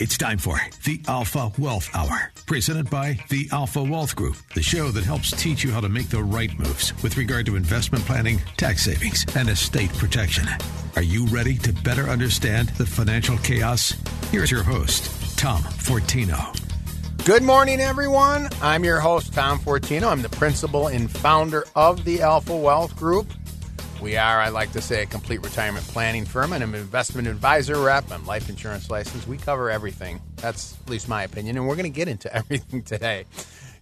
It's 0.00 0.16
time 0.16 0.38
for 0.38 0.58
the 0.84 0.98
Alpha 1.08 1.52
Wealth 1.58 1.90
Hour, 1.94 2.32
presented 2.46 2.88
by 2.88 3.18
the 3.28 3.46
Alpha 3.52 3.82
Wealth 3.82 4.16
Group, 4.16 4.36
the 4.54 4.62
show 4.62 4.88
that 4.92 5.04
helps 5.04 5.30
teach 5.30 5.62
you 5.62 5.72
how 5.72 5.80
to 5.82 5.90
make 5.90 6.08
the 6.08 6.22
right 6.22 6.58
moves 6.58 6.94
with 7.02 7.18
regard 7.18 7.44
to 7.44 7.56
investment 7.56 8.02
planning, 8.06 8.38
tax 8.56 8.86
savings, 8.86 9.26
and 9.36 9.50
estate 9.50 9.92
protection. 9.98 10.48
Are 10.96 11.02
you 11.02 11.26
ready 11.26 11.58
to 11.58 11.74
better 11.84 12.04
understand 12.04 12.70
the 12.70 12.86
financial 12.86 13.36
chaos? 13.38 13.94
Here's 14.30 14.50
your 14.50 14.62
host, 14.62 15.36
Tom 15.38 15.60
Fortino. 15.64 16.56
Good 17.26 17.42
morning, 17.42 17.78
everyone. 17.78 18.48
I'm 18.62 18.84
your 18.84 19.00
host, 19.00 19.34
Tom 19.34 19.58
Fortino. 19.58 20.10
I'm 20.10 20.22
the 20.22 20.30
principal 20.30 20.86
and 20.86 21.10
founder 21.10 21.66
of 21.76 22.06
the 22.06 22.22
Alpha 22.22 22.56
Wealth 22.56 22.96
Group. 22.96 23.30
We 24.00 24.16
are, 24.16 24.40
I 24.40 24.48
like 24.48 24.72
to 24.72 24.80
say, 24.80 25.02
a 25.02 25.06
complete 25.06 25.42
retirement 25.42 25.86
planning 25.86 26.24
firm 26.24 26.54
and 26.54 26.64
an 26.64 26.74
investment 26.74 27.28
advisor 27.28 27.78
rep 27.78 28.10
and 28.10 28.26
life 28.26 28.48
insurance 28.48 28.88
license. 28.88 29.26
We 29.26 29.36
cover 29.36 29.70
everything. 29.70 30.22
That's 30.36 30.78
at 30.80 30.88
least 30.88 31.06
my 31.06 31.24
opinion. 31.24 31.58
And 31.58 31.68
we're 31.68 31.76
going 31.76 31.92
to 31.92 31.96
get 31.96 32.08
into 32.08 32.34
everything 32.40 32.82
today. 32.82 33.26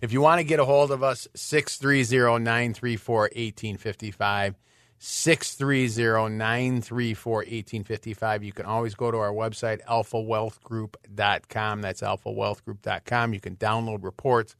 If 0.01 0.13
you 0.13 0.21
want 0.21 0.41
to 0.41 0.45
get 0.45 0.59
a 0.59 0.65
hold 0.65 0.91
of 0.91 1.05
us, 1.05 1.29
630 1.35 2.43
934 2.43 3.21
1855. 3.21 4.57
630 4.99 6.35
934 6.35 7.33
1855. 7.35 8.43
You 8.43 8.53
can 8.53 8.67
always 8.67 8.97
go 8.97 9.13
to 9.13 9.19
our 9.19 9.33
website, 9.33 9.85
alphawealthgroup.com. 9.85 11.81
That's 11.81 12.01
alphawealthgroup.com. 12.01 13.35
You 13.35 13.41
can 13.41 13.55
download 13.55 14.03
reports 14.03 14.57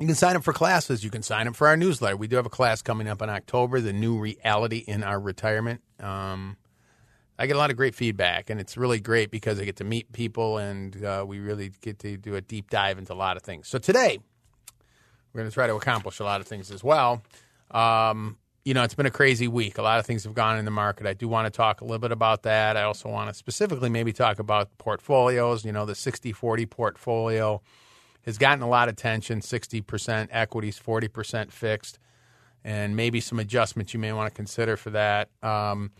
you 0.00 0.06
can 0.06 0.16
sign 0.16 0.34
up 0.36 0.42
for 0.42 0.52
classes. 0.52 1.04
You 1.04 1.10
can 1.10 1.22
sign 1.22 1.46
up 1.46 1.54
for 1.54 1.68
our 1.68 1.76
newsletter. 1.76 2.16
We 2.16 2.26
do 2.26 2.36
have 2.36 2.46
a 2.46 2.50
class 2.50 2.82
coming 2.82 3.08
up 3.08 3.22
in 3.22 3.30
October, 3.30 3.80
the 3.80 3.92
new 3.92 4.18
reality 4.18 4.78
in 4.78 5.04
our 5.04 5.20
retirement. 5.20 5.82
Um, 6.00 6.56
I 7.38 7.46
get 7.46 7.56
a 7.56 7.58
lot 7.58 7.70
of 7.70 7.76
great 7.76 7.94
feedback, 7.94 8.50
and 8.50 8.60
it's 8.60 8.76
really 8.76 9.00
great 9.00 9.30
because 9.30 9.60
I 9.60 9.64
get 9.64 9.76
to 9.76 9.84
meet 9.84 10.12
people, 10.12 10.58
and 10.58 11.04
uh, 11.04 11.24
we 11.26 11.38
really 11.38 11.72
get 11.80 11.98
to 12.00 12.16
do 12.16 12.34
a 12.36 12.40
deep 12.40 12.70
dive 12.70 12.98
into 12.98 13.12
a 13.12 13.14
lot 13.14 13.36
of 13.36 13.42
things. 13.42 13.68
So 13.68 13.78
today, 13.78 14.18
we're 15.32 15.40
going 15.40 15.50
to 15.50 15.54
try 15.54 15.66
to 15.66 15.74
accomplish 15.74 16.20
a 16.20 16.24
lot 16.24 16.40
of 16.40 16.46
things 16.46 16.70
as 16.70 16.84
well. 16.84 17.22
Um, 17.70 18.38
you 18.64 18.72
know, 18.72 18.82
it's 18.82 18.94
been 18.94 19.06
a 19.06 19.10
crazy 19.10 19.46
week. 19.46 19.78
A 19.78 19.82
lot 19.82 19.98
of 19.98 20.06
things 20.06 20.24
have 20.24 20.34
gone 20.34 20.58
in 20.58 20.64
the 20.64 20.70
market. 20.70 21.06
I 21.06 21.12
do 21.12 21.28
want 21.28 21.46
to 21.46 21.50
talk 21.50 21.80
a 21.80 21.84
little 21.84 21.98
bit 21.98 22.12
about 22.12 22.44
that. 22.44 22.76
I 22.76 22.84
also 22.84 23.08
want 23.08 23.28
to 23.28 23.34
specifically 23.34 23.90
maybe 23.90 24.12
talk 24.12 24.38
about 24.38 24.76
portfolios, 24.78 25.64
you 25.64 25.72
know, 25.72 25.84
the 25.84 25.94
60 25.94 26.32
40 26.32 26.66
portfolio 26.66 27.60
has 28.24 28.38
gotten 28.38 28.62
a 28.62 28.68
lot 28.68 28.88
of 28.88 28.94
attention 28.94 29.40
60% 29.40 30.28
equities, 30.30 30.78
40% 30.78 31.50
fixed, 31.50 31.98
and 32.64 32.96
maybe 32.96 33.20
some 33.20 33.38
adjustments 33.38 33.92
you 33.92 34.00
may 34.00 34.12
want 34.12 34.32
to 34.32 34.34
consider 34.34 34.76
for 34.76 34.90
that. 34.90 35.28
Um, 35.42 35.90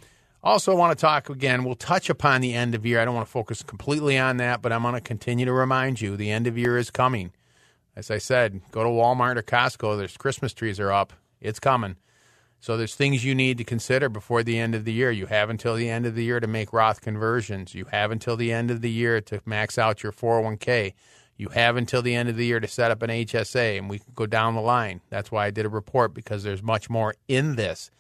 also, 0.43 0.73
I 0.73 0.75
want 0.75 0.97
to 0.97 1.01
talk 1.01 1.31
again. 1.31 1.65
We'll 1.65 1.75
touch 1.75 2.11
upon 2.11 2.41
the 2.41 2.55
end 2.55 2.75
of 2.75 2.85
year. 2.85 3.01
I 3.01 3.05
don't 3.05 3.15
want 3.15 3.27
to 3.27 3.33
focus 3.33 3.63
completely 3.63 4.19
on 4.19 4.37
that, 4.39 4.61
but 4.61 4.73
I'm 4.73 4.83
going 4.83 4.95
to 4.95 5.01
continue 5.01 5.47
to 5.47 5.53
remind 5.53 6.01
you 6.01 6.17
the 6.17 6.31
end 6.31 6.47
of 6.47 6.59
year 6.59 6.77
is 6.77 6.91
coming. 6.91 7.33
As 7.97 8.11
I 8.11 8.19
said, 8.19 8.61
go 8.71 8.83
to 8.83 8.91
Walmart 8.91 9.37
or 9.37 9.43
Costco. 9.43 9.97
There's 9.97 10.17
Christmas 10.17 10.53
trees 10.53 10.81
are 10.81 10.93
up. 10.93 11.13
It's 11.41 11.61
coming. 11.61 11.97
So 12.61 12.77
there's 12.77 12.95
things 12.95 13.25
you 13.25 13.35
need 13.35 13.59
to 13.59 13.65
consider 13.65 14.09
before 14.09 14.43
the 14.43 14.59
end 14.59 14.75
of 14.75 14.85
the 14.85 14.93
year. 14.93 15.11
You 15.11 15.27
have 15.27 15.51
until 15.51 15.77
the 15.77 15.91
end 15.91 16.07
of 16.07 16.15
the 16.15 16.25
year 16.25 16.41
to 16.41 16.47
make 16.47 16.73
Roth 16.73 17.03
conversions. 17.03 17.75
You 17.75 17.85
have 17.87 18.11
until 18.11 18.37
the 18.37 18.53
end 18.53 18.71
of 18.71 18.81
the 18.81 18.91
year 18.91 19.21
to 19.21 19.41
max 19.45 19.79
out 19.79 20.03
your 20.03 20.13
401k. 20.13 20.95
You 21.37 21.49
have 21.49 21.77
until 21.77 22.03
the 22.03 22.15
end 22.15 22.29
of 22.29 22.37
the 22.37 22.47
year 22.47 22.61
to 22.61 22.69
set 22.69 22.91
up 22.91 23.03
an 23.03 23.11
HSA, 23.11 23.77
and 23.79 23.91
we 23.91 23.99
can 23.99 24.13
go 24.15 24.27
down 24.27 24.55
the 24.55 24.61
line. 24.61 25.01
That's 25.11 25.33
why 25.33 25.47
I 25.47 25.51
did 25.51 25.67
a 25.67 25.69
report 25.69 26.15
because 26.15 26.43
there's 26.43 26.63
much 26.63 26.89
more 26.89 27.15
in 27.27 27.57
this. 27.57 27.91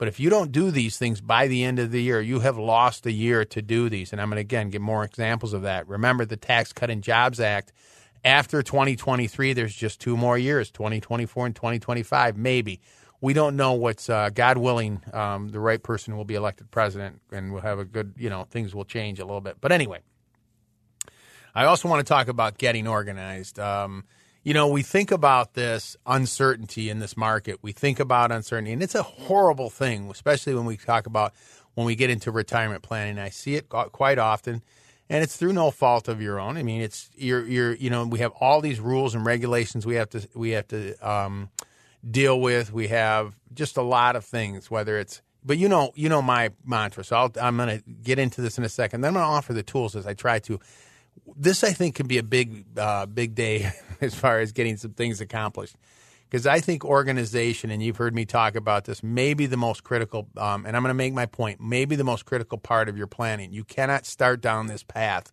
But 0.00 0.08
if 0.08 0.18
you 0.18 0.30
don't 0.30 0.50
do 0.50 0.70
these 0.70 0.96
things 0.96 1.20
by 1.20 1.46
the 1.46 1.62
end 1.62 1.78
of 1.78 1.90
the 1.90 2.02
year, 2.02 2.22
you 2.22 2.40
have 2.40 2.56
lost 2.56 3.04
a 3.04 3.12
year 3.12 3.44
to 3.44 3.60
do 3.60 3.90
these. 3.90 4.12
And 4.12 4.20
I'm 4.20 4.30
going 4.30 4.36
to 4.36 4.40
again 4.40 4.70
get 4.70 4.80
more 4.80 5.04
examples 5.04 5.52
of 5.52 5.60
that. 5.62 5.86
Remember 5.88 6.24
the 6.24 6.38
Tax 6.38 6.72
Cut 6.72 6.88
and 6.88 7.02
Jobs 7.02 7.38
Act. 7.38 7.72
After 8.24 8.62
2023, 8.62 9.52
there's 9.52 9.74
just 9.74 10.00
two 10.00 10.16
more 10.16 10.38
years 10.38 10.70
2024 10.70 11.46
and 11.46 11.54
2025, 11.54 12.36
maybe. 12.38 12.80
We 13.20 13.34
don't 13.34 13.56
know 13.56 13.74
what's, 13.74 14.08
uh, 14.08 14.30
God 14.30 14.56
willing, 14.56 15.02
um, 15.12 15.50
the 15.50 15.60
right 15.60 15.82
person 15.82 16.16
will 16.16 16.24
be 16.24 16.34
elected 16.34 16.70
president 16.70 17.20
and 17.30 17.52
we'll 17.52 17.60
have 17.60 17.78
a 17.78 17.84
good, 17.84 18.14
you 18.16 18.30
know, 18.30 18.44
things 18.44 18.74
will 18.74 18.86
change 18.86 19.20
a 19.20 19.26
little 19.26 19.42
bit. 19.42 19.58
But 19.60 19.70
anyway, 19.70 20.00
I 21.54 21.64
also 21.64 21.88
want 21.88 22.06
to 22.06 22.08
talk 22.08 22.28
about 22.28 22.58
getting 22.58 22.86
organized. 22.86 23.58
Um, 23.58 24.04
you 24.42 24.54
know, 24.54 24.68
we 24.68 24.82
think 24.82 25.10
about 25.10 25.54
this 25.54 25.96
uncertainty 26.06 26.88
in 26.88 26.98
this 26.98 27.16
market. 27.16 27.58
We 27.62 27.72
think 27.72 28.00
about 28.00 28.32
uncertainty, 28.32 28.72
and 28.72 28.82
it's 28.82 28.94
a 28.94 29.02
horrible 29.02 29.68
thing, 29.68 30.08
especially 30.10 30.54
when 30.54 30.64
we 30.64 30.76
talk 30.76 31.06
about 31.06 31.34
when 31.74 31.86
we 31.86 31.94
get 31.94 32.10
into 32.10 32.30
retirement 32.30 32.82
planning. 32.82 33.18
I 33.18 33.28
see 33.28 33.54
it 33.54 33.68
quite 33.68 34.18
often, 34.18 34.62
and 35.10 35.22
it's 35.22 35.36
through 35.36 35.52
no 35.52 35.70
fault 35.70 36.08
of 36.08 36.22
your 36.22 36.40
own. 36.40 36.56
I 36.56 36.62
mean, 36.62 36.80
it's 36.80 37.10
you're 37.16 37.46
you're 37.46 37.74
you 37.74 37.90
know 37.90 38.06
we 38.06 38.20
have 38.20 38.32
all 38.40 38.60
these 38.60 38.80
rules 38.80 39.14
and 39.14 39.26
regulations 39.26 39.84
we 39.84 39.96
have 39.96 40.08
to 40.10 40.26
we 40.34 40.50
have 40.50 40.68
to 40.68 40.94
um, 41.06 41.50
deal 42.08 42.40
with. 42.40 42.72
We 42.72 42.88
have 42.88 43.34
just 43.52 43.76
a 43.76 43.82
lot 43.82 44.16
of 44.16 44.24
things, 44.24 44.70
whether 44.70 44.98
it's 44.98 45.20
but 45.44 45.58
you 45.58 45.68
know 45.68 45.92
you 45.94 46.08
know 46.08 46.22
my 46.22 46.50
mantra. 46.64 47.04
So 47.04 47.30
i 47.40 47.48
am 47.48 47.58
going 47.58 47.78
to 47.78 47.84
get 48.02 48.18
into 48.18 48.40
this 48.40 48.56
in 48.56 48.64
a 48.64 48.68
second. 48.70 49.02
Then 49.02 49.10
I'm 49.10 49.14
going 49.14 49.24
to 49.24 49.36
offer 49.36 49.52
the 49.52 49.62
tools 49.62 49.96
as 49.96 50.06
I 50.06 50.14
try 50.14 50.38
to 50.40 50.58
this 51.36 51.64
I 51.64 51.72
think 51.72 51.94
can 51.94 52.06
be 52.06 52.18
a 52.18 52.22
big 52.22 52.64
uh, 52.76 53.06
big 53.06 53.34
day 53.34 53.72
as 54.00 54.14
far 54.14 54.40
as 54.40 54.52
getting 54.52 54.76
some 54.76 54.92
things 54.92 55.20
accomplished 55.20 55.76
because 56.30 56.46
I 56.46 56.60
think 56.60 56.84
organization, 56.84 57.70
and 57.70 57.82
you've 57.82 57.96
heard 57.96 58.14
me 58.14 58.24
talk 58.24 58.54
about 58.54 58.84
this, 58.84 59.02
may 59.02 59.34
be 59.34 59.46
the 59.46 59.56
most 59.56 59.82
critical. 59.82 60.28
Um, 60.36 60.64
and 60.64 60.76
I'm 60.76 60.82
going 60.82 60.90
to 60.90 60.94
make 60.94 61.12
my 61.12 61.26
point. 61.26 61.60
Maybe 61.60 61.96
the 61.96 62.04
most 62.04 62.24
critical 62.24 62.56
part 62.56 62.88
of 62.88 62.96
your 62.96 63.08
planning. 63.08 63.52
You 63.52 63.64
cannot 63.64 64.06
start 64.06 64.40
down 64.40 64.68
this 64.68 64.84
path 64.84 65.32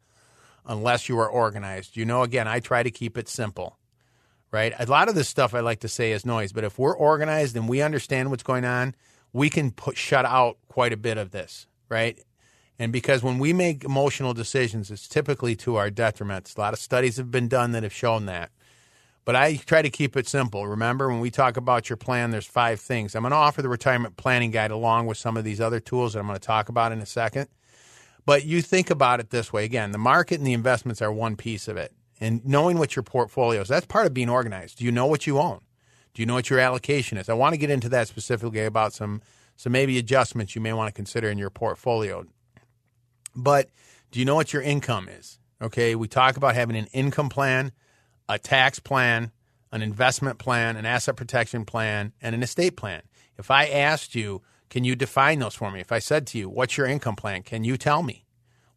unless 0.65 1.07
you 1.07 1.19
are 1.19 1.29
organized. 1.29 1.95
You 1.95 2.05
know, 2.05 2.23
again, 2.23 2.47
I 2.47 2.59
try 2.59 2.81
to 2.81 2.89
keep 2.89 3.15
it 3.17 3.29
simple. 3.29 3.77
Right. 4.49 4.73
A 4.79 4.85
lot 4.85 5.07
of 5.07 5.13
this 5.13 5.27
stuff 5.27 5.53
I 5.53 5.59
like 5.59 5.81
to 5.81 5.89
say 5.89 6.13
is 6.13 6.25
noise, 6.25 6.51
but 6.51 6.63
if 6.63 6.79
we're 6.79 6.95
organized 6.95 7.55
and 7.55 7.69
we 7.69 7.81
understand 7.81 8.31
what's 8.31 8.43
going 8.43 8.65
on, 8.65 8.95
we 9.33 9.49
can 9.49 9.71
put 9.71 9.97
shut 9.97 10.25
out 10.25 10.57
quite 10.69 10.93
a 10.93 10.97
bit 10.97 11.17
of 11.17 11.31
this. 11.31 11.67
Right. 11.89 12.17
And 12.79 12.91
because 12.91 13.23
when 13.23 13.39
we 13.39 13.53
make 13.53 13.83
emotional 13.83 14.33
decisions, 14.33 14.91
it's 14.91 15.07
typically 15.07 15.55
to 15.57 15.75
our 15.77 15.89
detriment. 15.89 16.53
A 16.55 16.59
lot 16.59 16.73
of 16.73 16.79
studies 16.79 17.17
have 17.17 17.31
been 17.31 17.47
done 17.47 17.71
that 17.71 17.83
have 17.83 17.93
shown 17.93 18.27
that. 18.27 18.51
But 19.25 19.35
I 19.35 19.57
try 19.57 19.81
to 19.81 19.89
keep 19.89 20.15
it 20.15 20.27
simple. 20.27 20.67
Remember, 20.67 21.09
when 21.09 21.19
we 21.19 21.31
talk 21.31 21.57
about 21.57 21.89
your 21.89 21.97
plan, 21.97 22.31
there's 22.31 22.45
five 22.45 22.79
things. 22.79 23.13
I'm 23.13 23.23
going 23.23 23.31
to 23.31 23.37
offer 23.37 23.61
the 23.61 23.67
retirement 23.67 24.15
planning 24.15 24.51
guide 24.51 24.71
along 24.71 25.07
with 25.07 25.17
some 25.17 25.35
of 25.35 25.43
these 25.43 25.59
other 25.59 25.81
tools 25.81 26.13
that 26.13 26.19
I'm 26.19 26.27
going 26.27 26.39
to 26.39 26.45
talk 26.45 26.69
about 26.69 26.91
in 26.93 26.99
a 26.99 27.05
second. 27.05 27.49
But 28.25 28.45
you 28.45 28.61
think 28.61 28.89
about 28.89 29.19
it 29.19 29.29
this 29.29 29.51
way 29.51 29.65
again, 29.65 29.91
the 29.91 29.97
market 29.97 30.37
and 30.37 30.47
the 30.47 30.53
investments 30.53 31.01
are 31.01 31.11
one 31.11 31.35
piece 31.35 31.67
of 31.67 31.77
it. 31.77 31.93
And 32.19 32.45
knowing 32.45 32.77
what 32.77 32.95
your 32.95 33.03
portfolio 33.03 33.61
is, 33.61 33.67
that's 33.67 33.85
part 33.85 34.05
of 34.05 34.13
being 34.13 34.29
organized. 34.29 34.77
Do 34.77 34.85
you 34.85 34.91
know 34.91 35.05
what 35.05 35.27
you 35.27 35.39
own? 35.39 35.59
Do 36.13 36.21
you 36.21 36.25
know 36.25 36.33
what 36.33 36.49
your 36.49 36.59
allocation 36.59 37.17
is? 37.17 37.29
I 37.29 37.33
want 37.33 37.53
to 37.53 37.57
get 37.57 37.69
into 37.69 37.89
that 37.89 38.07
specifically 38.07 38.63
about 38.63 38.93
some 38.93 39.21
some 39.55 39.73
maybe 39.73 39.97
adjustments 39.97 40.55
you 40.55 40.61
may 40.61 40.71
want 40.71 40.87
to 40.87 40.93
consider 40.93 41.29
in 41.29 41.37
your 41.37 41.49
portfolio. 41.49 42.25
But 43.37 43.69
do 44.11 44.19
you 44.19 44.25
know 44.25 44.35
what 44.35 44.51
your 44.51 44.63
income 44.63 45.07
is? 45.07 45.39
Okay, 45.61 45.95
we 45.95 46.07
talk 46.07 46.37
about 46.37 46.55
having 46.55 46.75
an 46.75 46.87
income 46.91 47.29
plan, 47.29 47.71
a 48.27 48.37
tax 48.37 48.79
plan, 48.79 49.31
an 49.71 49.81
investment 49.81 50.39
plan, 50.39 50.75
an 50.75 50.85
asset 50.85 51.15
protection 51.15 51.63
plan, 51.63 52.13
and 52.21 52.35
an 52.35 52.43
estate 52.43 52.75
plan. 52.75 53.03
If 53.37 53.51
I 53.51 53.67
asked 53.67 54.15
you, 54.15 54.41
can 54.69 54.83
you 54.83 54.95
define 54.95 55.39
those 55.39 55.55
for 55.55 55.71
me? 55.71 55.79
If 55.79 55.91
I 55.91 55.99
said 55.99 56.27
to 56.27 56.37
you, 56.37 56.49
what's 56.49 56.77
your 56.77 56.87
income 56.87 57.15
plan? 57.15 57.43
Can 57.43 57.63
you 57.63 57.77
tell 57.77 58.03
me? 58.03 58.25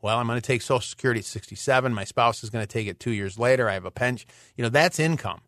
Well, 0.03 0.19
I'm 0.19 0.27
going 0.27 0.41
to 0.41 0.47
take 0.47 0.63
Social 0.63 0.81
Security 0.81 1.21
at 1.21 1.27
67. 1.27 1.93
My 1.93 2.05
spouse 2.05 2.43
is 2.43 2.51
going 2.51 2.63
to 2.63 2.73
take 2.73 2.87
it 2.87 3.01
two 3.01 3.11
years 3.11 3.39
later. 3.39 3.69
I 3.69 3.75
have 3.75 3.85
a 3.85 3.91
pension. 3.91 4.29
You 4.57 4.63
know, 4.63 4.71
that's 4.71 4.99
income. 4.99 5.41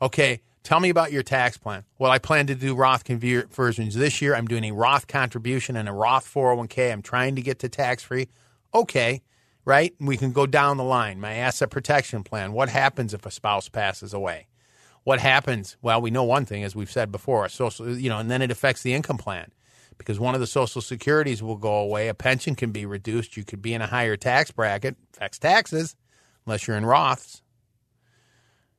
Okay, 0.00 0.40
tell 0.62 0.78
me 0.78 0.88
about 0.88 1.10
your 1.10 1.24
tax 1.24 1.56
plan. 1.56 1.84
Well, 1.98 2.10
I 2.10 2.18
plan 2.18 2.46
to 2.48 2.54
do 2.54 2.76
Roth 2.76 3.02
conversions 3.04 3.94
this 3.94 4.22
year. 4.22 4.34
I'm 4.34 4.46
doing 4.46 4.64
a 4.64 4.72
Roth 4.72 5.08
contribution 5.08 5.76
and 5.76 5.88
a 5.88 5.92
Roth 5.92 6.32
401k. 6.32 6.92
I'm 6.92 7.02
trying 7.02 7.34
to 7.36 7.42
get 7.42 7.58
to 7.60 7.68
tax 7.68 8.04
free. 8.04 8.28
Okay, 8.74 9.22
right? 9.64 9.94
We 10.00 10.16
can 10.16 10.32
go 10.32 10.46
down 10.46 10.76
the 10.76 10.84
line. 10.84 11.20
My 11.20 11.34
asset 11.34 11.70
protection 11.70 12.22
plan. 12.22 12.52
What 12.52 12.68
happens 12.68 13.14
if 13.14 13.26
a 13.26 13.30
spouse 13.30 13.68
passes 13.68 14.12
away? 14.12 14.46
What 15.04 15.20
happens? 15.20 15.76
Well, 15.80 16.02
we 16.02 16.10
know 16.10 16.24
one 16.24 16.44
thing, 16.44 16.64
as 16.64 16.76
we've 16.76 16.90
said 16.90 17.10
before, 17.10 17.48
social, 17.48 17.96
you 17.96 18.10
know, 18.10 18.18
and 18.18 18.30
then 18.30 18.42
it 18.42 18.50
affects 18.50 18.82
the 18.82 18.92
income 18.92 19.16
plan 19.16 19.50
because 19.96 20.20
one 20.20 20.34
of 20.34 20.40
the 20.40 20.46
social 20.46 20.80
securities 20.80 21.42
will 21.42 21.56
go 21.56 21.78
away. 21.78 22.08
A 22.08 22.14
pension 22.14 22.54
can 22.54 22.72
be 22.72 22.86
reduced. 22.86 23.36
You 23.36 23.44
could 23.44 23.60
be 23.60 23.74
in 23.74 23.82
a 23.82 23.86
higher 23.86 24.16
tax 24.16 24.50
bracket, 24.50 24.96
affects 25.14 25.38
taxes, 25.38 25.96
unless 26.46 26.66
you're 26.66 26.76
in 26.76 26.84
Roths. 26.84 27.42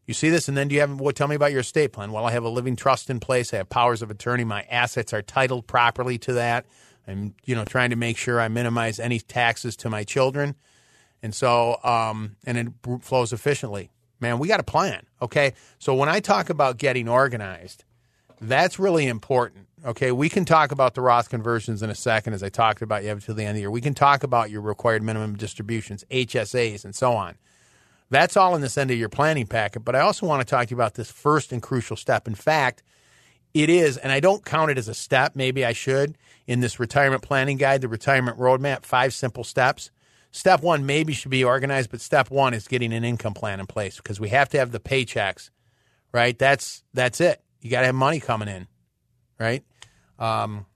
You 0.05 0.13
see 0.15 0.29
this, 0.29 0.47
and 0.47 0.57
then 0.57 0.69
do 0.69 0.75
you 0.75 0.81
have 0.81 0.99
what? 0.99 1.15
Tell 1.15 1.27
me 1.27 1.35
about 1.35 1.51
your 1.51 1.59
estate 1.59 1.93
plan. 1.93 2.11
Well, 2.11 2.25
I 2.25 2.31
have 2.31 2.43
a 2.43 2.49
living 2.49 2.75
trust 2.75 3.11
in 3.11 3.19
place. 3.19 3.53
I 3.53 3.57
have 3.57 3.69
powers 3.69 4.01
of 4.01 4.09
attorney. 4.09 4.43
My 4.43 4.63
assets 4.63 5.13
are 5.13 5.21
titled 5.21 5.67
properly 5.67 6.17
to 6.19 6.33
that. 6.33 6.65
I'm, 7.09 7.35
you 7.45 7.55
know, 7.55 7.65
trying 7.65 7.89
to 7.89 7.95
make 7.95 8.17
sure 8.17 8.39
I 8.39 8.47
minimize 8.47 8.99
any 8.99 9.19
taxes 9.19 9.75
to 9.77 9.89
my 9.89 10.03
children, 10.03 10.55
and 11.21 11.33
so, 11.33 11.83
um, 11.83 12.35
and 12.45 12.57
it 12.57 12.67
flows 13.01 13.33
efficiently. 13.33 13.89
Man, 14.19 14.39
we 14.39 14.47
got 14.47 14.59
a 14.59 14.63
plan. 14.63 15.05
Okay, 15.21 15.53
so 15.79 15.95
when 15.95 16.09
I 16.09 16.19
talk 16.19 16.49
about 16.49 16.77
getting 16.77 17.07
organized, 17.07 17.83
that's 18.41 18.79
really 18.79 19.07
important. 19.07 19.67
Okay, 19.85 20.11
we 20.11 20.27
can 20.27 20.43
talk 20.45 20.71
about 20.71 20.93
the 20.93 21.01
Roth 21.01 21.29
conversions 21.29 21.81
in 21.81 21.89
a 21.89 21.95
second, 21.95 22.33
as 22.33 22.43
I 22.43 22.49
talked 22.49 22.81
about. 22.81 23.03
You 23.03 23.09
have 23.09 23.19
until 23.19 23.35
the 23.35 23.43
end 23.43 23.51
of 23.51 23.55
the 23.55 23.61
year. 23.61 23.71
We 23.71 23.81
can 23.81 23.93
talk 23.93 24.23
about 24.23 24.49
your 24.49 24.61
required 24.61 25.03
minimum 25.03 25.35
distributions, 25.35 26.03
HSAs, 26.11 26.83
and 26.83 26.93
so 26.93 27.13
on. 27.13 27.37
That's 28.09 28.35
all 28.35 28.55
in 28.55 28.61
this 28.61 28.77
end 28.77 28.91
of 28.91 28.97
your 28.97 29.09
planning 29.09 29.47
packet. 29.47 29.81
But 29.81 29.95
I 29.95 30.01
also 30.01 30.25
want 30.25 30.45
to 30.45 30.49
talk 30.49 30.67
to 30.67 30.71
you 30.71 30.77
about 30.77 30.95
this 30.95 31.11
first 31.11 31.51
and 31.51 31.61
crucial 31.61 31.95
step. 31.95 32.27
In 32.27 32.35
fact, 32.35 32.83
it 33.53 33.69
is, 33.69 33.97
and 33.97 34.11
I 34.11 34.19
don't 34.19 34.45
count 34.45 34.71
it 34.71 34.77
as 34.77 34.87
a 34.87 34.93
step. 34.93 35.35
Maybe 35.35 35.65
I 35.65 35.73
should 35.73 36.17
in 36.47 36.59
this 36.59 36.79
retirement 36.79 37.23
planning 37.23 37.57
guide, 37.57 37.81
the 37.81 37.87
retirement 37.87 38.37
roadmap, 38.37 38.83
five 38.83 39.13
simple 39.13 39.43
steps. 39.43 39.91
Step 40.31 40.61
one 40.61 40.85
maybe 40.85 41.13
should 41.13 41.31
be 41.31 41.43
organized, 41.43 41.89
but 41.89 42.01
step 42.01 42.29
one 42.29 42.53
is 42.53 42.67
getting 42.67 42.93
an 42.93 43.03
income 43.03 43.33
plan 43.33 43.59
in 43.59 43.65
place 43.65 43.97
because 43.97 44.19
we 44.19 44.29
have 44.29 44.49
to 44.49 44.59
have 44.59 44.71
the 44.71 44.79
paychecks, 44.79 45.49
right? 46.11 46.37
That's 46.37 46.83
that's 46.93 47.19
it. 47.19 47.41
You 47.61 47.71
got 47.71 47.81
to 47.81 47.87
have 47.87 47.95
money 47.95 48.19
coming 48.19 48.47
in, 48.47 48.67
right? 49.39 49.63
Um, 50.19 50.67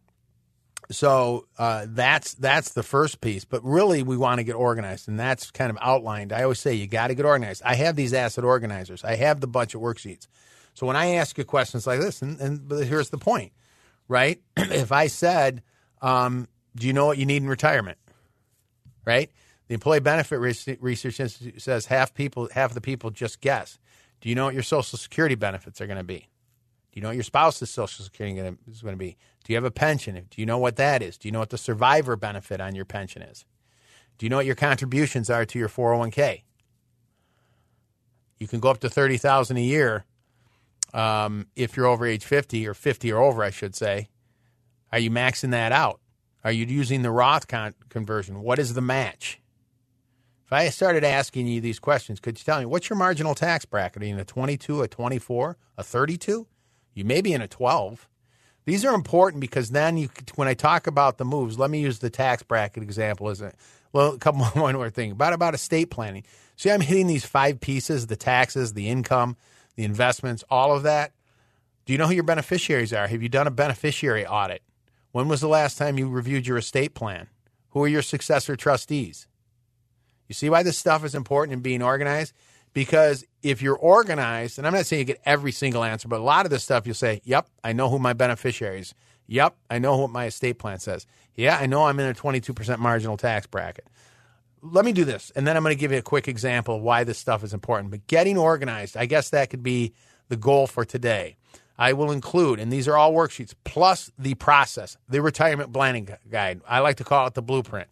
so 0.92 1.48
uh, 1.58 1.86
that's 1.90 2.34
that's 2.36 2.74
the 2.74 2.84
first 2.84 3.22
piece. 3.22 3.46
But 3.46 3.64
really, 3.64 4.04
we 4.04 4.18
want 4.18 4.40
to 4.40 4.44
get 4.44 4.56
organized, 4.56 5.08
and 5.08 5.19
that's 5.19 5.52
kind 5.52 5.69
of 5.69 5.78
outlined. 5.81 6.34
I 6.34 6.44
always 6.44 6.60
say 6.60 6.74
you 6.74 6.88
got 6.88 7.08
to 7.08 7.16
get 7.16 7.26
organized. 7.26 7.62
I 7.64 7.76
have 7.76 7.96
these 7.96 8.14
asset 8.14 8.44
organizers. 8.44 9.04
I 9.04 9.16
have 9.16 9.40
the 9.40 9.48
budget 9.48 9.81
worksheets. 9.81 10.28
So 10.74 10.88
when 10.88 10.96
I 10.96 11.16
ask 11.16 11.38
you 11.38 11.44
questions 11.44 11.86
like 11.86 12.00
this, 12.00 12.22
and, 12.22 12.40
and 12.40 12.72
here's 12.72 13.10
the 13.10 13.18
point, 13.18 13.52
right? 14.08 14.42
if 14.58 14.92
I 14.92 15.08
said, 15.08 15.62
um, 16.02 16.48
"Do 16.75 16.88
you 16.88 16.94
know 16.94 17.06
what 17.06 17.18
you 17.18 17.25
need 17.25 17.44
in 17.44 17.50
retirement?" 17.50 17.98
Right? 19.06 19.31
The 19.68 19.74
Employee 19.74 20.00
Benefit 20.02 20.38
Research 20.38 21.20
Institute 21.20 21.62
says 21.62 21.86
half 21.86 22.14
people, 22.14 22.50
half 22.54 22.74
the 22.74 22.81
people 22.81 23.10
just 23.10 23.42
guess. 23.42 23.80
Do 24.22 24.30
you 24.30 24.36
know 24.36 24.46
what 24.46 24.54
your 24.54 24.64
Social 24.64 24.98
Security 24.98 25.36
benefits 25.36 25.81
are 25.81 25.88
going 25.88 25.98
to 25.98 26.04
be? 26.04 26.30
Do 26.92 27.00
you 27.00 27.02
know 27.02 27.10
what 27.10 27.16
your 27.16 27.24
spouse's 27.24 27.69
Social 27.69 28.04
Security 28.04 28.40
is 28.69 28.81
going 28.81 28.94
to 28.94 29.00
be? 29.00 29.18
Do 29.44 29.52
you 29.52 29.58
have 29.58 29.64
a 29.64 29.72
pension? 29.72 30.16
Do 30.16 30.42
you 30.42 30.46
know 30.46 30.58
what 30.58 30.76
that 30.78 31.02
is? 31.02 31.18
Do 31.18 31.28
you 31.28 31.31
know 31.31 31.40
what 31.40 31.50
the 31.50 31.58
survivor 31.58 32.16
benefit 32.16 32.62
on 32.62 32.76
your 32.76 32.86
pension 32.86 33.22
is? 33.22 33.46
Do 34.18 34.26
you 34.26 34.30
know 34.30 34.38
what 34.38 34.46
your 34.46 34.56
contributions 34.56 35.30
are 35.30 35.46
to 35.46 35.60
your 35.60 35.69
401k? 35.69 36.44
You 38.38 38.48
can 38.48 38.60
go 38.60 38.69
up 38.69 38.80
to 38.81 38.90
30000 38.90 39.58
a 39.58 39.62
year 39.62 40.06
um, 40.94 41.48
if 41.56 41.75
you're 41.75 41.88
over 41.88 42.06
age 42.06 42.25
50 42.25 42.68
or 42.68 42.74
50 42.74 43.12
or 43.12 43.22
over, 43.22 43.44
I 43.44 43.50
should 43.50 43.75
say. 43.75 44.10
Are 44.92 45.00
you 45.00 45.10
maxing 45.10 45.51
that 45.51 45.72
out? 45.72 46.00
Are 46.44 46.51
you 46.51 46.66
using 46.66 47.01
the 47.01 47.12
Roth 47.12 47.48
con- 47.48 47.74
conversion? 47.90 48.42
What 48.42 48.60
is 48.60 48.74
the 48.74 48.81
match? 48.81 49.40
If 50.45 50.54
I 50.54 50.69
started 50.69 51.04
asking 51.04 51.48
you 51.48 51.62
these 51.62 51.80
questions, 51.80 52.19
could 52.19 52.38
you 52.38 52.44
tell 52.44 52.60
me 52.60 52.66
what's 52.66 52.90
your 52.90 52.98
marginal 52.98 53.34
tax 53.34 53.66
bracket? 53.66 54.04
Are 54.04 54.06
you 54.06 54.13
in 54.13 54.19
a 54.19 54.25
22, 54.25 54.81
a 54.81 54.88
24, 54.88 55.57
a 55.78 55.84
32? 55.84 56.48
You 56.94 57.06
may 57.06 57.22
be 57.22 57.34
in 57.34 57.42
a 57.42 57.48
12. 57.48 58.07
These 58.66 58.86
are 58.86 58.94
important 58.94 59.42
because 59.42 59.72
then 59.72 59.98
you, 59.98 60.10
when 60.36 60.48
I 60.48 60.54
talk 60.54 60.86
about 60.86 61.18
the 61.18 61.25
moves, 61.25 61.57
let 61.57 61.69
me 61.69 61.81
use 61.81 62.00
the 62.00 62.10
tax 62.10 62.44
bracket 62.44 62.84
example 62.84 63.30
as 63.30 63.42
a 63.42 63.54
well, 63.92 64.13
a 64.13 64.18
couple 64.18 64.44
one 64.62 64.75
more 64.75 64.90
thing 64.90 65.12
about 65.12 65.34
about 65.34 65.54
estate 65.54 65.90
planning. 65.90 66.24
See, 66.56 66.72
I'm 66.72 66.81
hitting 66.81 67.07
these 67.07 67.25
five 67.25 67.60
pieces: 67.60 68.07
the 68.07 68.16
taxes, 68.16 68.74
the 68.74 68.90
income, 68.90 69.38
the 69.75 69.84
investments, 69.84 70.44
all 70.50 70.75
of 70.75 70.84
that. 70.84 71.14
Do 71.86 71.94
you 71.94 72.00
know 72.00 72.08
who 72.08 72.14
your 72.14 72.24
beneficiaries 72.24 72.94
are? 72.94 73.08
Have 73.08 73.22
you 73.22 73.30
done 73.30 73.48
a 73.48 73.52
beneficiary 73.52 74.25
audit? 74.25 74.62
When 75.12 75.28
was 75.28 75.42
the 75.42 75.48
last 75.48 75.78
time 75.78 75.98
you 75.98 76.10
reviewed 76.10 76.48
your 76.48 76.58
estate 76.58 76.94
plan? 76.94 77.28
Who 77.72 77.84
are 77.84 77.88
your 77.88 78.02
successor 78.02 78.56
trustees? 78.56 79.28
You 80.28 80.34
see 80.34 80.50
why 80.50 80.64
this 80.64 80.78
stuff 80.78 81.04
is 81.04 81.16
important 81.16 81.54
in 81.54 81.62
being 81.62 81.81
organized? 81.81 82.34
Because 82.74 83.24
if 83.44 83.62
you're 83.62 83.78
organized, 83.78 84.58
and 84.58 84.66
I'm 84.66 84.74
not 84.74 84.86
saying 84.86 85.02
you 85.02 85.06
get 85.06 85.22
every 85.25 85.52
single 85.52 85.84
answer, 85.84 86.08
but 86.08 86.19
a 86.19 86.24
lot 86.24 86.46
of 86.46 86.50
this 86.50 86.64
stuff 86.64 86.88
you'll 86.88 86.96
say, 86.96 87.22
Yep, 87.24 87.48
I 87.64 87.74
know 87.74 87.90
who 87.90 88.00
my 88.00 88.14
beneficiaries. 88.14 88.96
Yep, 89.28 89.56
I 89.69 89.80
know 89.80 89.98
what 89.98 90.10
my 90.10 90.26
estate 90.26 90.60
plan 90.60 90.80
says. 90.80 91.06
Yeah, 91.36 91.58
I 91.58 91.66
know 91.66 91.86
I'm 91.86 92.00
in 92.00 92.10
a 92.10 92.14
22% 92.14 92.80
marginal 92.80 93.18
tax 93.18 93.48
bracket. 93.48 93.88
Let 94.65 94.86
me 94.86 94.94
do 94.94 95.04
this, 95.04 95.30
and 95.36 95.45
then 95.45 95.57
I'm 95.57 95.63
going 95.63 95.75
to 95.75 95.80
give 95.80 95.92
you 95.92 95.98
a 95.98 96.04
quick 96.04 96.30
example 96.30 96.77
of 96.77 96.81
why 96.81 97.04
this 97.04 97.18
stuff 97.18 97.44
is 97.44 97.54
important. 97.54 97.92
But 97.92 98.07
getting 98.07 98.38
organized, 98.38 98.95
I 98.95 99.06
guess 99.06 99.30
that 99.31 99.50
could 99.50 99.62
be 99.62 99.94
the 100.30 100.38
goal 100.38 100.68
for 100.68 100.86
today. 100.86 101.36
I 101.77 101.92
will 101.92 102.12
include, 102.12 102.60
and 102.60 102.71
these 102.71 102.88
are 102.88 102.95
all 102.95 103.12
worksheets, 103.12 103.54
plus 103.65 104.10
the 104.18 104.36
process, 104.36 104.95
the 105.10 105.21
retirement 105.21 105.74
planning 105.74 106.07
guide. 106.31 106.62
I 106.65 106.80
like 106.80 106.95
to 106.98 107.04
call 107.04 107.27
it 107.27 107.33
the 107.33 107.42
blueprint, 107.42 107.89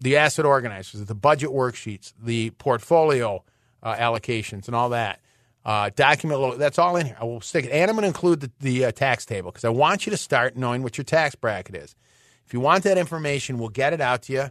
the 0.00 0.16
asset 0.16 0.44
organizers, 0.44 1.04
the 1.04 1.14
budget 1.14 1.50
worksheets, 1.50 2.12
the 2.20 2.50
portfolio 2.50 3.44
uh, 3.82 3.94
allocations 3.94 4.66
and 4.66 4.74
all 4.74 4.88
that. 4.88 5.20
Uh, 5.64 5.90
document 5.94 6.58
that's 6.58 6.80
all 6.80 6.96
in 6.96 7.06
here. 7.06 7.16
I 7.20 7.24
will 7.24 7.40
stick 7.40 7.66
it, 7.66 7.70
and 7.70 7.88
I'm 7.88 7.94
going 7.94 8.02
to 8.02 8.08
include 8.08 8.40
the, 8.40 8.50
the 8.58 8.84
uh, 8.86 8.92
tax 8.92 9.24
table 9.24 9.52
because 9.52 9.64
I 9.64 9.68
want 9.68 10.04
you 10.04 10.10
to 10.10 10.16
start 10.16 10.56
knowing 10.56 10.82
what 10.82 10.98
your 10.98 11.04
tax 11.04 11.36
bracket 11.36 11.76
is. 11.76 11.94
If 12.44 12.52
you 12.52 12.58
want 12.58 12.82
that 12.82 12.98
information, 12.98 13.58
we'll 13.58 13.68
get 13.68 13.92
it 13.92 14.00
out 14.00 14.22
to 14.22 14.32
you. 14.32 14.50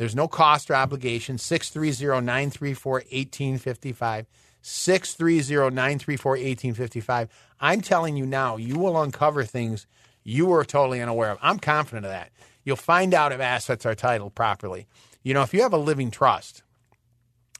There's 0.00 0.16
no 0.16 0.28
cost 0.28 0.70
or 0.70 0.76
obligation. 0.76 1.36
630 1.36 2.24
934 2.24 2.92
1855. 2.92 4.26
630 4.62 5.74
934 5.74 6.32
1855. 6.32 7.28
I'm 7.60 7.82
telling 7.82 8.16
you 8.16 8.24
now, 8.24 8.56
you 8.56 8.78
will 8.78 8.98
uncover 9.02 9.44
things 9.44 9.86
you 10.24 10.46
were 10.46 10.64
totally 10.64 11.02
unaware 11.02 11.32
of. 11.32 11.38
I'm 11.42 11.58
confident 11.58 12.06
of 12.06 12.12
that. 12.12 12.30
You'll 12.64 12.76
find 12.76 13.12
out 13.12 13.32
if 13.32 13.40
assets 13.42 13.84
are 13.84 13.94
titled 13.94 14.34
properly. 14.34 14.86
You 15.22 15.34
know, 15.34 15.42
if 15.42 15.52
you 15.52 15.60
have 15.60 15.74
a 15.74 15.76
living 15.76 16.10
trust, 16.10 16.62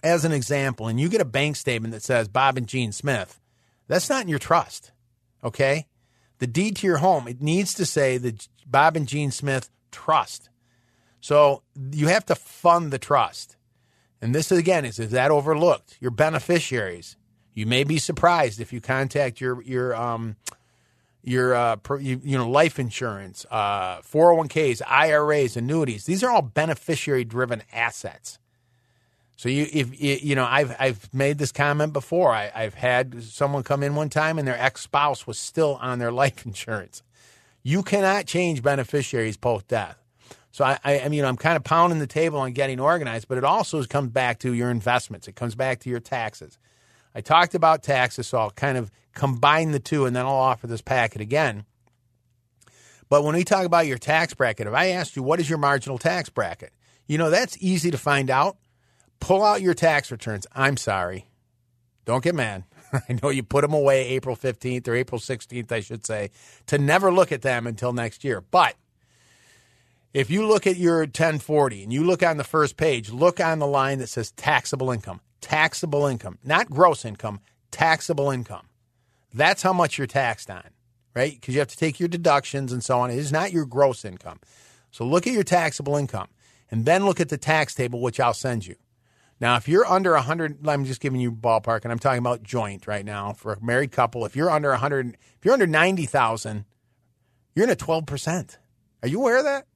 as 0.02 0.24
an 0.24 0.32
example, 0.32 0.88
and 0.88 0.98
you 0.98 1.10
get 1.10 1.20
a 1.20 1.26
bank 1.26 1.56
statement 1.56 1.92
that 1.92 2.02
says 2.02 2.26
Bob 2.26 2.56
and 2.56 2.66
Jean 2.66 2.92
Smith, 2.92 3.38
that's 3.86 4.08
not 4.08 4.22
in 4.22 4.28
your 4.28 4.38
trust. 4.38 4.92
Okay? 5.44 5.88
The 6.38 6.46
deed 6.46 6.76
to 6.76 6.86
your 6.86 6.98
home, 6.98 7.28
it 7.28 7.42
needs 7.42 7.74
to 7.74 7.84
say 7.84 8.16
the 8.16 8.34
Bob 8.66 8.96
and 8.96 9.06
Jean 9.06 9.30
Smith 9.30 9.68
trust. 9.92 10.49
So 11.20 11.62
you 11.92 12.08
have 12.08 12.24
to 12.26 12.34
fund 12.34 12.92
the 12.92 12.98
trust. 12.98 13.56
And 14.22 14.34
this 14.34 14.52
again 14.52 14.84
is 14.84 14.98
is 14.98 15.10
that 15.12 15.30
overlooked? 15.30 15.96
Your 16.00 16.10
beneficiaries. 16.10 17.16
You 17.54 17.66
may 17.66 17.84
be 17.84 17.98
surprised 17.98 18.60
if 18.60 18.72
you 18.72 18.80
contact 18.80 19.40
your 19.40 19.62
your 19.62 19.94
um 19.94 20.36
your 21.22 21.54
uh, 21.54 21.76
you, 22.00 22.20
you 22.22 22.38
know 22.38 22.48
life 22.48 22.78
insurance, 22.78 23.44
uh, 23.50 24.00
401ks, 24.00 24.80
IRAs, 24.86 25.56
annuities. 25.56 26.04
These 26.04 26.22
are 26.22 26.30
all 26.30 26.42
beneficiary 26.42 27.24
driven 27.24 27.62
assets. 27.72 28.38
So 29.36 29.48
you, 29.48 29.66
if 29.72 30.00
you 30.00 30.34
know, 30.34 30.44
I've 30.44 30.74
I've 30.78 31.12
made 31.14 31.38
this 31.38 31.52
comment 31.52 31.92
before. 31.92 32.32
I, 32.32 32.50
I've 32.54 32.74
had 32.74 33.22
someone 33.22 33.62
come 33.62 33.82
in 33.82 33.94
one 33.94 34.10
time 34.10 34.38
and 34.38 34.46
their 34.46 34.60
ex 34.60 34.82
spouse 34.82 35.26
was 35.26 35.38
still 35.38 35.78
on 35.80 35.98
their 35.98 36.12
life 36.12 36.44
insurance. 36.46 37.02
You 37.62 37.82
cannot 37.82 38.26
change 38.26 38.62
beneficiaries 38.62 39.36
post 39.36 39.68
death. 39.68 39.96
So 40.52 40.64
I, 40.64 40.78
I, 40.84 41.00
I 41.00 41.08
mean, 41.08 41.24
I'm 41.24 41.36
kind 41.36 41.56
of 41.56 41.64
pounding 41.64 42.00
the 42.00 42.06
table 42.06 42.38
on 42.38 42.52
getting 42.52 42.80
organized, 42.80 43.28
but 43.28 43.38
it 43.38 43.44
also 43.44 43.82
comes 43.84 44.10
back 44.10 44.40
to 44.40 44.52
your 44.52 44.70
investments. 44.70 45.28
It 45.28 45.36
comes 45.36 45.54
back 45.54 45.80
to 45.80 45.90
your 45.90 46.00
taxes. 46.00 46.58
I 47.14 47.20
talked 47.20 47.54
about 47.54 47.82
taxes, 47.82 48.26
so 48.26 48.38
I'll 48.38 48.50
kind 48.50 48.76
of 48.76 48.90
combine 49.14 49.72
the 49.72 49.80
two, 49.80 50.06
and 50.06 50.14
then 50.14 50.26
I'll 50.26 50.32
offer 50.32 50.66
this 50.66 50.82
packet 50.82 51.20
again. 51.20 51.64
But 53.08 53.24
when 53.24 53.34
we 53.34 53.44
talk 53.44 53.64
about 53.64 53.86
your 53.86 53.98
tax 53.98 54.34
bracket, 54.34 54.66
if 54.66 54.74
I 54.74 54.88
asked 54.88 55.16
you 55.16 55.22
what 55.22 55.40
is 55.40 55.48
your 55.48 55.58
marginal 55.58 55.98
tax 55.98 56.28
bracket, 56.28 56.72
you 57.06 57.18
know 57.18 57.30
that's 57.30 57.56
easy 57.60 57.90
to 57.90 57.98
find 57.98 58.30
out 58.30 58.56
pull 59.20 59.44
out 59.44 59.60
your 59.60 59.74
tax 59.74 60.10
returns. 60.10 60.46
I'm 60.52 60.76
sorry. 60.76 61.26
Don't 62.04 62.24
get 62.24 62.34
mad. 62.34 62.64
I 62.92 63.18
know 63.22 63.28
you 63.28 63.42
put 63.42 63.62
them 63.62 63.74
away 63.74 64.08
April 64.08 64.34
15th 64.34 64.88
or 64.88 64.94
April 64.94 65.20
16th, 65.20 65.70
I 65.70 65.80
should 65.80 66.04
say, 66.04 66.30
to 66.66 66.78
never 66.78 67.12
look 67.12 67.30
at 67.30 67.42
them 67.42 67.66
until 67.66 67.92
next 67.92 68.24
year. 68.24 68.40
But 68.40 68.74
if 70.12 70.30
you 70.30 70.46
look 70.46 70.66
at 70.66 70.76
your 70.76 71.00
1040 71.00 71.84
and 71.84 71.92
you 71.92 72.04
look 72.04 72.22
on 72.22 72.36
the 72.36 72.44
first 72.44 72.76
page, 72.76 73.10
look 73.10 73.40
on 73.40 73.58
the 73.58 73.66
line 73.66 73.98
that 73.98 74.08
says 74.08 74.32
taxable 74.32 74.90
income. 74.90 75.20
Taxable 75.40 76.06
income, 76.06 76.38
not 76.44 76.68
gross 76.68 77.04
income, 77.04 77.40
taxable 77.70 78.30
income. 78.30 78.68
That's 79.32 79.62
how 79.62 79.72
much 79.72 79.96
you're 79.96 80.06
taxed 80.06 80.50
on, 80.50 80.68
right? 81.14 81.32
Because 81.32 81.54
you 81.54 81.60
have 81.60 81.68
to 81.68 81.76
take 81.76 81.98
your 81.98 82.08
deductions 82.08 82.72
and 82.72 82.84
so 82.84 82.98
on. 83.00 83.10
It 83.10 83.18
is 83.18 83.32
not 83.32 83.52
your 83.52 83.64
gross 83.64 84.04
income. 84.04 84.40
So 84.90 85.04
look 85.04 85.26
at 85.26 85.32
your 85.32 85.44
taxable 85.44 85.96
income 85.96 86.28
and 86.70 86.84
then 86.84 87.06
look 87.06 87.20
at 87.20 87.30
the 87.30 87.38
tax 87.38 87.74
table, 87.74 88.00
which 88.02 88.20
I'll 88.20 88.34
send 88.34 88.66
you. 88.66 88.76
Now, 89.40 89.56
if 89.56 89.66
you're 89.66 89.86
under 89.86 90.12
100, 90.12 90.68
I'm 90.68 90.84
just 90.84 91.00
giving 91.00 91.20
you 91.20 91.32
ballpark, 91.32 91.84
and 91.84 91.92
I'm 91.92 91.98
talking 91.98 92.18
about 92.18 92.42
joint 92.42 92.86
right 92.86 93.04
now 93.04 93.32
for 93.32 93.54
a 93.54 93.64
married 93.64 93.90
couple. 93.90 94.26
If 94.26 94.36
you're 94.36 94.50
under 94.50 94.68
100, 94.68 95.16
if 95.38 95.44
you're 95.44 95.54
under 95.54 95.66
90,000, 95.66 96.66
you're 97.54 97.64
in 97.64 97.70
a 97.70 97.76
12%. 97.76 98.56
Are 99.02 99.08
you 99.08 99.18
aware 99.18 99.38
of 99.38 99.44
that? 99.44 99.66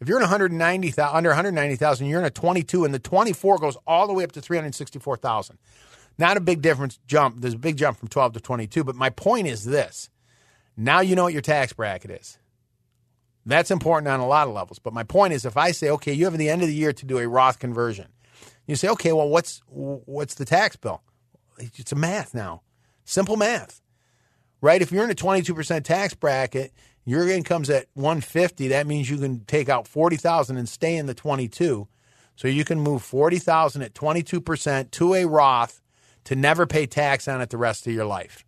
If 0.00 0.08
you're 0.08 0.18
in 0.18 0.22
190,000 0.22 1.16
under 1.16 1.30
190,000, 1.30 2.06
you're 2.06 2.20
in 2.20 2.26
a 2.26 2.30
22 2.30 2.84
and 2.84 2.92
the 2.92 2.98
24 2.98 3.58
goes 3.58 3.76
all 3.86 4.06
the 4.06 4.12
way 4.12 4.24
up 4.24 4.32
to 4.32 4.40
364,000. 4.40 5.58
Not 6.18 6.36
a 6.36 6.40
big 6.40 6.62
difference 6.62 6.98
jump. 7.06 7.40
There's 7.40 7.54
a 7.54 7.58
big 7.58 7.76
jump 7.76 7.98
from 7.98 8.08
12 8.08 8.34
to 8.34 8.40
22, 8.40 8.84
but 8.84 8.94
my 8.96 9.10
point 9.10 9.46
is 9.46 9.64
this. 9.64 10.10
Now 10.76 11.00
you 11.00 11.14
know 11.14 11.24
what 11.24 11.32
your 11.32 11.42
tax 11.42 11.72
bracket 11.72 12.10
is. 12.10 12.38
That's 13.46 13.70
important 13.70 14.08
on 14.08 14.20
a 14.20 14.26
lot 14.26 14.48
of 14.48 14.54
levels. 14.54 14.78
But 14.78 14.92
my 14.92 15.02
point 15.02 15.32
is 15.32 15.44
if 15.44 15.56
I 15.56 15.72
say, 15.72 15.90
okay, 15.90 16.12
you 16.12 16.24
have 16.24 16.36
the 16.36 16.48
end 16.48 16.62
of 16.62 16.68
the 16.68 16.74
year 16.74 16.92
to 16.92 17.06
do 17.06 17.18
a 17.18 17.28
Roth 17.28 17.58
conversion. 17.58 18.08
You 18.66 18.76
say, 18.76 18.88
okay, 18.88 19.12
well, 19.12 19.28
what's 19.28 19.62
what's 19.68 20.34
the 20.34 20.44
tax 20.44 20.76
bill? 20.76 21.02
It's 21.58 21.92
a 21.92 21.96
math 21.96 22.34
now. 22.34 22.62
Simple 23.04 23.36
math. 23.36 23.82
Right? 24.60 24.80
If 24.80 24.90
you're 24.90 25.04
in 25.04 25.10
a 25.10 25.14
22% 25.14 25.84
tax 25.84 26.14
bracket, 26.14 26.72
your 27.04 27.28
income's 27.28 27.70
at 27.70 27.86
150, 27.94 28.68
that 28.68 28.86
means 28.86 29.10
you 29.10 29.18
can 29.18 29.44
take 29.44 29.68
out 29.68 29.86
40,000 29.86 30.56
and 30.56 30.68
stay 30.68 30.96
in 30.96 31.06
the 31.06 31.14
22. 31.14 31.86
So 32.36 32.48
you 32.48 32.64
can 32.64 32.80
move 32.80 33.02
40,000 33.02 33.82
at 33.82 33.94
22% 33.94 34.90
to 34.92 35.14
a 35.14 35.24
Roth 35.26 35.82
to 36.24 36.34
never 36.34 36.66
pay 36.66 36.86
tax 36.86 37.28
on 37.28 37.40
it 37.40 37.50
the 37.50 37.58
rest 37.58 37.86
of 37.86 37.92
your 37.92 38.06
life. 38.06 38.44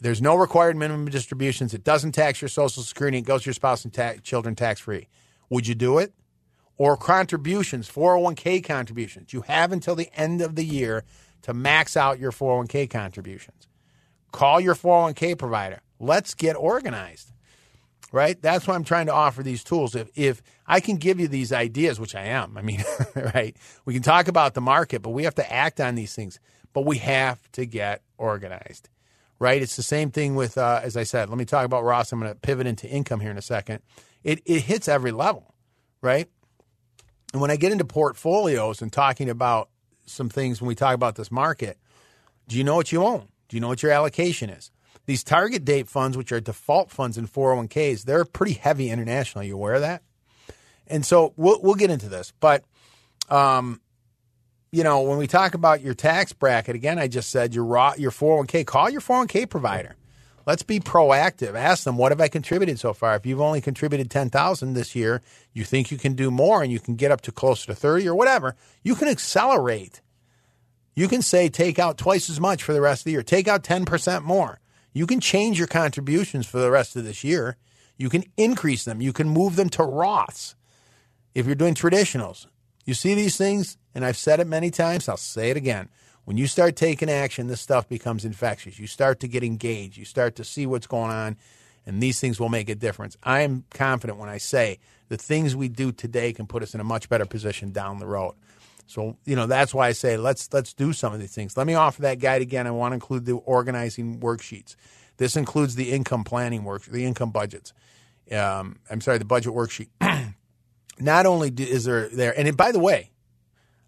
There's 0.00 0.22
no 0.22 0.36
required 0.36 0.76
minimum 0.76 1.06
distributions. 1.08 1.74
It 1.74 1.82
doesn't 1.82 2.12
tax 2.12 2.40
your 2.40 2.48
Social 2.48 2.84
Security. 2.84 3.18
It 3.18 3.22
goes 3.22 3.42
to 3.42 3.46
your 3.46 3.54
spouse 3.54 3.84
and 3.84 3.92
ta- 3.92 4.14
children 4.22 4.54
tax 4.54 4.80
free. 4.80 5.08
Would 5.50 5.66
you 5.66 5.74
do 5.74 5.98
it? 5.98 6.14
Or 6.76 6.96
contributions, 6.96 7.90
401k 7.90 8.62
contributions. 8.64 9.32
You 9.32 9.40
have 9.42 9.72
until 9.72 9.96
the 9.96 10.08
end 10.14 10.40
of 10.40 10.54
the 10.54 10.64
year 10.64 11.02
to 11.42 11.52
max 11.52 11.96
out 11.96 12.20
your 12.20 12.30
401k 12.30 12.88
contributions. 12.88 13.66
Call 14.30 14.60
your 14.60 14.76
401k 14.76 15.36
provider. 15.36 15.80
Let's 15.98 16.34
get 16.34 16.54
organized. 16.54 17.32
Right? 18.10 18.40
That's 18.40 18.66
why 18.66 18.74
I'm 18.74 18.84
trying 18.84 19.06
to 19.06 19.12
offer 19.12 19.42
these 19.42 19.62
tools. 19.62 19.94
If, 19.94 20.08
if 20.14 20.42
I 20.66 20.80
can 20.80 20.96
give 20.96 21.20
you 21.20 21.28
these 21.28 21.52
ideas, 21.52 22.00
which 22.00 22.14
I 22.14 22.22
am, 22.22 22.56
I 22.56 22.62
mean, 22.62 22.82
right? 23.34 23.54
We 23.84 23.92
can 23.92 24.02
talk 24.02 24.28
about 24.28 24.54
the 24.54 24.62
market, 24.62 25.02
but 25.02 25.10
we 25.10 25.24
have 25.24 25.34
to 25.34 25.52
act 25.52 25.78
on 25.78 25.94
these 25.94 26.14
things. 26.14 26.40
But 26.72 26.86
we 26.86 26.98
have 26.98 27.38
to 27.52 27.66
get 27.66 28.02
organized 28.16 28.88
right? 29.38 29.62
It's 29.62 29.76
the 29.76 29.82
same 29.82 30.10
thing 30.10 30.34
with, 30.34 30.58
uh, 30.58 30.80
as 30.82 30.96
I 30.96 31.04
said, 31.04 31.28
let 31.28 31.38
me 31.38 31.44
talk 31.44 31.64
about 31.64 31.84
Roths. 31.84 32.12
I'm 32.12 32.20
going 32.20 32.32
to 32.32 32.38
pivot 32.38 32.66
into 32.66 32.88
income 32.88 33.20
here 33.20 33.30
in 33.30 33.38
a 33.38 33.42
second. 33.42 33.82
It, 34.24 34.42
it 34.44 34.62
hits 34.62 34.88
every 34.88 35.12
level, 35.12 35.54
right? 36.02 36.28
And 37.32 37.40
when 37.40 37.50
I 37.50 37.56
get 37.56 37.72
into 37.72 37.84
portfolios 37.84 38.82
and 38.82 38.92
talking 38.92 39.28
about 39.28 39.68
some 40.06 40.28
things 40.28 40.60
when 40.60 40.68
we 40.68 40.74
talk 40.74 40.94
about 40.94 41.16
this 41.16 41.30
market, 41.30 41.78
do 42.48 42.56
you 42.56 42.64
know 42.64 42.74
what 42.74 42.90
you 42.90 43.04
own? 43.04 43.28
Do 43.48 43.56
you 43.56 43.60
know 43.60 43.68
what 43.68 43.82
your 43.82 43.92
allocation 43.92 44.50
is? 44.50 44.70
These 45.08 45.24
target 45.24 45.64
date 45.64 45.88
funds, 45.88 46.18
which 46.18 46.32
are 46.32 46.40
default 46.40 46.90
funds 46.90 47.16
in 47.16 47.26
401ks, 47.26 48.02
they're 48.02 48.26
pretty 48.26 48.52
heavy 48.52 48.90
international. 48.90 49.42
You 49.42 49.54
aware 49.54 49.72
of 49.72 49.80
that? 49.80 50.02
And 50.86 51.02
so 51.04 51.32
we'll, 51.34 51.58
we'll 51.62 51.76
get 51.76 51.90
into 51.90 52.10
this. 52.10 52.34
But 52.40 52.62
um, 53.30 53.80
you 54.70 54.84
know, 54.84 55.00
when 55.00 55.16
we 55.16 55.26
talk 55.26 55.54
about 55.54 55.80
your 55.80 55.94
tax 55.94 56.34
bracket, 56.34 56.76
again, 56.76 56.98
I 56.98 57.08
just 57.08 57.30
said 57.30 57.54
your 57.54 57.64
raw, 57.64 57.94
your 57.96 58.10
401k, 58.10 58.66
call 58.66 58.90
your 58.90 59.00
401k 59.00 59.48
provider. 59.48 59.96
Let's 60.46 60.62
be 60.62 60.78
proactive. 60.78 61.54
Ask 61.54 61.84
them, 61.84 61.96
what 61.96 62.12
have 62.12 62.20
I 62.20 62.28
contributed 62.28 62.78
so 62.78 62.92
far? 62.92 63.16
If 63.16 63.24
you've 63.24 63.40
only 63.40 63.62
contributed 63.62 64.10
10,000 64.10 64.74
this 64.74 64.94
year, 64.94 65.22
you 65.54 65.64
think 65.64 65.90
you 65.90 65.96
can 65.96 66.16
do 66.16 66.30
more 66.30 66.62
and 66.62 66.70
you 66.70 66.80
can 66.80 66.96
get 66.96 67.10
up 67.10 67.22
to 67.22 67.32
closer 67.32 67.68
to 67.68 67.74
30 67.74 68.06
or 68.08 68.14
whatever, 68.14 68.56
you 68.82 68.94
can 68.94 69.08
accelerate. 69.08 70.02
You 70.94 71.08
can 71.08 71.22
say 71.22 71.48
take 71.48 71.78
out 71.78 71.96
twice 71.96 72.28
as 72.28 72.38
much 72.38 72.62
for 72.62 72.74
the 72.74 72.82
rest 72.82 73.00
of 73.00 73.04
the 73.04 73.12
year. 73.12 73.22
Take 73.22 73.48
out 73.48 73.64
10% 73.64 74.22
more. 74.22 74.60
You 74.92 75.06
can 75.06 75.20
change 75.20 75.58
your 75.58 75.68
contributions 75.68 76.46
for 76.46 76.58
the 76.58 76.70
rest 76.70 76.96
of 76.96 77.04
this 77.04 77.22
year. 77.22 77.56
You 77.96 78.08
can 78.08 78.24
increase 78.36 78.84
them. 78.84 79.00
You 79.00 79.12
can 79.12 79.28
move 79.28 79.56
them 79.56 79.68
to 79.70 79.82
Roths 79.82 80.54
if 81.34 81.46
you're 81.46 81.54
doing 81.54 81.74
traditionals. 81.74 82.46
You 82.84 82.94
see 82.94 83.14
these 83.14 83.36
things, 83.36 83.76
and 83.94 84.04
I've 84.04 84.16
said 84.16 84.40
it 84.40 84.46
many 84.46 84.70
times, 84.70 85.08
I'll 85.08 85.16
say 85.16 85.50
it 85.50 85.56
again. 85.56 85.88
When 86.24 86.36
you 86.36 86.46
start 86.46 86.76
taking 86.76 87.10
action, 87.10 87.46
this 87.46 87.60
stuff 87.60 87.88
becomes 87.88 88.24
infectious. 88.24 88.78
You 88.78 88.86
start 88.86 89.20
to 89.20 89.28
get 89.28 89.42
engaged. 89.42 89.96
You 89.96 90.04
start 90.04 90.36
to 90.36 90.44
see 90.44 90.66
what's 90.66 90.86
going 90.86 91.10
on, 91.10 91.36
and 91.86 92.02
these 92.02 92.20
things 92.20 92.38
will 92.38 92.48
make 92.48 92.68
a 92.68 92.74
difference. 92.74 93.16
I 93.22 93.40
am 93.40 93.64
confident 93.70 94.18
when 94.18 94.28
I 94.28 94.38
say 94.38 94.78
the 95.08 95.16
things 95.16 95.56
we 95.56 95.68
do 95.68 95.90
today 95.90 96.32
can 96.32 96.46
put 96.46 96.62
us 96.62 96.74
in 96.74 96.80
a 96.80 96.84
much 96.84 97.08
better 97.08 97.26
position 97.26 97.72
down 97.72 97.98
the 97.98 98.06
road. 98.06 98.34
So, 98.88 99.18
you 99.26 99.36
know, 99.36 99.46
that's 99.46 99.74
why 99.74 99.88
I 99.88 99.92
say 99.92 100.16
let's 100.16 100.50
let's 100.52 100.72
do 100.72 100.94
some 100.94 101.12
of 101.12 101.20
these 101.20 101.34
things. 101.34 101.58
Let 101.58 101.66
me 101.66 101.74
offer 101.74 102.02
that 102.02 102.20
guide 102.20 102.40
again. 102.40 102.66
I 102.66 102.70
want 102.70 102.92
to 102.92 102.94
include 102.94 103.26
the 103.26 103.34
organizing 103.34 104.18
worksheets. 104.20 104.76
This 105.18 105.36
includes 105.36 105.74
the 105.74 105.92
income 105.92 106.24
planning 106.24 106.64
work, 106.64 106.84
the 106.84 107.04
income 107.04 107.30
budgets. 107.30 107.74
Um, 108.32 108.78
I'm 108.90 109.02
sorry, 109.02 109.18
the 109.18 109.26
budget 109.26 109.52
worksheet. 109.52 109.88
not 110.98 111.26
only 111.26 111.50
is 111.50 111.84
there 111.84 112.08
there, 112.08 112.38
and 112.38 112.56
by 112.56 112.72
the 112.72 112.78
way, 112.78 113.10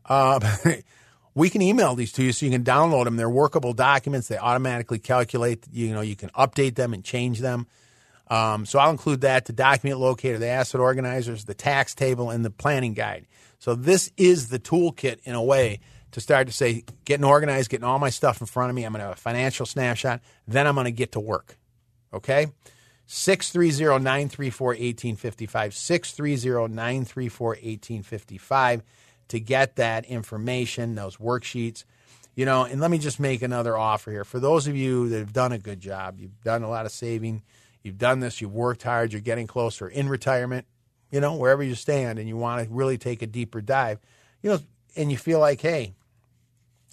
uh, 0.04 0.38
we 1.35 1.49
can 1.49 1.62
email 1.62 1.95
these 1.95 2.12
to 2.12 2.23
you 2.23 2.33
so 2.33 2.45
you 2.45 2.52
can 2.52 2.64
download 2.64 3.04
them. 3.04 3.16
They're 3.16 3.30
workable 3.30 3.73
documents. 3.73 4.28
They 4.28 4.37
automatically 4.37 4.99
calculate. 4.99 5.64
You 5.73 5.95
know, 5.95 6.02
you 6.02 6.14
can 6.14 6.28
update 6.30 6.75
them 6.75 6.92
and 6.92 7.02
change 7.02 7.38
them. 7.38 7.69
Um, 8.28 8.66
so 8.66 8.78
I'll 8.78 8.90
include 8.90 9.23
that: 9.23 9.47
the 9.47 9.54
document 9.54 9.99
locator, 9.99 10.37
the 10.37 10.49
asset 10.49 10.78
organizers, 10.78 11.47
the 11.47 11.54
tax 11.54 11.95
table, 11.95 12.28
and 12.28 12.45
the 12.45 12.50
planning 12.50 12.92
guide. 12.92 13.26
So 13.61 13.75
this 13.75 14.11
is 14.17 14.49
the 14.49 14.59
toolkit 14.59 15.21
in 15.25 15.35
a 15.35 15.43
way 15.43 15.81
to 16.12 16.21
start 16.21 16.49
to 16.49 16.52
say, 16.52 16.83
getting 17.05 17.25
organized, 17.25 17.71
getting 17.71 17.85
all 17.85 17.99
my 17.99 18.11
stuff 18.11 18.40
in 18.40 18.47
front 18.47 18.71
of 18.71 18.75
me. 18.75 18.85
I'm 18.85 18.93
going 18.93 19.00
to 19.00 19.09
have 19.09 19.17
a 19.17 19.21
financial 19.21 19.67
snapshot. 19.67 20.23
Then 20.49 20.67
I'm 20.67 20.75
going 20.75 20.87
to 20.87 20.90
get 20.90 21.12
to 21.12 21.21
work. 21.21 21.57
Okay. 22.12 22.49
630 23.07 24.02
934 24.02 24.67
1855. 24.69 25.75
630 25.75 26.75
934 26.75 27.49
1855 27.49 28.83
to 29.29 29.40
get 29.40 29.76
that 29.76 30.05
information, 30.07 30.95
those 30.95 31.19
worksheets. 31.19 31.85
You 32.35 32.47
know, 32.47 32.64
and 32.64 32.81
let 32.81 32.90
me 32.90 32.99
just 32.99 33.21
make 33.21 33.43
another 33.43 33.76
offer 33.76 34.11
here. 34.11 34.25
For 34.25 34.40
those 34.40 34.67
of 34.67 34.76
you 34.76 35.09
that 35.11 35.19
have 35.19 35.33
done 35.33 35.52
a 35.52 35.59
good 35.59 35.81
job, 35.81 36.19
you've 36.19 36.40
done 36.43 36.62
a 36.62 36.71
lot 36.71 36.87
of 36.87 36.93
saving, 36.93 37.43
you've 37.83 37.99
done 37.99 38.21
this, 38.21 38.40
you've 38.40 38.55
worked 38.55 38.85
hard, 38.85 39.12
you're 39.12 39.21
getting 39.21 39.47
closer 39.47 39.87
in 39.87 40.09
retirement, 40.09 40.67
you 41.11 41.21
know, 41.21 41.35
wherever 41.35 41.62
you 41.62 41.75
stand, 41.75 42.19
and 42.19 42.29
you 42.29 42.37
want 42.37 42.67
to 42.67 42.73
really 42.73 42.99
take 42.99 43.23
a 43.23 43.26
deeper 43.26 43.61
dive, 43.61 43.99
you 44.43 44.50
know, 44.50 44.59
and 44.97 45.11
you 45.11 45.19
feel 45.19 45.38
like, 45.38 45.61
hey, 45.61 45.95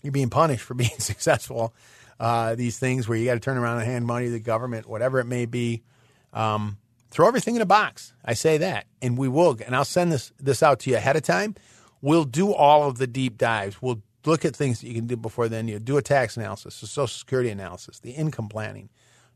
you're 0.04 0.12
being 0.12 0.30
punished 0.30 0.64
for 0.64 0.74
being 0.76 1.00
successful. 1.00 1.74
Uh, 2.20 2.56
these 2.56 2.80
things 2.80 3.08
where 3.08 3.18
you 3.18 3.26
got 3.26 3.36
to 3.36 3.40
turn 3.40 3.58
around 3.58 3.78
and 3.78 3.88
hand 3.88 4.06
money 4.06 4.26
to 4.26 4.32
the 4.32 4.40
government, 4.40 4.88
whatever 4.88 5.20
it 5.20 5.26
may 5.26 5.46
be. 5.46 5.84
Um, 6.34 6.78
throw 7.12 7.28
everything 7.28 7.56
in 7.56 7.62
a 7.62 7.66
box. 7.66 8.14
I 8.26 8.34
say 8.34 8.58
that, 8.58 8.86
and 9.02 9.18
we 9.18 9.28
will. 9.28 9.58
And 9.66 9.76
I'll 9.76 9.86
send 9.86 10.12
this 10.12 10.32
this 10.40 10.64
out 10.64 10.80
to 10.82 10.90
you 10.90 10.98
ahead 10.98 11.16
of 11.16 11.24
time. 11.24 11.56
We'll 12.02 12.26
do 12.26 12.54
all 12.54 12.88
of 12.88 12.98
the 12.98 13.08
deep 13.08 13.38
dives. 13.38 13.82
We'll 13.82 14.02
look 14.26 14.46
at 14.46 14.56
things 14.56 14.82
that 14.82 14.88
you 14.88 14.94
can 14.94 15.08
do 15.08 15.16
before 15.16 15.48
then. 15.48 15.68
You 15.68 15.80
do 15.80 15.98
a 15.98 16.02
tax 16.02 16.38
analysis, 16.38 16.82
a 16.82 16.88
social 16.88 17.08
security 17.08 17.50
analysis, 17.50 18.00
the 18.00 18.12
income 18.12 18.50
planning. 18.50 18.90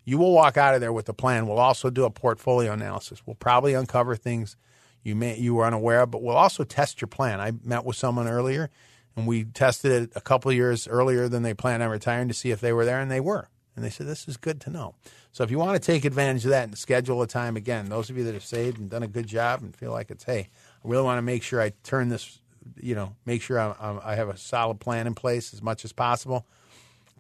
You 0.03 0.17
will 0.17 0.33
walk 0.33 0.57
out 0.57 0.73
of 0.73 0.81
there 0.81 0.93
with 0.93 1.07
a 1.09 1.13
plan. 1.13 1.47
We'll 1.47 1.59
also 1.59 1.89
do 1.89 2.05
a 2.05 2.09
portfolio 2.09 2.73
analysis. 2.73 3.21
We'll 3.25 3.35
probably 3.35 3.73
uncover 3.73 4.15
things 4.15 4.57
you 5.03 5.15
may 5.15 5.37
you 5.37 5.55
were 5.55 5.65
unaware 5.65 6.01
of, 6.01 6.11
but 6.11 6.21
we'll 6.21 6.35
also 6.35 6.63
test 6.63 7.01
your 7.01 7.07
plan. 7.07 7.39
I 7.39 7.51
met 7.63 7.85
with 7.85 7.95
someone 7.95 8.27
earlier, 8.27 8.69
and 9.15 9.27
we 9.27 9.45
tested 9.45 9.91
it 9.91 10.11
a 10.15 10.21
couple 10.21 10.51
years 10.51 10.87
earlier 10.87 11.27
than 11.27 11.43
they 11.43 11.53
planned 11.53 11.83
on 11.83 11.89
retiring 11.89 12.27
to 12.27 12.33
see 12.33 12.51
if 12.51 12.61
they 12.61 12.73
were 12.73 12.85
there, 12.85 12.99
and 12.99 13.09
they 13.09 13.19
were. 13.19 13.49
And 13.75 13.85
they 13.85 13.89
said 13.89 14.07
this 14.07 14.27
is 14.27 14.37
good 14.37 14.59
to 14.61 14.69
know. 14.69 14.95
So 15.31 15.43
if 15.43 15.51
you 15.51 15.57
want 15.57 15.81
to 15.81 15.85
take 15.85 16.03
advantage 16.03 16.43
of 16.43 16.51
that 16.51 16.67
and 16.67 16.77
schedule 16.77 17.21
a 17.21 17.27
time, 17.27 17.55
again, 17.55 17.87
those 17.87 18.09
of 18.09 18.17
you 18.17 18.25
that 18.25 18.33
have 18.33 18.43
saved 18.43 18.77
and 18.79 18.89
done 18.89 19.03
a 19.03 19.07
good 19.07 19.27
job 19.27 19.61
and 19.61 19.75
feel 19.75 19.91
like 19.91 20.11
it's, 20.11 20.25
hey, 20.25 20.49
I 20.83 20.87
really 20.87 21.03
want 21.03 21.19
to 21.19 21.21
make 21.21 21.41
sure 21.41 21.61
I 21.61 21.71
turn 21.83 22.09
this, 22.09 22.39
you 22.81 22.95
know, 22.95 23.15
make 23.25 23.41
sure 23.41 23.59
I'm, 23.59 24.01
i 24.03 24.15
have 24.15 24.27
a 24.27 24.37
solid 24.37 24.79
plan 24.81 25.07
in 25.07 25.15
place 25.15 25.53
as 25.53 25.61
much 25.61 25.85
as 25.85 25.93
possible, 25.93 26.45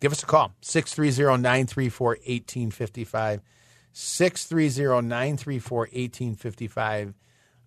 give 0.01 0.11
us 0.11 0.23
a 0.23 0.25
call 0.25 0.51
630 0.61 1.41
934 1.41 2.07
1855. 2.09 3.41
630 3.93 5.07
934 5.07 5.79
1855. 5.79 7.13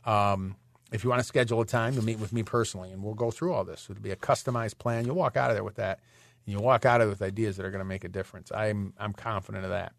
Um, 0.05 0.57
if 0.93 1.03
you 1.03 1.11
want 1.11 1.21
to 1.21 1.27
schedule 1.27 1.61
a 1.61 1.67
time 1.67 1.97
to 1.97 2.03
meet 2.03 2.19
with 2.19 2.33
me 2.33 2.43
personally, 2.43 2.93
and 2.93 3.03
we'll 3.03 3.15
go 3.15 3.31
through 3.31 3.53
all 3.53 3.65
this. 3.65 3.89
It'll 3.91 4.03
be 4.03 4.13
a 4.13 4.17
customized 4.17 4.79
plan. 4.79 5.07
You'll 5.07 5.17
walk 5.17 5.37
out 5.37 5.51
of 5.51 5.57
there 5.57 5.65
with 5.65 5.77
that. 5.77 6.01
And 6.47 6.53
you'll 6.53 6.63
walk 6.63 6.85
out 6.85 7.01
of 7.01 7.09
it 7.09 7.11
with 7.11 7.23
ideas 7.23 7.57
that 7.57 7.67
are 7.67 7.71
going 7.71 7.81
to 7.81 7.87
make 7.87 8.05
a 8.05 8.09
difference. 8.09 8.53
I'm 8.53 8.93
I'm 8.99 9.13
confident 9.13 9.65
of 9.65 9.71
that. 9.71 9.93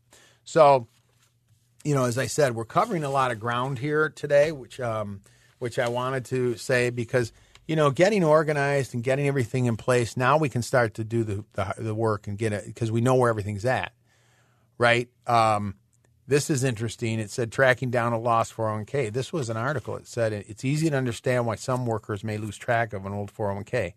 So, 0.43 0.87
you 1.83 1.95
know, 1.95 2.05
as 2.05 2.17
I 2.17 2.27
said, 2.27 2.55
we're 2.55 2.65
covering 2.65 3.03
a 3.03 3.09
lot 3.09 3.31
of 3.31 3.39
ground 3.39 3.79
here 3.79 4.09
today, 4.09 4.51
which 4.51 4.79
um, 4.79 5.21
which 5.59 5.79
I 5.79 5.89
wanted 5.89 6.25
to 6.25 6.55
say 6.55 6.91
because 6.91 7.31
you 7.67 7.75
know, 7.75 7.89
getting 7.89 8.23
organized 8.23 8.93
and 8.93 9.03
getting 9.03 9.27
everything 9.27 9.65
in 9.65 9.75
place. 9.75 10.15
Now 10.15 10.37
we 10.37 10.49
can 10.49 10.61
start 10.61 10.93
to 10.95 11.03
do 11.03 11.23
the 11.23 11.43
the, 11.53 11.73
the 11.79 11.95
work 11.95 12.27
and 12.27 12.37
get 12.37 12.53
it 12.53 12.65
because 12.65 12.91
we 12.91 13.01
know 13.01 13.15
where 13.15 13.29
everything's 13.29 13.65
at, 13.65 13.91
right? 14.77 15.09
Um, 15.25 15.75
this 16.27 16.49
is 16.49 16.63
interesting. 16.63 17.19
It 17.19 17.29
said 17.29 17.51
tracking 17.51 17.91
down 17.91 18.13
a 18.13 18.19
lost 18.19 18.55
401k. 18.55 19.13
This 19.13 19.31
was 19.31 19.49
an 19.49 19.57
article. 19.57 19.95
It 19.95 20.07
said 20.07 20.33
it's 20.33 20.65
easy 20.65 20.89
to 20.89 20.97
understand 20.97 21.45
why 21.45 21.55
some 21.55 21.85
workers 21.85 22.23
may 22.23 22.37
lose 22.37 22.57
track 22.57 22.93
of 22.93 23.05
an 23.05 23.13
old 23.13 23.33
401k. 23.33 23.93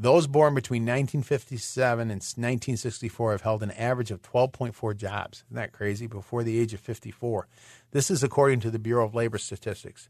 Those 0.00 0.28
born 0.28 0.54
between 0.54 0.82
1957 0.82 2.02
and 2.02 2.10
1964 2.10 3.32
have 3.32 3.40
held 3.40 3.64
an 3.64 3.72
average 3.72 4.12
of 4.12 4.22
12.4 4.22 4.96
jobs. 4.96 5.42
Isn't 5.48 5.56
that 5.56 5.72
crazy? 5.72 6.06
Before 6.06 6.44
the 6.44 6.60
age 6.60 6.72
of 6.72 6.78
54. 6.78 7.48
This 7.90 8.08
is 8.08 8.22
according 8.22 8.60
to 8.60 8.70
the 8.70 8.78
Bureau 8.78 9.04
of 9.04 9.16
Labor 9.16 9.38
Statistics. 9.38 10.08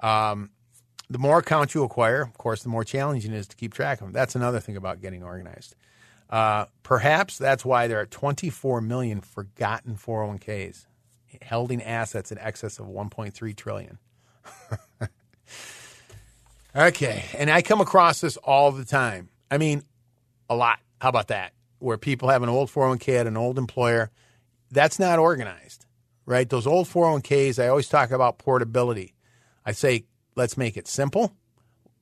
Um, 0.00 0.50
the 1.10 1.18
more 1.18 1.38
accounts 1.38 1.74
you 1.74 1.84
acquire, 1.84 2.22
of 2.22 2.38
course, 2.38 2.62
the 2.62 2.70
more 2.70 2.84
challenging 2.84 3.34
it 3.34 3.36
is 3.36 3.48
to 3.48 3.56
keep 3.56 3.74
track 3.74 4.00
of 4.00 4.06
them. 4.06 4.12
That's 4.12 4.34
another 4.34 4.60
thing 4.60 4.78
about 4.78 5.02
getting 5.02 5.22
organized. 5.22 5.74
Uh, 6.32 6.64
perhaps 6.82 7.36
that's 7.36 7.62
why 7.62 7.86
there 7.86 8.00
are 8.00 8.06
24 8.06 8.80
million 8.80 9.20
forgotten 9.20 9.96
401ks 9.96 10.86
holding 11.46 11.82
assets 11.82 12.32
in 12.32 12.38
excess 12.38 12.78
of 12.78 12.86
1.3 12.86 13.56
trillion. 13.56 13.98
okay, 16.76 17.24
and 17.36 17.50
I 17.50 17.60
come 17.62 17.80
across 17.80 18.20
this 18.22 18.38
all 18.38 18.72
the 18.72 18.84
time. 18.84 19.28
I 19.50 19.58
mean, 19.58 19.82
a 20.48 20.56
lot. 20.56 20.78
How 21.00 21.10
about 21.10 21.28
that? 21.28 21.52
Where 21.78 21.98
people 21.98 22.28
have 22.28 22.42
an 22.42 22.48
old 22.48 22.70
401k 22.70 23.20
at 23.20 23.26
an 23.26 23.36
old 23.36 23.58
employer. 23.58 24.10
That's 24.70 24.98
not 24.98 25.18
organized, 25.18 25.84
right? 26.24 26.48
Those 26.48 26.66
old 26.66 26.88
401ks, 26.88 27.62
I 27.62 27.68
always 27.68 27.88
talk 27.88 28.10
about 28.10 28.38
portability. 28.38 29.14
I 29.66 29.72
say, 29.72 30.04
let's 30.34 30.56
make 30.56 30.76
it 30.76 30.88
simple. 30.88 31.34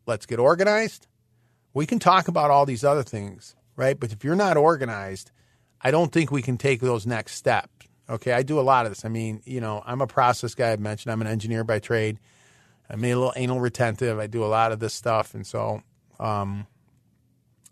Let's 0.07 0.27
get 0.27 0.39
organized. 0.39 1.09
We 1.75 1.87
can 1.87 1.99
talk 1.99 2.29
about 2.29 2.51
all 2.51 2.67
these 2.67 2.85
other 2.85 3.03
things, 3.03 3.55
right? 3.77 3.99
But 3.99 4.12
if 4.12 4.25
you're 4.25 4.37
not 4.37 4.57
organized, 4.57 5.31
I 5.81 5.91
don't 5.91 6.12
think 6.12 6.31
we 6.31 6.43
can 6.43 6.59
take 6.59 6.81
those 6.81 7.07
next 7.07 7.35
steps. 7.35 7.69
Okay, 8.09 8.33
I 8.33 8.43
do 8.43 8.59
a 8.59 8.62
lot 8.62 8.87
of 8.87 8.93
this. 8.93 9.05
I 9.05 9.09
mean, 9.09 9.41
you 9.45 9.61
know, 9.61 9.83
I'm 9.87 10.00
a 10.00 10.07
process 10.07 10.55
guy. 10.55 10.73
I 10.73 10.77
mentioned 10.77 11.12
I'm 11.12 11.21
an 11.21 11.29
engineer 11.29 11.62
by 11.62 11.79
trade. 11.79 12.19
I'm 12.89 13.05
a 13.05 13.15
little 13.15 13.33
anal 13.37 13.61
retentive. 13.61 14.19
I 14.19 14.27
do 14.27 14.45
a 14.45 14.47
lot 14.47 14.73
of 14.73 14.81
this 14.81 14.93
stuff, 14.93 15.35
and 15.35 15.47
so 15.47 15.83
um, 16.19 16.67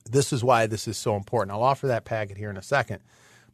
this 0.09 0.33
is 0.33 0.45
why 0.45 0.67
this 0.67 0.87
is 0.87 0.97
so 0.97 1.17
important. 1.17 1.53
I'll 1.53 1.65
offer 1.65 1.89
that 1.89 2.05
packet 2.05 2.37
here 2.37 2.51
in 2.51 2.57
a 2.57 2.63
second. 2.63 3.01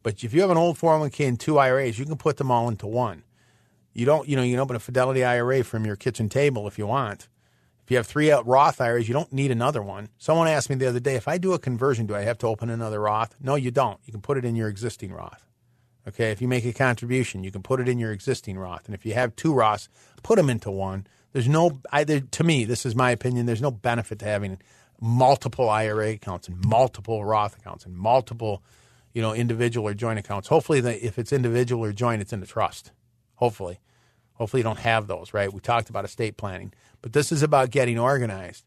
But 0.02 0.22
if 0.22 0.34
you 0.34 0.42
have 0.42 0.50
an 0.50 0.58
old 0.58 0.78
401k 0.78 1.26
and 1.26 1.40
two 1.40 1.58
IRAs, 1.58 1.98
you 1.98 2.04
can 2.04 2.16
put 2.16 2.36
them 2.36 2.50
all 2.50 2.68
into 2.68 2.86
one. 2.86 3.24
You 3.94 4.04
don't, 4.04 4.28
you 4.28 4.36
know, 4.36 4.42
you 4.42 4.52
can 4.52 4.60
open 4.60 4.76
a 4.76 4.80
Fidelity 4.80 5.24
IRA 5.24 5.64
from 5.64 5.86
your 5.86 5.96
kitchen 5.96 6.28
table 6.28 6.68
if 6.68 6.78
you 6.78 6.86
want. 6.86 7.28
If 7.84 7.90
you 7.90 7.98
have 7.98 8.06
three 8.06 8.30
Roth 8.30 8.80
IRAs, 8.80 9.08
you 9.08 9.14
don't 9.14 9.32
need 9.32 9.50
another 9.50 9.82
one. 9.82 10.08
Someone 10.16 10.48
asked 10.48 10.70
me 10.70 10.76
the 10.76 10.88
other 10.88 11.00
day, 11.00 11.16
if 11.16 11.28
I 11.28 11.36
do 11.36 11.52
a 11.52 11.58
conversion, 11.58 12.06
do 12.06 12.14
I 12.14 12.22
have 12.22 12.38
to 12.38 12.46
open 12.46 12.70
another 12.70 13.00
Roth? 13.00 13.34
No, 13.40 13.56
you 13.56 13.70
don't. 13.70 14.00
You 14.04 14.12
can 14.12 14.22
put 14.22 14.38
it 14.38 14.44
in 14.44 14.56
your 14.56 14.68
existing 14.68 15.12
Roth. 15.12 15.44
Okay, 16.06 16.30
if 16.30 16.42
you 16.42 16.48
make 16.48 16.64
a 16.66 16.72
contribution, 16.72 17.44
you 17.44 17.50
can 17.50 17.62
put 17.62 17.80
it 17.80 17.88
in 17.88 17.98
your 17.98 18.12
existing 18.12 18.58
Roth, 18.58 18.84
and 18.86 18.94
if 18.94 19.06
you 19.06 19.14
have 19.14 19.34
two 19.36 19.54
Roths, 19.54 19.88
put 20.22 20.36
them 20.36 20.50
into 20.50 20.70
one. 20.70 21.06
There's 21.32 21.48
no 21.48 21.80
either 21.92 22.20
to 22.20 22.44
me. 22.44 22.64
This 22.64 22.84
is 22.84 22.94
my 22.94 23.10
opinion. 23.10 23.46
There's 23.46 23.62
no 23.62 23.70
benefit 23.70 24.18
to 24.20 24.26
having 24.26 24.58
multiple 25.00 25.68
IRA 25.68 26.10
accounts 26.10 26.46
and 26.46 26.62
multiple 26.66 27.24
Roth 27.24 27.56
accounts 27.56 27.86
and 27.86 27.96
multiple, 27.96 28.62
you 29.14 29.22
know, 29.22 29.32
individual 29.32 29.88
or 29.88 29.94
joint 29.94 30.18
accounts. 30.18 30.48
Hopefully, 30.48 30.80
the, 30.80 31.04
if 31.04 31.18
it's 31.18 31.32
individual 31.32 31.84
or 31.84 31.92
joint, 31.92 32.20
it's 32.20 32.32
in 32.32 32.40
the 32.40 32.46
trust. 32.46 32.92
Hopefully, 33.36 33.80
hopefully 34.34 34.60
you 34.60 34.64
don't 34.64 34.78
have 34.78 35.06
those. 35.06 35.32
Right? 35.32 35.52
We 35.52 35.60
talked 35.60 35.88
about 35.88 36.04
estate 36.04 36.36
planning, 36.36 36.72
but 37.04 37.12
this 37.12 37.30
is 37.30 37.42
about 37.42 37.68
getting 37.68 37.98
organized. 37.98 38.64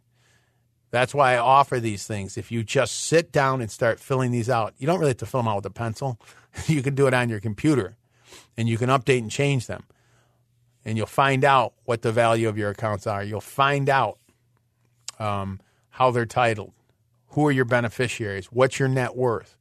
That's 0.92 1.16
why 1.16 1.34
I 1.34 1.38
offer 1.40 1.80
these 1.80 2.06
things. 2.06 2.38
If 2.38 2.52
you 2.52 2.64
just 2.64 2.94
sit 2.94 3.32
down 3.32 3.62
and 3.62 3.72
start 3.72 4.00
filling 4.00 4.30
these 4.30 4.48
out, 4.48 4.76
you 4.78 4.86
don't 4.86 5.00
really 5.00 5.10
have 5.10 5.18
to 5.18 5.26
fill 5.26 5.40
them 5.40 5.48
out 5.48 5.56
with 5.56 5.66
a 5.66 5.72
pencil. 5.72 6.20
you 6.68 6.84
can 6.84 6.94
do 6.94 7.08
it 7.08 7.16
on 7.16 7.30
your 7.30 7.40
computer 7.40 7.98
and 8.56 8.70
you 8.70 8.78
can 8.78 8.92
update 8.92 9.24
and 9.24 9.32
change 9.32 9.66
them. 9.66 9.86
And 10.86 11.00
you'll 11.00 11.08
find 11.08 11.44
out 11.44 11.74
what 11.86 12.04
the 12.04 12.12
value 12.12 12.48
of 12.48 12.60
your 12.60 12.70
accounts 12.70 13.08
are. 13.08 13.24
You'll 13.24 13.42
find 13.42 13.90
out 13.90 14.20
um, 15.18 15.60
how 15.90 16.12
they're 16.12 16.28
titled, 16.28 16.74
who 17.30 17.48
are 17.48 17.52
your 17.52 17.66
beneficiaries, 17.66 18.52
what's 18.52 18.78
your 18.78 18.88
net 18.88 19.16
worth. 19.16 19.58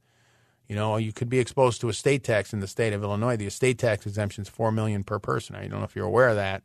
You 0.68 0.76
know, 0.76 0.99
you 0.99 1.14
could 1.14 1.30
be 1.30 1.38
exposed 1.38 1.80
to 1.80 1.88
estate 1.88 2.25
tax 2.25 2.52
in 2.52 2.61
the 2.61 2.66
state 2.66 2.92
of 2.92 3.02
Illinois. 3.02 3.38
The 3.38 3.47
estate 3.47 3.78
tax 3.78 4.04
exemption 4.04 4.42
is 4.42 4.50
four 4.50 4.71
million 4.71 5.02
per 5.02 5.18
person. 5.18 5.56
I 5.56 5.66
don't 5.66 5.78
know 5.78 5.87
if 5.87 5.97
you're 5.97 6.04
aware 6.04 6.28
of 6.28 6.37
that, 6.37 6.62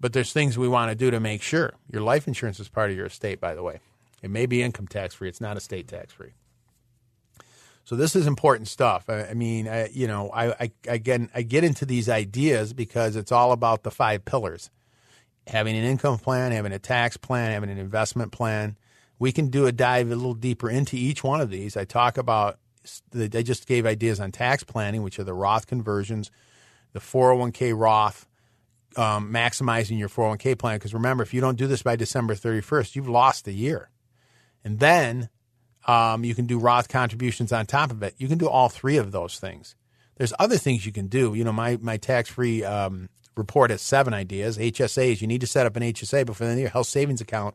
but 0.00 0.12
there's 0.12 0.32
things 0.32 0.56
we 0.56 0.68
want 0.68 0.90
to 0.90 0.94
do 0.94 1.10
to 1.10 1.20
make 1.20 1.42
sure 1.42 1.74
your 1.90 2.02
life 2.02 2.28
insurance 2.28 2.60
is 2.60 2.68
part 2.68 2.90
of 2.90 2.96
your 2.96 3.06
estate. 3.06 3.40
By 3.40 3.54
the 3.54 3.62
way, 3.62 3.80
it 4.22 4.30
may 4.30 4.46
be 4.46 4.62
income 4.62 4.86
tax 4.86 5.14
free. 5.14 5.28
It's 5.28 5.40
not 5.40 5.56
estate 5.56 5.88
tax 5.88 6.12
free. 6.12 6.32
So 7.84 7.96
this 7.96 8.14
is 8.14 8.26
important 8.26 8.68
stuff. 8.68 9.08
I, 9.08 9.28
I 9.28 9.34
mean, 9.34 9.66
I, 9.66 9.88
you 9.88 10.06
know, 10.06 10.30
I, 10.30 10.50
I 10.52 10.70
again 10.86 11.30
I 11.34 11.42
get 11.42 11.64
into 11.64 11.86
these 11.86 12.08
ideas 12.08 12.74
because 12.74 13.16
it's 13.16 13.32
all 13.32 13.50
about 13.52 13.82
the 13.82 13.90
five 13.90 14.24
pillars: 14.24 14.70
having 15.46 15.76
an 15.76 15.84
income 15.84 16.18
plan, 16.18 16.52
having 16.52 16.72
a 16.72 16.78
tax 16.78 17.16
plan, 17.16 17.52
having 17.52 17.70
an 17.70 17.78
investment 17.78 18.30
plan. 18.30 18.76
We 19.18 19.32
can 19.32 19.48
do 19.48 19.66
a 19.66 19.72
dive 19.72 20.12
a 20.12 20.14
little 20.14 20.34
deeper 20.34 20.70
into 20.70 20.96
each 20.96 21.24
one 21.24 21.40
of 21.40 21.50
these. 21.50 21.76
I 21.76 21.84
talk 21.84 22.18
about. 22.18 22.58
I 23.14 23.42
just 23.42 23.66
gave 23.66 23.84
ideas 23.84 24.20
on 24.20 24.32
tax 24.32 24.64
planning, 24.64 25.02
which 25.02 25.18
are 25.18 25.24
the 25.24 25.34
Roth 25.34 25.66
conversions, 25.66 26.30
the 26.92 27.00
401k 27.00 27.78
Roth, 27.78 28.26
um, 28.96 29.32
maximizing 29.32 29.98
your 29.98 30.08
401k 30.08 30.58
plan. 30.58 30.76
Because 30.76 30.94
remember, 30.94 31.22
if 31.22 31.34
you 31.34 31.40
don't 31.40 31.56
do 31.56 31.66
this 31.66 31.82
by 31.82 31.96
December 31.96 32.34
31st, 32.34 32.96
you've 32.96 33.08
lost 33.08 33.46
a 33.46 33.52
year. 33.52 33.90
And 34.64 34.78
then 34.78 35.28
um, 35.86 36.24
you 36.24 36.34
can 36.34 36.46
do 36.46 36.58
Roth 36.58 36.88
contributions 36.88 37.52
on 37.52 37.66
top 37.66 37.90
of 37.90 38.02
it. 38.02 38.14
You 38.18 38.28
can 38.28 38.38
do 38.38 38.48
all 38.48 38.68
three 38.68 38.96
of 38.96 39.12
those 39.12 39.38
things. 39.38 39.74
There's 40.16 40.34
other 40.38 40.58
things 40.58 40.84
you 40.84 40.92
can 40.92 41.06
do. 41.06 41.34
You 41.34 41.44
know, 41.44 41.52
my 41.52 41.78
my 41.80 41.96
tax 41.96 42.28
free 42.28 42.64
um, 42.64 43.08
report 43.36 43.70
has 43.70 43.80
seven 43.80 44.12
ideas. 44.12 44.58
HSAs. 44.58 45.20
You 45.20 45.26
need 45.28 45.40
to 45.40 45.46
set 45.46 45.64
up 45.64 45.76
an 45.76 45.82
HSA 45.82 46.26
before 46.26 46.46
then 46.46 46.58
your 46.58 46.68
health 46.68 46.88
savings 46.88 47.20
account. 47.20 47.54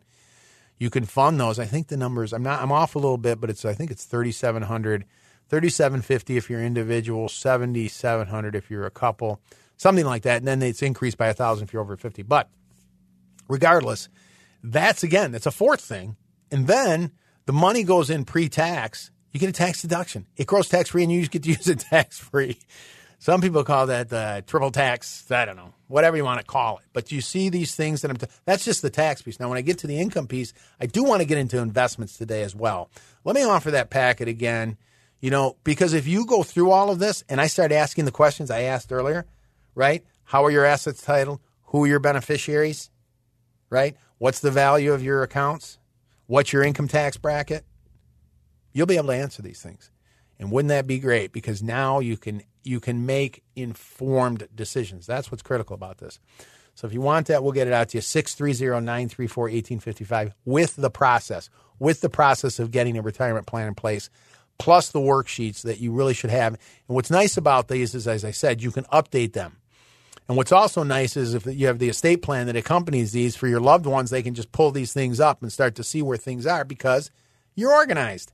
You 0.79 0.89
can 0.89 1.05
fund 1.05 1.39
those. 1.39 1.59
I 1.59 1.65
think 1.65 1.87
the 1.87 1.97
numbers. 1.97 2.33
I'm 2.33 2.41
not. 2.41 2.61
I'm 2.61 2.71
off 2.71 2.95
a 2.95 2.99
little 2.99 3.17
bit, 3.17 3.39
but 3.39 3.49
it's. 3.49 3.65
I 3.65 3.73
think 3.73 3.91
it's 3.91 4.05
3,700, 4.05 5.05
3,750 5.49 6.37
if 6.37 6.49
you're 6.49 6.63
individual, 6.63 7.29
7,700 7.29 8.55
if 8.55 8.71
you're 8.71 8.85
a 8.85 8.91
couple, 8.91 9.41
something 9.77 10.05
like 10.05 10.23
that. 10.23 10.37
And 10.37 10.47
then 10.47 10.61
it's 10.61 10.81
increased 10.81 11.17
by 11.17 11.27
a 11.27 11.33
thousand 11.33 11.65
if 11.65 11.73
you're 11.73 11.81
over 11.81 11.97
50. 11.97 12.23
But 12.23 12.49
regardless, 13.47 14.09
that's 14.63 15.03
again. 15.03 15.31
That's 15.31 15.45
a 15.45 15.51
fourth 15.51 15.81
thing. 15.81 16.15
And 16.51 16.67
then 16.67 17.11
the 17.45 17.53
money 17.53 17.83
goes 17.83 18.09
in 18.09 18.25
pre-tax. 18.25 19.11
You 19.31 19.39
get 19.39 19.49
a 19.49 19.53
tax 19.53 19.81
deduction. 19.81 20.27
It 20.37 20.47
grows 20.47 20.69
tax 20.69 20.89
free, 20.89 21.03
and 21.03 21.11
you 21.11 21.25
get 21.27 21.43
to 21.43 21.49
use 21.49 21.67
it 21.67 21.79
tax 21.79 22.19
free. 22.19 22.57
Some 23.23 23.39
people 23.39 23.63
call 23.63 23.87
that 23.87 24.11
uh, 24.11 24.41
triple 24.41 24.69
tax. 24.69 25.31
I 25.31 25.45
don't 25.45 25.55
know, 25.55 25.73
whatever 25.87 26.17
you 26.17 26.25
want 26.25 26.41
to 26.41 26.45
call 26.45 26.79
it. 26.79 26.83
But 26.91 27.11
you 27.11 27.21
see 27.21 27.49
these 27.49 27.73
things 27.73 28.01
that 28.01 28.11
I'm. 28.11 28.17
T- 28.17 28.27
that's 28.45 28.65
just 28.65 28.81
the 28.81 28.89
tax 28.89 29.21
piece. 29.21 29.39
Now, 29.39 29.47
when 29.47 29.57
I 29.57 29.61
get 29.61 29.77
to 29.79 29.87
the 29.87 29.97
income 29.97 30.27
piece, 30.27 30.53
I 30.79 30.87
do 30.87 31.03
want 31.03 31.21
to 31.21 31.25
get 31.25 31.37
into 31.37 31.57
investments 31.59 32.17
today 32.17 32.43
as 32.43 32.53
well. 32.53 32.89
Let 33.23 33.35
me 33.35 33.43
offer 33.43 33.71
that 33.71 33.89
packet 33.89 34.27
again. 34.27 34.77
You 35.21 35.31
know, 35.31 35.55
because 35.63 35.93
if 35.93 36.05
you 36.05 36.25
go 36.25 36.43
through 36.43 36.71
all 36.71 36.91
of 36.91 36.99
this, 36.99 37.23
and 37.29 37.39
I 37.39 37.47
start 37.47 37.71
asking 37.71 38.03
the 38.03 38.11
questions 38.11 38.51
I 38.51 38.63
asked 38.63 38.91
earlier, 38.91 39.25
right? 39.75 40.03
How 40.25 40.45
are 40.45 40.51
your 40.51 40.65
assets 40.65 41.01
titled? 41.01 41.39
Who 41.67 41.83
are 41.83 41.87
your 41.87 41.99
beneficiaries? 41.99 42.89
Right? 43.69 43.95
What's 44.17 44.39
the 44.39 44.51
value 44.51 44.93
of 44.93 45.03
your 45.03 45.23
accounts? 45.23 45.79
What's 46.27 46.53
your 46.53 46.63
income 46.63 46.87
tax 46.87 47.17
bracket? 47.17 47.65
You'll 48.71 48.87
be 48.87 48.97
able 48.97 49.07
to 49.07 49.15
answer 49.15 49.41
these 49.41 49.61
things. 49.61 49.91
And 50.39 50.51
wouldn't 50.51 50.69
that 50.69 50.87
be 50.87 50.99
great? 50.99 51.31
Because 51.31 51.63
now 51.63 51.99
you 51.99 52.17
can 52.17 52.43
you 52.63 52.79
can 52.79 53.05
make 53.05 53.43
informed 53.55 54.47
decisions. 54.55 55.05
That's 55.05 55.31
what's 55.31 55.43
critical 55.43 55.73
about 55.73 55.97
this. 55.97 56.19
So 56.75 56.87
if 56.87 56.93
you 56.93 57.01
want 57.01 57.27
that, 57.27 57.43
we'll 57.43 57.51
get 57.51 57.67
it 57.67 57.73
out 57.73 57.89
to 57.89 57.97
you 57.97 58.01
630-934-1855 58.01 60.31
with 60.45 60.75
the 60.75 60.89
process, 60.89 61.49
with 61.77 62.01
the 62.01 62.09
process 62.09 62.57
of 62.59 62.71
getting 62.71 62.97
a 62.97 63.01
retirement 63.01 63.45
plan 63.45 63.67
in 63.67 63.75
place, 63.75 64.09
plus 64.57 64.89
the 64.89 64.99
worksheets 64.99 65.61
that 65.63 65.79
you 65.79 65.91
really 65.91 66.15
should 66.15 66.31
have. 66.31 66.53
And 66.53 66.95
what's 66.95 67.11
nice 67.11 67.37
about 67.37 67.67
these 67.67 67.93
is, 67.93 68.07
as 68.07 68.25
I 68.25 68.31
said, 68.31 68.63
you 68.63 68.71
can 68.71 68.85
update 68.85 69.33
them. 69.33 69.57
And 70.27 70.37
what's 70.37 70.51
also 70.51 70.83
nice 70.83 71.17
is 71.17 71.33
if 71.33 71.45
you 71.45 71.67
have 71.67 71.79
the 71.79 71.89
estate 71.89 72.21
plan 72.21 72.47
that 72.47 72.55
accompanies 72.55 73.11
these 73.11 73.35
for 73.35 73.47
your 73.47 73.59
loved 73.59 73.85
ones, 73.85 74.09
they 74.09 74.23
can 74.23 74.33
just 74.33 74.51
pull 74.51 74.71
these 74.71 74.93
things 74.93 75.19
up 75.19 75.41
and 75.41 75.51
start 75.51 75.75
to 75.75 75.83
see 75.83 76.01
where 76.01 76.17
things 76.17 76.45
are 76.45 76.63
because 76.63 77.11
you're 77.55 77.73
organized. 77.73 78.31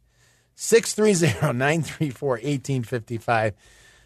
630 0.55 1.57
934 1.57 2.29
1855. 2.29 3.53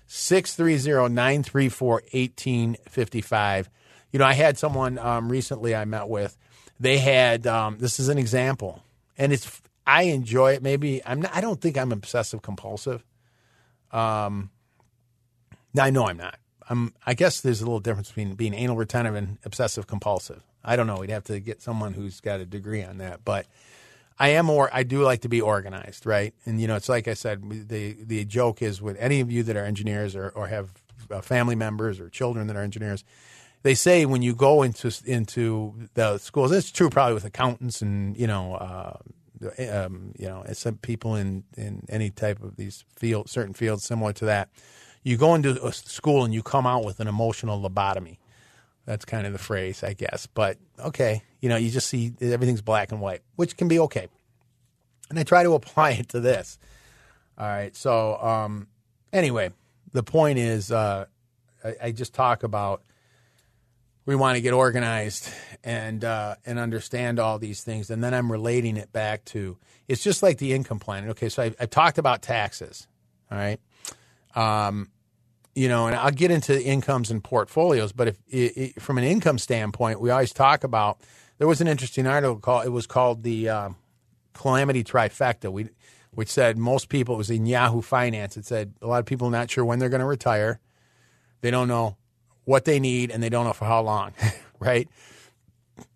630 0.07 1.13
934 1.13 1.93
1855. 2.11 3.69
You 4.11 4.19
know, 4.19 4.25
I 4.25 4.33
had 4.33 4.57
someone 4.57 4.97
um, 4.99 5.29
recently 5.29 5.75
I 5.75 5.85
met 5.85 6.07
with. 6.07 6.37
They 6.79 6.99
had, 6.99 7.47
um, 7.47 7.77
this 7.79 7.99
is 7.99 8.09
an 8.09 8.17
example, 8.17 8.83
and 9.17 9.33
it's, 9.33 9.61
I 9.87 10.03
enjoy 10.03 10.53
it. 10.53 10.63
Maybe 10.63 11.01
I'm 11.05 11.21
not, 11.21 11.35
I 11.35 11.41
don't 11.41 11.59
think 11.59 11.77
I'm 11.77 11.91
obsessive 11.91 12.41
compulsive. 12.41 13.03
Um, 13.91 14.49
I 15.79 15.89
know 15.89 16.07
I'm 16.07 16.17
not. 16.17 16.37
I'm, 16.69 16.93
I 17.05 17.13
guess 17.13 17.41
there's 17.41 17.61
a 17.61 17.65
little 17.65 17.79
difference 17.79 18.09
between 18.09 18.35
being 18.35 18.53
anal 18.53 18.75
retentive 18.75 19.15
and 19.15 19.37
obsessive 19.45 19.87
compulsive. 19.87 20.43
I 20.63 20.75
don't 20.75 20.87
know. 20.87 20.97
We'd 20.97 21.09
have 21.09 21.25
to 21.25 21.39
get 21.39 21.61
someone 21.61 21.93
who's 21.93 22.21
got 22.21 22.39
a 22.39 22.45
degree 22.45 22.83
on 22.83 22.99
that, 22.99 23.25
but 23.25 23.45
I 24.17 24.29
am 24.29 24.49
or 24.49 24.69
I 24.71 24.83
do 24.83 25.01
like 25.01 25.21
to 25.21 25.29
be 25.29 25.41
organized, 25.41 26.05
right? 26.05 26.33
And 26.45 26.61
you 26.61 26.67
know, 26.67 26.75
it's 26.75 26.89
like 26.89 27.07
I 27.07 27.15
said. 27.15 27.41
The 27.67 27.97
the 28.01 28.23
joke 28.25 28.61
is 28.61 28.81
with 28.81 28.95
any 28.99 29.19
of 29.19 29.31
you 29.31 29.43
that 29.43 29.57
are 29.57 29.65
engineers 29.65 30.15
or, 30.15 30.29
or 30.29 30.47
have 30.47 30.69
uh, 31.11 31.21
family 31.21 31.55
members 31.55 31.99
or 31.99 32.09
children 32.09 32.47
that 32.47 32.55
are 32.55 32.61
engineers. 32.61 33.03
They 33.63 33.75
say 33.75 34.05
when 34.05 34.21
you 34.21 34.35
go 34.35 34.61
into 34.61 34.91
into 35.05 35.73
the 35.95 36.17
schools, 36.19 36.51
it's 36.51 36.71
true 36.71 36.89
probably 36.89 37.15
with 37.15 37.25
accountants 37.25 37.81
and 37.81 38.15
you 38.15 38.27
know 38.27 38.55
uh, 38.55 38.97
um, 39.71 40.13
you 40.17 40.27
know, 40.27 40.43
some 40.53 40.77
people 40.77 41.15
in 41.15 41.43
in 41.57 41.85
any 41.89 42.09
type 42.09 42.41
of 42.43 42.55
these 42.55 42.85
field, 42.95 43.29
certain 43.29 43.53
fields 43.53 43.83
similar 43.83 44.13
to 44.13 44.25
that. 44.25 44.49
You 45.03 45.17
go 45.17 45.35
into 45.35 45.63
a 45.65 45.73
school 45.73 46.23
and 46.23 46.33
you 46.33 46.41
come 46.41 46.65
out 46.65 46.85
with 46.85 46.99
an 46.99 47.07
emotional 47.07 47.61
lobotomy. 47.61 48.17
That's 48.85 49.05
kind 49.05 49.25
of 49.25 49.33
the 49.33 49.39
phrase, 49.39 49.83
I 49.83 49.93
guess. 49.93 50.27
But 50.27 50.57
okay, 50.79 51.23
you 51.41 51.49
know, 51.49 51.55
you 51.55 51.69
just 51.69 51.87
see 51.87 52.13
everything's 52.21 52.61
black 52.61 52.91
and 52.91 53.01
white, 53.01 53.21
which 53.35 53.57
can 53.57 53.67
be 53.67 53.79
okay. 53.79 54.07
And 55.09 55.19
I 55.19 55.23
try 55.23 55.43
to 55.43 55.53
apply 55.53 55.91
it 55.91 56.09
to 56.09 56.19
this. 56.19 56.57
All 57.37 57.47
right. 57.47 57.75
So, 57.75 58.17
um, 58.17 58.67
anyway, 59.11 59.51
the 59.91 60.03
point 60.03 60.39
is, 60.39 60.71
uh, 60.71 61.05
I, 61.63 61.75
I 61.81 61.91
just 61.91 62.13
talk 62.13 62.43
about 62.43 62.83
we 64.05 64.15
want 64.15 64.35
to 64.35 64.41
get 64.41 64.53
organized 64.53 65.29
and 65.63 66.03
uh, 66.03 66.35
and 66.45 66.59
understand 66.59 67.19
all 67.19 67.39
these 67.39 67.63
things, 67.63 67.89
and 67.89 68.03
then 68.03 68.13
I'm 68.13 68.31
relating 68.31 68.77
it 68.77 68.91
back 68.91 69.23
to 69.25 69.57
it's 69.87 70.03
just 70.03 70.21
like 70.21 70.37
the 70.37 70.53
income 70.53 70.79
plan. 70.79 71.09
Okay, 71.09 71.29
so 71.29 71.43
I, 71.43 71.55
I 71.59 71.65
talked 71.65 71.97
about 71.97 72.21
taxes. 72.21 72.87
All 73.31 73.37
right, 73.37 73.59
um, 74.35 74.89
you 75.55 75.67
know, 75.67 75.87
and 75.87 75.95
I'll 75.95 76.11
get 76.11 76.31
into 76.31 76.61
incomes 76.61 77.11
and 77.11 77.23
portfolios, 77.23 77.91
but 77.91 78.07
if 78.09 78.17
it, 78.27 78.57
it, 78.57 78.81
from 78.81 78.97
an 78.97 79.03
income 79.03 79.37
standpoint, 79.37 80.01
we 80.01 80.09
always 80.09 80.33
talk 80.33 80.63
about. 80.63 80.99
There 81.37 81.47
was 81.47 81.61
an 81.61 81.67
interesting 81.67 82.07
article 82.07 82.37
called 82.37 82.65
it 82.65 82.69
was 82.69 82.87
called 82.87 83.23
the 83.23 83.49
uh, 83.49 83.69
calamity 84.33 84.83
trifecta. 84.83 85.51
We 85.51 85.69
which 86.11 86.29
said 86.29 86.57
most 86.57 86.89
people 86.89 87.15
it 87.15 87.17
was 87.17 87.29
in 87.29 87.45
Yahoo 87.45 87.81
Finance. 87.81 88.37
It 88.37 88.45
said 88.45 88.73
a 88.81 88.87
lot 88.87 88.99
of 88.99 89.05
people 89.05 89.29
not 89.29 89.49
sure 89.49 89.65
when 89.65 89.79
they're 89.79 89.89
going 89.89 89.99
to 89.99 90.05
retire. 90.05 90.59
They 91.41 91.51
don't 91.51 91.67
know 91.67 91.97
what 92.45 92.65
they 92.65 92.79
need 92.79 93.11
and 93.11 93.21
they 93.21 93.29
don't 93.29 93.45
know 93.45 93.53
for 93.53 93.65
how 93.65 93.81
long, 93.81 94.13
right? 94.59 94.87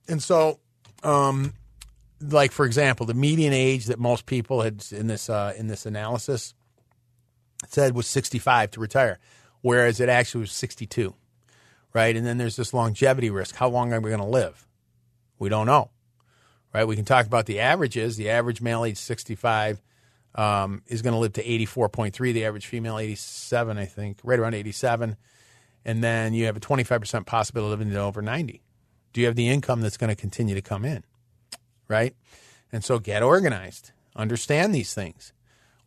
And 0.07 0.21
so, 0.21 0.59
um, 1.03 1.53
like 2.21 2.51
for 2.51 2.65
example, 2.65 3.05
the 3.05 3.13
median 3.13 3.53
age 3.53 3.85
that 3.85 3.99
most 3.99 4.25
people 4.25 4.61
had 4.61 4.83
in 4.91 5.07
this 5.07 5.29
uh, 5.29 5.53
in 5.57 5.67
this 5.67 5.85
analysis 5.85 6.53
said 7.67 7.95
was 7.95 8.07
65 8.07 8.71
to 8.71 8.79
retire, 8.79 9.19
whereas 9.67 9.99
it 9.99 10.09
actually 10.09 10.41
was 10.41 10.51
62, 10.51 11.13
right? 11.93 12.15
And 12.15 12.25
then 12.25 12.37
there's 12.37 12.55
this 12.55 12.73
longevity 12.73 13.29
risk. 13.29 13.55
How 13.55 13.69
long 13.69 13.93
are 13.93 13.99
we 13.99 14.09
going 14.09 14.21
to 14.21 14.27
live? 14.27 14.67
We 15.39 15.49
don't 15.49 15.67
know, 15.67 15.91
right? 16.73 16.85
We 16.85 16.95
can 16.95 17.05
talk 17.05 17.25
about 17.25 17.45
the 17.45 17.59
averages. 17.59 18.17
The 18.17 18.29
average 18.29 18.61
male 18.61 18.85
age 18.85 18.97
65 18.97 19.81
um, 20.35 20.83
is 20.87 21.01
going 21.01 21.13
to 21.13 21.19
live 21.19 21.33
to 21.33 21.43
84.3. 21.43 22.33
The 22.33 22.45
average 22.45 22.67
female 22.67 22.97
87, 22.97 23.77
I 23.77 23.85
think, 23.85 24.19
right 24.23 24.39
around 24.39 24.53
87 24.53 25.17
and 25.87 26.03
then 26.03 26.33
you 26.33 26.45
have 26.45 26.57
a 26.57 26.59
25% 26.59 27.25
possibility 27.25 27.73
of 27.73 27.79
living 27.79 27.93
to 27.93 27.99
over 28.01 28.21
90. 28.21 28.61
Do 29.13 29.21
you 29.21 29.27
have 29.27 29.37
the 29.37 29.47
income 29.47 29.79
that's 29.79 29.95
going 29.95 30.09
to 30.09 30.17
continue 30.17 30.53
to 30.53 30.61
come 30.61 30.83
in? 30.83 31.05
Right? 31.87 32.13
And 32.73 32.83
so 32.83 32.99
get 32.99 33.23
organized. 33.23 33.91
Understand 34.13 34.75
these 34.75 34.93
things. 34.93 35.31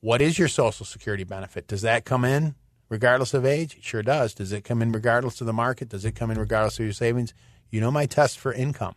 What 0.01 0.23
is 0.23 0.39
your 0.39 0.49
Social 0.49 0.87
Security 0.87 1.25
benefit? 1.25 1.67
Does 1.67 1.83
that 1.83 2.07
come 2.07 2.25
in 2.25 2.55
regardless 2.91 3.33
of 3.33 3.47
age? 3.47 3.77
It 3.77 3.85
sure 3.85 4.03
does. 4.03 4.35
Does 4.35 4.53
it 4.53 4.65
come 4.65 4.83
in 4.83 4.93
regardless 4.93 5.41
of 5.41 5.47
the 5.47 5.55
market? 5.55 5.89
Does 5.89 6.05
it 6.05 6.15
come 6.15 6.31
in 6.31 6.39
regardless 6.39 6.79
of 6.79 6.85
your 6.85 6.93
savings? 6.93 7.33
You 7.71 7.81
know 7.81 7.91
my 7.91 8.05
test 8.05 8.39
for 8.39 8.53
income. 8.53 8.95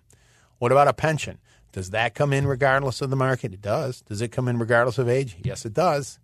What 0.57 0.73
about 0.73 0.89
a 0.89 0.93
pension? 0.93 1.39
Does 1.71 1.91
that 1.91 2.13
come 2.13 2.33
in 2.33 2.45
regardless 2.45 3.01
of 3.01 3.09
the 3.09 3.15
market? 3.15 3.53
It 3.53 3.61
does. 3.61 4.01
Does 4.01 4.21
it 4.21 4.31
come 4.33 4.47
in 4.49 4.59
regardless 4.59 4.97
of 4.97 5.07
age? 5.07 5.37
Yes, 5.41 5.65
it 5.65 5.73
does. 5.73 6.19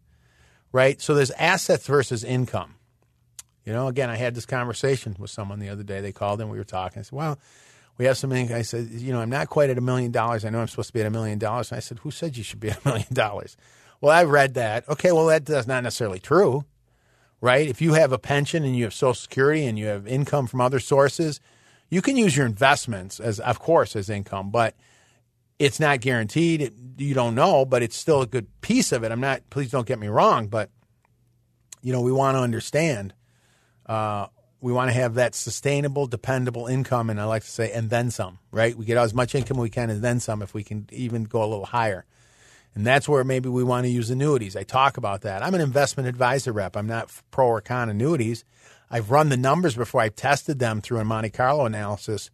Right? 0.71 1.01
So 1.01 1.13
there's 1.13 1.31
assets 1.31 1.87
versus 1.87 2.23
income. 2.23 2.75
You 3.65 3.73
know, 3.73 3.87
again, 3.87 4.09
I 4.09 4.15
had 4.15 4.35
this 4.35 4.45
conversation 4.45 5.15
with 5.17 5.29
someone 5.29 5.59
the 5.59 5.69
other 5.69 5.83
day. 5.83 6.01
They 6.01 6.11
called 6.11 6.41
and 6.41 6.49
we 6.49 6.57
were 6.57 6.63
talking. 6.63 6.99
I 6.99 7.03
said, 7.03 7.15
well, 7.15 7.39
we 7.97 8.05
have 8.05 8.17
some 8.17 8.31
something. 8.31 8.53
I 8.53 8.61
said, 8.61 8.87
you 8.89 9.11
know, 9.11 9.19
I'm 9.19 9.29
not 9.29 9.49
quite 9.49 9.69
at 9.69 9.77
a 9.77 9.81
million 9.81 10.11
dollars. 10.11 10.45
I 10.45 10.49
know 10.49 10.59
I'm 10.59 10.67
supposed 10.67 10.89
to 10.89 10.93
be 10.93 11.01
at 11.01 11.05
a 11.05 11.11
million 11.11 11.37
dollars. 11.37 11.71
And 11.71 11.77
I 11.77 11.79
said, 11.81 11.99
who 11.99 12.11
said 12.11 12.37
you 12.37 12.43
should 12.43 12.59
be 12.59 12.69
at 12.69 12.83
a 12.83 12.87
million 12.87 13.13
dollars? 13.13 13.57
Well, 14.01 14.11
I 14.11 14.23
read 14.23 14.53
that. 14.53 14.87
Okay, 14.87 15.11
well, 15.11 15.25
that's 15.25 15.67
not 15.67 15.83
necessarily 15.83 16.19
true, 16.19 16.63
right? 17.41 17.67
If 17.67 17.81
you 17.81 17.93
have 17.93 18.11
a 18.11 18.19
pension 18.19 18.63
and 18.63 18.75
you 18.75 18.83
have 18.85 18.93
Social 18.93 19.13
Security 19.13 19.65
and 19.65 19.77
you 19.77 19.87
have 19.87 20.07
income 20.07 20.47
from 20.47 20.61
other 20.61 20.79
sources, 20.79 21.39
you 21.89 22.01
can 22.01 22.17
use 22.17 22.35
your 22.35 22.45
investments 22.45 23.19
as, 23.19 23.39
of 23.39 23.59
course, 23.59 23.95
as 23.95 24.09
income, 24.09 24.51
but 24.51 24.75
it's 25.57 25.79
not 25.79 26.01
guaranteed. 26.01 26.73
You 26.97 27.13
don't 27.13 27.35
know, 27.35 27.65
but 27.65 27.83
it's 27.83 27.95
still 27.95 28.21
a 28.21 28.27
good 28.27 28.47
piece 28.61 28.91
of 28.91 29.03
it. 29.03 29.11
I'm 29.11 29.21
not, 29.21 29.49
please 29.49 29.71
don't 29.71 29.87
get 29.87 29.99
me 29.99 30.07
wrong, 30.07 30.47
but, 30.47 30.69
you 31.81 31.91
know, 31.91 32.01
we 32.01 32.11
want 32.11 32.35
to 32.35 32.41
understand 32.41 33.13
uh, 33.85 34.27
we 34.61 34.71
want 34.71 34.89
to 34.89 34.93
have 34.93 35.15
that 35.15 35.35
sustainable, 35.35 36.05
dependable 36.05 36.67
income, 36.67 37.09
and 37.09 37.19
I 37.19 37.25
like 37.25 37.43
to 37.43 37.49
say, 37.49 37.71
and 37.71 37.89
then 37.89 38.11
some, 38.11 38.39
right? 38.51 38.75
We 38.75 38.85
get 38.85 38.97
as 38.97 39.13
much 39.13 39.33
income 39.33 39.57
we 39.57 39.69
can, 39.69 39.89
and 39.89 40.01
then 40.01 40.19
some, 40.19 40.41
if 40.41 40.53
we 40.53 40.63
can 40.63 40.87
even 40.91 41.23
go 41.23 41.43
a 41.43 41.47
little 41.47 41.65
higher. 41.65 42.05
And 42.79 42.87
that's 42.87 43.09
where 43.09 43.25
maybe 43.25 43.49
we 43.49 43.61
want 43.61 43.83
to 43.83 43.89
use 43.89 44.09
annuities. 44.09 44.55
I 44.55 44.63
talk 44.63 44.95
about 44.95 45.23
that. 45.23 45.43
I'm 45.43 45.53
an 45.53 45.59
investment 45.59 46.07
advisor 46.07 46.53
rep. 46.53 46.77
I'm 46.77 46.87
not 46.87 47.11
pro 47.29 47.47
or 47.47 47.59
con 47.59 47.89
annuities. 47.89 48.45
I've 48.89 49.11
run 49.11 49.27
the 49.27 49.35
numbers 49.35 49.75
before. 49.75 49.99
I've 49.99 50.15
tested 50.15 50.59
them 50.59 50.79
through 50.79 50.99
a 50.99 51.03
Monte 51.03 51.31
Carlo 51.31 51.65
analysis 51.65 52.31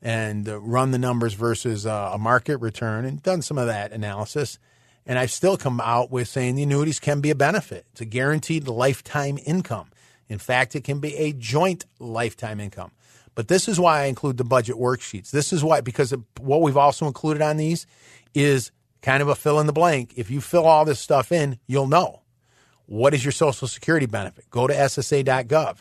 and 0.00 0.48
uh, 0.48 0.60
run 0.60 0.92
the 0.92 0.98
numbers 0.98 1.34
versus 1.34 1.86
uh, 1.86 2.12
a 2.14 2.18
market 2.18 2.58
return 2.58 3.04
and 3.04 3.20
done 3.20 3.42
some 3.42 3.58
of 3.58 3.66
that 3.66 3.90
analysis. 3.90 4.60
And 5.06 5.18
I've 5.18 5.32
still 5.32 5.56
come 5.56 5.80
out 5.80 6.12
with 6.12 6.28
saying 6.28 6.54
the 6.54 6.62
annuities 6.62 7.00
can 7.00 7.20
be 7.20 7.30
a 7.30 7.34
benefit. 7.34 7.84
It's 7.90 8.00
a 8.00 8.04
guaranteed 8.04 8.68
lifetime 8.68 9.40
income. 9.44 9.90
In 10.28 10.38
fact, 10.38 10.76
it 10.76 10.84
can 10.84 11.00
be 11.00 11.16
a 11.16 11.32
joint 11.32 11.84
lifetime 11.98 12.60
income. 12.60 12.92
But 13.34 13.48
this 13.48 13.66
is 13.66 13.80
why 13.80 14.02
I 14.02 14.04
include 14.04 14.36
the 14.36 14.44
budget 14.44 14.76
worksheets. 14.76 15.32
This 15.32 15.52
is 15.52 15.64
why, 15.64 15.80
because 15.80 16.14
what 16.38 16.62
we've 16.62 16.76
also 16.76 17.08
included 17.08 17.42
on 17.42 17.56
these 17.56 17.88
is 18.34 18.70
kind 19.02 19.22
of 19.22 19.28
a 19.28 19.34
fill 19.34 19.60
in 19.60 19.66
the 19.66 19.72
blank. 19.72 20.12
If 20.16 20.30
you 20.30 20.40
fill 20.40 20.66
all 20.66 20.84
this 20.84 21.00
stuff 21.00 21.32
in, 21.32 21.58
you'll 21.66 21.86
know 21.86 22.22
what 22.86 23.14
is 23.14 23.24
your 23.24 23.32
Social 23.32 23.68
Security 23.68 24.06
benefit. 24.06 24.50
Go 24.50 24.66
to 24.66 24.74
SSA.gov. 24.74 25.78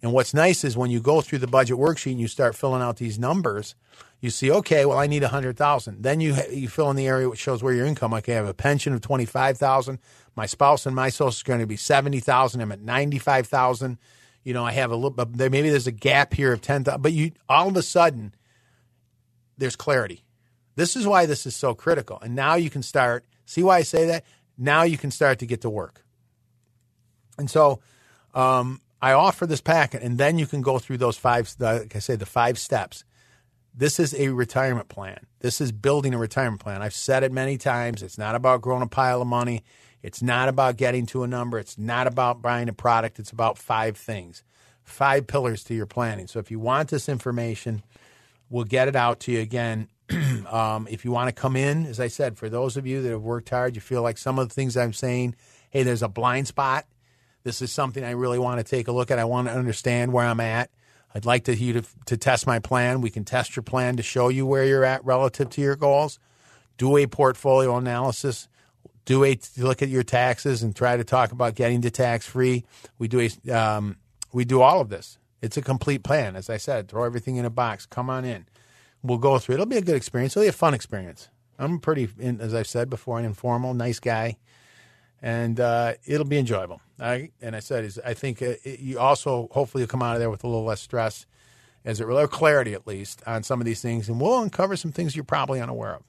And 0.00 0.12
what's 0.12 0.32
nice 0.32 0.64
is 0.64 0.76
when 0.76 0.90
you 0.90 1.00
go 1.00 1.20
through 1.20 1.40
the 1.40 1.46
budget 1.46 1.76
worksheet 1.76 2.12
and 2.12 2.20
you 2.20 2.28
start 2.28 2.54
filling 2.54 2.82
out 2.82 2.96
these 2.96 3.18
numbers, 3.18 3.74
you 4.20 4.30
see, 4.30 4.50
okay, 4.50 4.86
well, 4.86 4.98
I 4.98 5.06
need 5.06 5.22
a 5.22 5.28
hundred 5.28 5.56
thousand. 5.56 6.02
Then 6.02 6.20
you 6.20 6.36
you 6.50 6.68
fill 6.68 6.90
in 6.90 6.96
the 6.96 7.06
area 7.06 7.28
which 7.28 7.38
shows 7.38 7.62
where 7.62 7.74
your 7.74 7.86
income. 7.86 8.14
Okay, 8.14 8.32
I 8.34 8.36
have 8.36 8.48
a 8.48 8.54
pension 8.54 8.92
of 8.92 9.00
twenty 9.00 9.24
five 9.24 9.58
thousand. 9.58 9.98
My 10.36 10.46
spouse 10.46 10.86
and 10.86 10.94
my 10.94 11.08
social 11.08 11.28
is 11.28 11.42
going 11.42 11.60
to 11.60 11.66
be 11.66 11.76
seventy 11.76 12.20
thousand. 12.20 12.60
I'm 12.60 12.72
at 12.72 12.80
ninety 12.80 13.18
five 13.18 13.46
thousand. 13.46 13.98
You 14.44 14.54
know, 14.54 14.64
I 14.64 14.72
have 14.72 14.90
a 14.90 14.96
little, 14.96 15.26
maybe 15.36 15.68
there's 15.68 15.88
a 15.88 15.92
gap 15.92 16.32
here 16.32 16.52
of 16.52 16.60
ten 16.60 16.84
thousand. 16.84 17.02
But 17.02 17.12
you 17.12 17.32
all 17.48 17.68
of 17.68 17.76
a 17.76 17.82
sudden, 17.82 18.34
there's 19.56 19.76
clarity. 19.76 20.24
This 20.78 20.96
is 20.96 21.06
why 21.06 21.26
this 21.26 21.44
is 21.44 21.56
so 21.56 21.74
critical. 21.74 22.18
And 22.22 22.34
now 22.34 22.54
you 22.54 22.70
can 22.70 22.82
start. 22.82 23.24
See 23.44 23.62
why 23.62 23.78
I 23.78 23.82
say 23.82 24.06
that? 24.06 24.24
Now 24.56 24.84
you 24.84 24.96
can 24.96 25.10
start 25.10 25.40
to 25.40 25.46
get 25.46 25.60
to 25.62 25.70
work. 25.70 26.04
And 27.36 27.50
so, 27.50 27.80
um, 28.34 28.80
I 29.00 29.12
offer 29.12 29.46
this 29.46 29.60
packet, 29.60 30.02
and 30.02 30.18
then 30.18 30.38
you 30.38 30.46
can 30.46 30.62
go 30.62 30.78
through 30.78 30.98
those 30.98 31.16
five. 31.16 31.54
Like 31.58 31.94
I 31.94 31.98
say, 32.00 32.16
the 32.16 32.26
five 32.26 32.58
steps 32.58 33.04
this 33.78 34.00
is 34.00 34.12
a 34.14 34.28
retirement 34.30 34.88
plan. 34.88 35.20
This 35.38 35.60
is 35.60 35.70
building 35.70 36.12
a 36.12 36.18
retirement 36.18 36.60
plan. 36.60 36.82
I've 36.82 36.94
said 36.94 37.22
it 37.22 37.30
many 37.30 37.56
times. 37.56 38.02
It's 38.02 38.18
not 38.18 38.34
about 38.34 38.60
growing 38.60 38.82
a 38.82 38.88
pile 38.88 39.22
of 39.22 39.28
money. 39.28 39.62
It's 40.02 40.20
not 40.20 40.48
about 40.48 40.76
getting 40.76 41.06
to 41.06 41.22
a 41.22 41.28
number. 41.28 41.60
It's 41.60 41.78
not 41.78 42.08
about 42.08 42.42
buying 42.42 42.68
a 42.68 42.72
product. 42.72 43.20
It's 43.20 43.30
about 43.30 43.56
five 43.56 43.96
things, 43.96 44.42
five 44.82 45.28
pillars 45.28 45.62
to 45.64 45.74
your 45.74 45.86
planning. 45.86 46.26
So 46.26 46.40
if 46.40 46.50
you 46.50 46.58
want 46.58 46.88
this 46.88 47.08
information, 47.08 47.84
we'll 48.50 48.64
get 48.64 48.88
it 48.88 48.96
out 48.96 49.20
to 49.20 49.32
you 49.32 49.40
again. 49.40 49.88
um, 50.50 50.86
if 50.90 51.04
you 51.04 51.10
want 51.10 51.28
to 51.28 51.32
come 51.32 51.56
in, 51.56 51.86
as 51.86 52.00
I 52.00 52.08
said, 52.08 52.38
for 52.38 52.48
those 52.48 52.76
of 52.76 52.86
you 52.86 53.02
that 53.02 53.10
have 53.10 53.22
worked 53.22 53.50
hard, 53.50 53.74
you 53.74 53.80
feel 53.80 54.02
like 54.02 54.18
some 54.18 54.38
of 54.38 54.48
the 54.48 54.54
things 54.54 54.76
I'm 54.76 54.92
saying, 54.92 55.34
hey, 55.70 55.82
there's 55.82 56.02
a 56.02 56.08
blind 56.08 56.46
spot. 56.48 56.86
This 57.44 57.62
is 57.62 57.72
something 57.72 58.02
I 58.02 58.12
really 58.12 58.38
want 58.38 58.58
to 58.58 58.64
take 58.64 58.88
a 58.88 58.92
look 58.92 59.10
at. 59.10 59.18
I 59.18 59.24
want 59.24 59.48
to 59.48 59.54
understand 59.54 60.12
where 60.12 60.26
I'm 60.26 60.40
at. 60.40 60.70
I'd 61.14 61.24
like 61.24 61.44
to 61.44 61.54
you 61.54 61.74
to, 61.74 61.82
to 62.06 62.16
test 62.16 62.46
my 62.46 62.58
plan. 62.58 63.00
We 63.00 63.10
can 63.10 63.24
test 63.24 63.56
your 63.56 63.62
plan 63.62 63.96
to 63.96 64.02
show 64.02 64.28
you 64.28 64.46
where 64.46 64.64
you're 64.64 64.84
at 64.84 65.04
relative 65.04 65.50
to 65.50 65.60
your 65.60 65.76
goals. 65.76 66.18
Do 66.76 66.96
a 66.96 67.06
portfolio 67.06 67.76
analysis. 67.76 68.48
Do 69.04 69.24
a 69.24 69.38
look 69.56 69.80
at 69.80 69.88
your 69.88 70.02
taxes 70.02 70.62
and 70.62 70.76
try 70.76 70.96
to 70.96 71.04
talk 71.04 71.32
about 71.32 71.54
getting 71.54 71.80
to 71.82 71.90
tax 71.90 72.26
free. 72.26 72.64
We 72.98 73.08
do 73.08 73.20
a 73.20 73.50
um, 73.50 73.96
we 74.32 74.44
do 74.44 74.60
all 74.60 74.80
of 74.80 74.90
this. 74.90 75.18
It's 75.40 75.56
a 75.56 75.62
complete 75.62 76.02
plan. 76.02 76.36
As 76.36 76.50
I 76.50 76.58
said, 76.58 76.88
throw 76.88 77.04
everything 77.04 77.36
in 77.36 77.46
a 77.46 77.50
box. 77.50 77.86
Come 77.86 78.10
on 78.10 78.26
in. 78.26 78.46
We'll 79.02 79.18
go 79.18 79.38
through. 79.38 79.54
It'll 79.54 79.66
be 79.66 79.76
a 79.76 79.82
good 79.82 79.96
experience. 79.96 80.36
It'll 80.36 80.44
be 80.44 80.48
a 80.48 80.52
fun 80.52 80.74
experience. 80.74 81.28
I'm 81.58 81.78
pretty, 81.80 82.08
as 82.40 82.54
I've 82.54 82.66
said 82.66 82.88
before, 82.90 83.18
an 83.18 83.24
informal, 83.24 83.74
nice 83.74 84.00
guy 84.00 84.36
and 85.20 85.58
uh, 85.58 85.94
it'll 86.06 86.26
be 86.26 86.38
enjoyable. 86.38 86.80
I, 87.00 87.30
and 87.40 87.54
I 87.56 87.60
said, 87.60 87.84
is 87.84 88.00
I 88.04 88.14
think 88.14 88.42
uh, 88.42 88.54
it, 88.64 88.80
you 88.80 88.98
also 88.98 89.48
hopefully 89.52 89.82
you'll 89.82 89.88
come 89.88 90.02
out 90.02 90.14
of 90.14 90.20
there 90.20 90.30
with 90.30 90.44
a 90.44 90.46
little 90.46 90.64
less 90.64 90.80
stress, 90.80 91.26
as 91.84 92.00
it 92.00 92.06
relates 92.06 92.32
clarity 92.32 92.74
at 92.74 92.86
least 92.86 93.22
on 93.26 93.42
some 93.42 93.60
of 93.60 93.64
these 93.64 93.80
things, 93.80 94.08
and 94.08 94.20
we'll 94.20 94.40
uncover 94.42 94.76
some 94.76 94.92
things 94.92 95.16
you're 95.16 95.24
probably 95.24 95.60
unaware 95.60 95.94
of. 95.94 96.02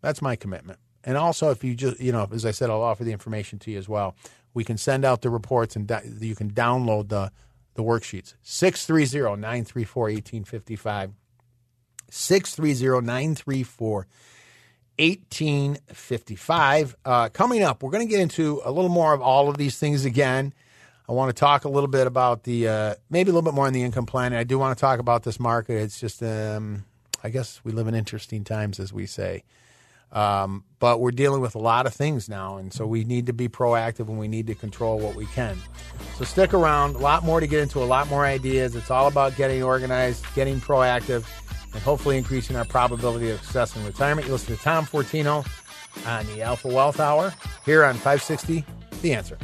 That's 0.00 0.22
my 0.22 0.36
commitment. 0.36 0.78
And 1.02 1.16
also, 1.16 1.50
if 1.50 1.64
you 1.64 1.74
just 1.74 2.00
you 2.00 2.12
know, 2.12 2.28
as 2.32 2.46
I 2.46 2.50
said, 2.50 2.70
I'll 2.70 2.82
offer 2.82 3.04
the 3.04 3.12
information 3.12 3.58
to 3.60 3.70
you 3.70 3.78
as 3.78 3.88
well. 3.88 4.16
We 4.54 4.64
can 4.64 4.76
send 4.78 5.04
out 5.04 5.22
the 5.22 5.30
reports 5.30 5.76
and 5.76 5.86
da- 5.86 6.02
you 6.04 6.34
can 6.34 6.50
download 6.52 7.08
the 7.08 7.30
the 7.74 7.82
worksheets. 7.82 8.34
630-934-1855. 8.44 9.40
630-934 9.84 9.96
1855. 9.96 11.10
Uh, 17.04 17.28
coming 17.28 17.64
up, 17.64 17.82
we're 17.82 17.90
going 17.90 18.06
to 18.06 18.10
get 18.10 18.20
into 18.20 18.62
a 18.64 18.70
little 18.70 18.88
more 18.88 19.12
of 19.12 19.20
all 19.20 19.48
of 19.48 19.58
these 19.58 19.78
things 19.78 20.04
again. 20.04 20.54
I 21.08 21.12
want 21.12 21.34
to 21.34 21.38
talk 21.38 21.64
a 21.64 21.68
little 21.68 21.88
bit 21.88 22.06
about 22.06 22.44
the, 22.44 22.68
uh, 22.68 22.94
maybe 23.10 23.30
a 23.30 23.34
little 23.34 23.42
bit 23.42 23.54
more 23.54 23.66
on 23.66 23.72
the 23.72 23.82
income 23.82 24.06
planning. 24.06 24.38
I 24.38 24.44
do 24.44 24.60
want 24.60 24.78
to 24.78 24.80
talk 24.80 25.00
about 25.00 25.24
this 25.24 25.40
market. 25.40 25.82
It's 25.82 25.98
just, 25.98 26.22
um, 26.22 26.84
I 27.24 27.30
guess 27.30 27.60
we 27.64 27.72
live 27.72 27.88
in 27.88 27.96
interesting 27.96 28.44
times, 28.44 28.78
as 28.78 28.92
we 28.92 29.06
say. 29.06 29.42
Um, 30.12 30.64
but 30.78 31.00
we're 31.00 31.10
dealing 31.10 31.40
with 31.40 31.54
a 31.54 31.58
lot 31.58 31.86
of 31.86 31.94
things 31.94 32.28
now, 32.28 32.56
and 32.56 32.72
so 32.72 32.86
we 32.86 33.04
need 33.04 33.26
to 33.26 33.32
be 33.32 33.48
proactive 33.48 34.08
and 34.08 34.18
we 34.18 34.28
need 34.28 34.46
to 34.46 34.54
control 34.54 34.98
what 34.98 35.16
we 35.16 35.26
can. 35.26 35.56
So 36.16 36.24
stick 36.24 36.54
around. 36.54 36.96
A 36.96 36.98
lot 36.98 37.24
more 37.24 37.40
to 37.40 37.46
get 37.46 37.60
into, 37.60 37.82
a 37.82 37.84
lot 37.84 38.08
more 38.08 38.24
ideas. 38.24 38.76
It's 38.76 38.90
all 38.90 39.08
about 39.08 39.34
getting 39.36 39.62
organized, 39.62 40.24
getting 40.34 40.60
proactive, 40.60 41.24
and 41.72 41.82
hopefully 41.82 42.16
increasing 42.16 42.56
our 42.56 42.64
probability 42.64 43.30
of 43.30 43.40
success 43.40 43.74
in 43.76 43.84
retirement. 43.84 44.26
You 44.26 44.34
listen 44.34 44.56
to 44.56 44.62
Tom 44.62 44.86
Fortino 44.86 45.46
on 46.06 46.26
the 46.26 46.42
Alpha 46.42 46.68
Wealth 46.68 47.00
Hour 47.00 47.34
here 47.64 47.84
on 47.84 47.94
560 47.94 48.64
The 49.02 49.14
Answer. 49.14 49.38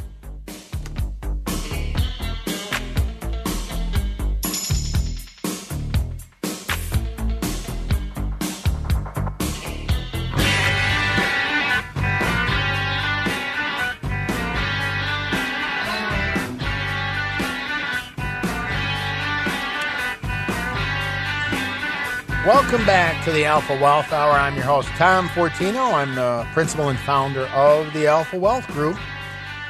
Welcome 22.45 22.83
back 22.87 23.23
to 23.25 23.31
the 23.31 23.45
Alpha 23.45 23.79
Wealth 23.79 24.11
Hour. 24.11 24.31
I'm 24.31 24.55
your 24.55 24.65
host, 24.65 24.87
Tom 24.97 25.27
Fortino. 25.27 25.93
I'm 25.93 26.15
the 26.15 26.43
principal 26.53 26.89
and 26.89 26.97
founder 26.97 27.45
of 27.49 27.93
the 27.93 28.07
Alpha 28.07 28.35
Wealth 28.35 28.65
Group. 28.69 28.97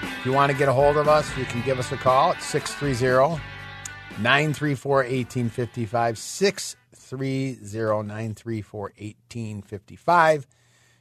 If 0.01 0.25
you 0.25 0.31
want 0.31 0.53
to 0.53 0.57
get 0.57 0.69
a 0.69 0.71
hold 0.71 0.95
of 0.95 1.09
us, 1.09 1.37
you 1.37 1.43
can 1.43 1.61
give 1.63 1.79
us 1.79 1.91
a 1.91 1.97
call 1.97 2.31
at 2.31 2.41
630 2.41 3.41
934 4.21 4.95
1855. 4.99 6.17
630 6.17 8.07
934 8.07 8.81
1855. 8.81 10.47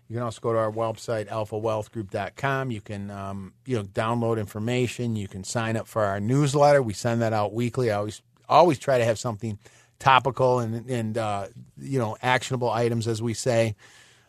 You 0.08 0.14
can 0.16 0.24
also 0.24 0.40
go 0.40 0.52
to 0.52 0.58
our 0.58 0.72
website, 0.72 1.28
alphawealthgroup.com. 1.28 2.72
You 2.72 2.80
can 2.80 3.12
um, 3.12 3.54
you 3.64 3.76
know 3.76 3.84
download 3.84 4.40
information. 4.40 5.14
You 5.14 5.28
can 5.28 5.44
sign 5.44 5.76
up 5.76 5.86
for 5.86 6.02
our 6.02 6.18
newsletter. 6.18 6.82
We 6.82 6.94
send 6.94 7.22
that 7.22 7.32
out 7.32 7.52
weekly. 7.52 7.92
I 7.92 7.98
always 7.98 8.22
always 8.48 8.80
try 8.80 8.98
to 8.98 9.04
have 9.04 9.20
something 9.20 9.60
topical 10.00 10.58
and 10.58 10.90
and 10.90 11.16
uh, 11.16 11.46
you 11.78 12.00
know 12.00 12.16
actionable 12.20 12.70
items, 12.70 13.06
as 13.06 13.22
we 13.22 13.34
say. 13.34 13.76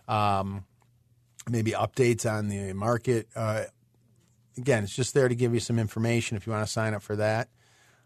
Um, 0.07 0.65
maybe 1.49 1.71
updates 1.71 2.29
on 2.31 2.49
the 2.49 2.73
market. 2.73 3.27
Uh, 3.35 3.63
again, 4.57 4.83
it's 4.83 4.95
just 4.95 5.15
there 5.15 5.27
to 5.27 5.33
give 5.33 5.53
you 5.55 5.59
some 5.59 5.79
information 5.79 6.37
if 6.37 6.45
you 6.45 6.53
want 6.53 6.65
to 6.65 6.71
sign 6.71 6.93
up 6.93 7.01
for 7.01 7.15
that. 7.15 7.49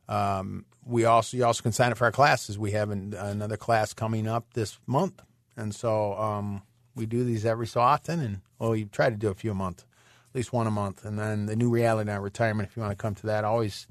Um, 0.08 0.66
we 0.86 1.06
also 1.06 1.36
you 1.36 1.44
also 1.46 1.64
can 1.64 1.72
sign 1.72 1.92
up 1.92 1.98
for 1.98 2.06
our 2.06 2.12
classes. 2.12 2.58
We 2.58 2.72
have 2.72 2.92
an, 2.92 3.14
another 3.18 3.58
class 3.58 3.94
coming 3.94 4.28
up 4.28 4.54
this 4.54 4.78
month, 4.86 5.22
and 5.58 5.74
so 5.74 6.14
um, 6.14 6.62
we 6.96 7.06
do 7.06 7.24
these 7.24 7.46
every 7.46 7.68
so 7.68 7.82
often. 7.82 8.20
And 8.20 8.42
well, 8.60 8.72
we 8.72 8.86
try 8.86 9.10
to 9.10 9.16
do 9.16 9.30
a 9.30 9.34
few 9.34 9.52
a 9.52 9.56
month, 9.56 9.84
at 10.30 10.36
least 10.36 10.54
one 10.54 10.68
a 10.68 10.72
month. 10.72 11.04
And 11.04 11.18
then 11.18 11.48
the 11.48 11.56
new 11.56 11.70
reality 11.70 12.12
on 12.12 12.22
retirement. 12.22 12.70
If 12.70 12.78
you 12.78 12.84
want 12.84 12.92
to 12.92 13.02
come 13.02 13.16
to 13.16 13.26
that, 13.28 13.44
always 13.44 13.88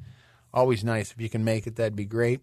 always 0.52 0.84
nice 0.84 1.10
if 1.10 1.20
you 1.20 1.28
can 1.28 1.42
make 1.44 1.66
it. 1.66 1.74
That'd 1.74 1.96
be 1.96 2.04
great. 2.04 2.40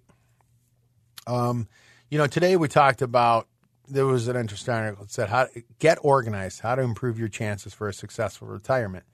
Um, 1.27 1.67
you 2.09 2.17
know, 2.17 2.27
today 2.27 2.57
we 2.57 2.67
talked 2.67 3.01
about 3.01 3.47
there 3.87 4.05
was 4.05 4.27
an 4.27 4.35
interesting 4.35 4.73
article 4.73 5.05
that 5.05 5.11
said 5.11 5.29
how 5.29 5.47
get 5.79 5.97
organized, 6.01 6.61
how 6.61 6.75
to 6.75 6.81
improve 6.81 7.19
your 7.19 7.27
chances 7.27 7.73
for 7.73 7.87
a 7.87 7.93
successful 7.93 8.47
retirement. 8.47 9.05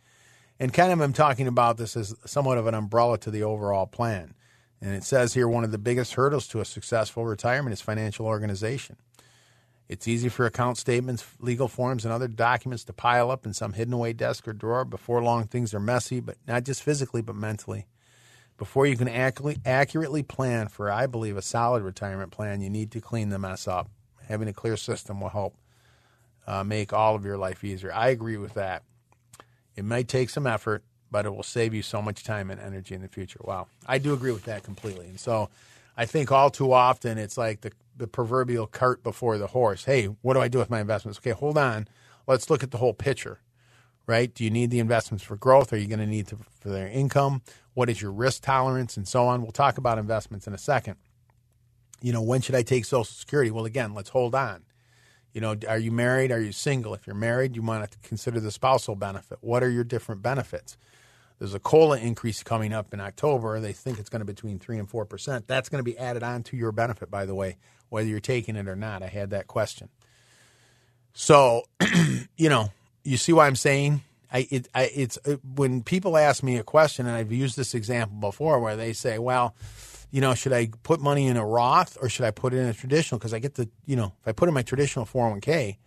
And 0.59 0.73
kind 0.73 0.91
of 0.91 1.01
I'm 1.01 1.13
talking 1.13 1.47
about 1.47 1.77
this 1.77 1.95
as 1.95 2.15
somewhat 2.25 2.57
of 2.57 2.67
an 2.67 2.73
umbrella 2.73 3.17
to 3.19 3.31
the 3.31 3.43
overall 3.43 3.85
plan. 3.85 4.33
And 4.81 4.93
it 4.93 5.03
says 5.03 5.33
here 5.33 5.47
one 5.47 5.63
of 5.63 5.71
the 5.71 5.77
biggest 5.77 6.13
hurdles 6.13 6.47
to 6.49 6.59
a 6.59 6.65
successful 6.65 7.25
retirement 7.25 7.73
is 7.73 7.81
financial 7.81 8.25
organization. 8.25 8.97
It's 9.89 10.07
easy 10.07 10.29
for 10.29 10.45
account 10.45 10.77
statements, 10.77 11.25
legal 11.39 11.67
forms, 11.67 12.03
and 12.03 12.13
other 12.13 12.27
documents 12.27 12.83
to 12.85 12.93
pile 12.93 13.31
up 13.31 13.45
in 13.45 13.53
some 13.53 13.73
hidden 13.73 13.93
away 13.93 14.13
desk 14.13 14.47
or 14.47 14.53
drawer. 14.53 14.83
Before 14.83 15.23
long, 15.23 15.45
things 15.45 15.73
are 15.73 15.79
messy, 15.79 16.19
but 16.19 16.37
not 16.45 16.63
just 16.63 16.83
physically, 16.83 17.21
but 17.21 17.35
mentally. 17.35 17.87
Before 18.57 18.87
you 18.87 18.97
can 18.97 19.07
accurately, 19.07 20.23
plan 20.23 20.67
for, 20.67 20.91
I 20.91 21.05
believe, 21.05 21.37
a 21.37 21.41
solid 21.41 21.83
retirement 21.83 22.31
plan, 22.31 22.61
you 22.61 22.69
need 22.69 22.91
to 22.91 23.01
clean 23.01 23.29
the 23.29 23.37
mess 23.37 23.67
up. 23.67 23.89
Having 24.27 24.47
a 24.47 24.53
clear 24.53 24.75
system 24.75 25.21
will 25.21 25.29
help 25.29 25.55
uh, 26.47 26.63
make 26.63 26.91
all 26.91 27.15
of 27.15 27.23
your 27.23 27.37
life 27.37 27.63
easier. 27.63 27.93
I 27.93 28.09
agree 28.09 28.37
with 28.37 28.55
that. 28.55 28.83
It 29.75 29.85
might 29.85 30.07
take 30.07 30.31
some 30.31 30.47
effort, 30.47 30.83
but 31.11 31.25
it 31.25 31.35
will 31.35 31.43
save 31.43 31.73
you 31.73 31.83
so 31.83 32.01
much 32.01 32.23
time 32.23 32.49
and 32.49 32.59
energy 32.59 32.95
in 32.95 33.01
the 33.01 33.07
future. 33.07 33.39
Wow. 33.43 33.67
I 33.85 33.99
do 33.99 34.13
agree 34.13 34.31
with 34.31 34.45
that 34.45 34.63
completely. 34.63 35.05
And 35.05 35.19
so 35.19 35.49
I 35.95 36.05
think 36.05 36.31
all 36.31 36.49
too 36.49 36.73
often 36.73 37.19
it's 37.19 37.37
like 37.37 37.61
the, 37.61 37.71
the 37.95 38.07
proverbial 38.07 38.65
cart 38.65 39.03
before 39.03 39.37
the 39.37 39.47
horse. 39.47 39.85
Hey, 39.85 40.05
what 40.23 40.33
do 40.33 40.41
I 40.41 40.47
do 40.47 40.57
with 40.57 40.71
my 40.71 40.81
investments? 40.81 41.19
Okay, 41.19 41.29
hold 41.29 41.59
on. 41.59 41.87
Let's 42.25 42.49
look 42.49 42.63
at 42.63 42.71
the 42.71 42.77
whole 42.79 42.93
picture 42.93 43.39
right? 44.07 44.33
Do 44.33 44.43
you 44.43 44.49
need 44.49 44.71
the 44.71 44.79
investments 44.79 45.23
for 45.23 45.35
growth? 45.35 45.71
Are 45.73 45.77
you 45.77 45.87
going 45.87 45.99
to 45.99 46.07
need 46.07 46.27
to, 46.27 46.37
for 46.59 46.69
their 46.69 46.87
income? 46.87 47.41
What 47.73 47.89
is 47.89 48.01
your 48.01 48.11
risk 48.11 48.43
tolerance 48.43 48.97
and 48.97 49.07
so 49.07 49.27
on? 49.27 49.43
We'll 49.43 49.51
talk 49.51 49.77
about 49.77 49.99
investments 49.99 50.47
in 50.47 50.53
a 50.53 50.57
second. 50.57 50.95
You 52.01 52.13
know, 52.13 52.21
when 52.21 52.41
should 52.41 52.55
I 52.55 52.63
take 52.63 52.85
Social 52.85 53.03
Security? 53.03 53.51
Well, 53.51 53.65
again, 53.65 53.93
let's 53.93 54.09
hold 54.09 54.33
on. 54.33 54.63
You 55.33 55.41
know, 55.41 55.55
are 55.67 55.77
you 55.77 55.91
married? 55.91 56.31
Are 56.31 56.41
you 56.41 56.51
single? 56.51 56.93
If 56.93 57.05
you're 57.05 57.15
married, 57.15 57.55
you 57.55 57.61
want 57.61 57.91
to 57.91 57.97
consider 57.99 58.39
the 58.39 58.49
spousal 58.49 58.95
benefit. 58.95 59.37
What 59.41 59.61
are 59.61 59.69
your 59.69 59.83
different 59.83 60.21
benefits? 60.21 60.77
There's 61.37 61.53
a 61.53 61.59
COLA 61.59 61.99
increase 61.99 62.41
coming 62.41 62.73
up 62.73 62.93
in 62.93 62.99
October. 62.99 63.59
They 63.59 63.73
think 63.73 63.99
it's 63.99 64.09
going 64.09 64.21
to 64.21 64.25
be 64.25 64.33
between 64.33 64.57
3 64.57 64.79
and 64.79 64.89
4%. 64.89 65.43
That's 65.45 65.69
going 65.69 65.79
to 65.79 65.83
be 65.83 65.97
added 65.97 66.23
on 66.23 66.41
to 66.43 66.57
your 66.57 66.71
benefit, 66.71 67.11
by 67.11 67.25
the 67.25 67.35
way, 67.35 67.57
whether 67.89 68.07
you're 68.07 68.19
taking 68.19 68.55
it 68.55 68.67
or 68.67 68.75
not. 68.75 69.03
I 69.03 69.07
had 69.07 69.29
that 69.31 69.45
question. 69.45 69.89
So, 71.13 71.63
you 72.37 72.49
know, 72.49 72.71
you 73.07 73.17
see 73.17 73.33
why 73.33 73.47
I'm 73.47 73.55
saying 73.55 74.01
I, 74.31 74.47
it, 74.51 74.67
I, 74.75 74.83
it's 74.93 75.17
it, 75.25 75.39
when 75.43 75.83
people 75.83 76.17
ask 76.17 76.43
me 76.43 76.57
a 76.57 76.63
question, 76.63 77.05
and 77.05 77.15
I've 77.15 77.31
used 77.31 77.55
this 77.55 77.73
example 77.73 78.17
before, 78.17 78.59
where 78.59 78.75
they 78.75 78.93
say, 78.93 79.19
"Well, 79.19 79.55
you 80.11 80.21
know, 80.21 80.33
should 80.35 80.53
I 80.53 80.69
put 80.83 80.99
money 80.99 81.27
in 81.27 81.37
a 81.37 81.45
Roth 81.45 81.97
or 82.01 82.09
should 82.09 82.25
I 82.25 82.31
put 82.31 82.53
it 82.53 82.57
in 82.57 82.67
a 82.67 82.73
traditional? 82.73 83.19
Because 83.19 83.33
I 83.33 83.39
get 83.39 83.55
the, 83.55 83.69
you 83.85 83.95
know, 83.95 84.13
if 84.21 84.27
I 84.27 84.31
put 84.31 84.47
in 84.47 84.53
my 84.53 84.61
traditional 84.61 85.05
401k, 85.05 85.77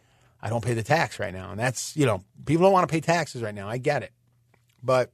I 0.43 0.49
don't 0.49 0.65
pay 0.65 0.75
the 0.75 0.83
tax 0.83 1.19
right 1.19 1.35
now, 1.35 1.51
and 1.51 1.61
that's, 1.61 1.97
you 1.97 2.07
know, 2.07 2.25
people 2.47 2.65
don't 2.65 2.73
want 2.73 2.89
to 2.89 2.93
pay 2.93 3.01
taxes 3.01 3.43
right 3.43 3.55
now. 3.55 3.69
I 3.69 3.77
get 3.77 4.03
it, 4.03 4.13
but 4.83 5.13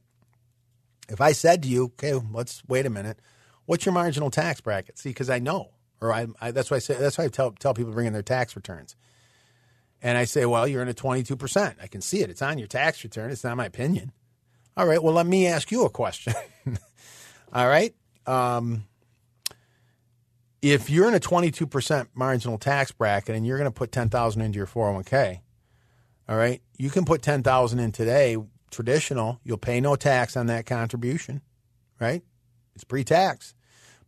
if 1.09 1.19
I 1.19 1.33
said 1.33 1.63
to 1.63 1.69
you, 1.69 1.85
okay, 1.85 2.13
let's 2.31 2.63
wait 2.67 2.85
a 2.85 2.89
minute, 2.89 3.19
what's 3.65 3.85
your 3.85 3.93
marginal 3.93 4.29
tax 4.29 4.61
bracket? 4.61 4.97
See, 4.97 5.09
because 5.09 5.29
I 5.29 5.39
know, 5.39 5.71
or 5.99 6.13
I, 6.13 6.27
I, 6.39 6.51
that's 6.51 6.71
why 6.71 6.77
I 6.77 6.79
say 6.79 6.95
that's 6.95 7.17
why 7.17 7.25
I 7.25 7.27
tell 7.27 7.51
tell 7.51 7.73
people 7.73 7.91
to 7.91 7.95
bring 7.95 8.07
in 8.07 8.13
their 8.13 8.21
tax 8.21 8.55
returns. 8.55 8.95
And 10.01 10.17
I 10.17 10.25
say, 10.25 10.45
well, 10.45 10.67
you're 10.67 10.81
in 10.81 10.89
a 10.89 10.93
22%. 10.93 11.75
I 11.81 11.87
can 11.87 12.01
see 12.01 12.21
it. 12.21 12.29
It's 12.29 12.41
on 12.41 12.57
your 12.57 12.67
tax 12.67 13.03
return. 13.03 13.31
It's 13.31 13.43
not 13.43 13.57
my 13.57 13.65
opinion. 13.65 14.11
All 14.75 14.85
right. 14.85 15.01
Well, 15.01 15.13
let 15.13 15.25
me 15.25 15.47
ask 15.47 15.71
you 15.71 15.85
a 15.85 15.89
question. 15.89 16.33
All 17.53 17.67
right. 17.67 17.95
Um, 18.27 18.85
if 20.61 20.89
you're 20.89 21.07
in 21.07 21.13
a 21.13 21.19
22% 21.19 22.07
marginal 22.13 22.57
tax 22.57 22.91
bracket 22.91 23.35
and 23.35 23.45
you're 23.45 23.57
going 23.57 23.71
to 23.71 23.75
put 23.75 23.91
10,000 23.91 24.41
into 24.41 24.57
your 24.57 24.67
401k, 24.67 25.39
all 26.29 26.35
right, 26.35 26.61
you 26.77 26.89
can 26.89 27.05
put 27.05 27.21
10,000 27.21 27.79
in 27.79 27.91
today, 27.91 28.37
traditional, 28.69 29.39
you'll 29.43 29.57
pay 29.57 29.79
no 29.79 29.95
tax 29.95 30.35
on 30.35 30.47
that 30.47 30.65
contribution, 30.65 31.41
right? 31.99 32.21
It's 32.75 32.83
pre-tax. 32.83 33.55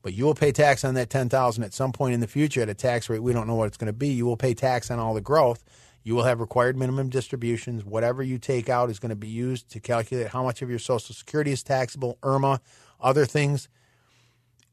But 0.01 0.13
you 0.13 0.25
will 0.25 0.35
pay 0.35 0.51
tax 0.51 0.83
on 0.85 0.93
that 0.93 1.09
10,000 1.09 1.63
at 1.63 1.73
some 1.73 1.91
point 1.91 2.13
in 2.13 2.19
the 2.19 2.27
future 2.27 2.61
at 2.61 2.69
a 2.69 2.73
tax 2.73 3.09
rate 3.09 3.19
we 3.19 3.33
don't 3.33 3.47
know 3.47 3.55
what 3.55 3.67
it's 3.67 3.77
going 3.77 3.87
to 3.87 3.93
be. 3.93 4.09
You 4.09 4.25
will 4.25 4.37
pay 4.37 4.53
tax 4.53 4.89
on 4.89 4.99
all 4.99 5.13
the 5.13 5.21
growth. 5.21 5.63
You 6.03 6.15
will 6.15 6.23
have 6.23 6.39
required 6.39 6.77
minimum 6.77 7.09
distributions. 7.09 7.83
Whatever 7.83 8.23
you 8.23 8.37
take 8.37 8.69
out 8.69 8.89
is 8.89 8.99
going 8.99 9.09
to 9.09 9.15
be 9.15 9.27
used 9.27 9.69
to 9.71 9.79
calculate 9.79 10.29
how 10.29 10.43
much 10.43 10.61
of 10.61 10.69
your 10.69 10.79
Social 10.79 11.13
Security 11.13 11.51
is 11.51 11.63
taxable, 11.63 12.17
IRMAA 12.23 12.59
other 13.01 13.25
things. 13.25 13.67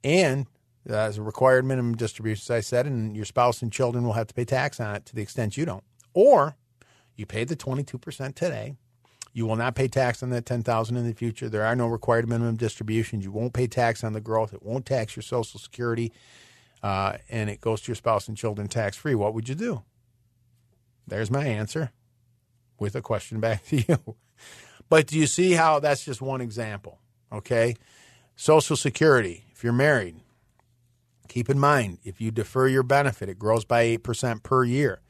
And 0.05 0.47
uh, 0.89 0.95
as 0.95 1.19
a 1.19 1.23
required 1.23 1.65
minimum 1.65 1.97
distribution, 1.97 2.43
as 2.45 2.51
I 2.51 2.61
said, 2.61 2.87
and 2.87 3.17
your 3.17 3.25
spouse 3.25 3.61
and 3.61 3.73
children 3.73 4.05
will 4.05 4.13
have 4.13 4.29
to 4.29 4.35
pay 4.35 4.45
tax 4.45 4.79
on 4.79 4.95
it 4.95 5.07
to 5.07 5.15
the 5.15 5.23
extent 5.23 5.57
you 5.57 5.67
don't. 5.67 5.85
Or 6.15 6.57
you 7.17 7.27
pay 7.27 7.45
the 7.45 7.57
22% 7.57 8.35
today 8.35 8.77
you 9.37 9.45
will 9.45 9.57
not 9.57 9.75
pay 9.75 9.87
tax 9.87 10.23
on 10.23 10.31
that 10.31 10.47
10000 10.47 10.97
in 10.97 11.07
the 11.07 11.13
future. 11.13 11.51
There 11.51 11.63
are 11.63 11.77
no 11.77 11.89
required 11.89 12.27
minimum 12.27 12.57
distributions. 12.57 13.23
You 13.23 13.33
won't 13.33 13.53
pay 13.53 13.67
tax 13.67 14.03
on 14.03 14.15
the 14.15 14.21
growth. 14.23 14.55
It 14.55 14.63
won't 14.63 14.87
tax 14.87 15.15
your 15.15 15.23
Social 15.23 15.61
Security, 15.61 16.11
uh, 16.83 17.19
and 17.29 17.51
it 17.51 17.61
goes 17.61 17.83
to 17.83 17.89
your 17.89 17.97
spouse 17.97 18.29
and 18.29 18.37
children 18.39 18.67
tax 18.67 18.97
free. 18.97 19.15
What 19.15 19.35
would 19.35 19.47
you 19.47 19.55
do? 19.55 19.83
There's 21.07 21.31
my 21.31 21.45
answer 21.45 21.93
with 22.79 22.97
a 22.97 23.03
question 23.03 23.39
back 23.39 23.67
to 23.67 23.77
you. 23.77 24.17
but 24.89 25.07
do 25.07 25.19
you 25.19 25.27
see 25.27 25.53
how 25.53 25.81
that's 25.81 26.03
just 26.03 26.23
one 26.23 26.41
example? 26.41 26.99
Okay. 27.31 27.77
Social 28.37 28.75
Security, 28.75 29.45
if 29.53 29.63
you're 29.63 29.75
married, 29.75 30.17
keep 31.29 31.51
in 31.51 31.59
mind 31.59 31.99
if 32.05 32.23
you 32.23 32.31
defer 32.31 32.69
your 32.69 32.83
benefit, 32.83 33.29
it 33.29 33.39
grows 33.39 33.67
by 33.67 33.85
8% 33.99 34.43
per 34.43 34.65
year. 34.65 35.03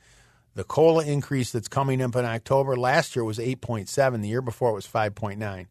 The 0.57 0.65
COLA 0.65 1.05
increase 1.05 1.53
that's 1.53 1.69
coming 1.69 2.01
up 2.01 2.17
in 2.17 2.25
October 2.25 2.77
last 2.77 3.15
year 3.15 3.25
was 3.25 3.39
8.7. 3.39 4.23
The 4.23 4.29
year 4.29 4.41
before 4.41 4.71
it 4.71 4.75
was 4.75 4.87
5.9. 4.87 5.67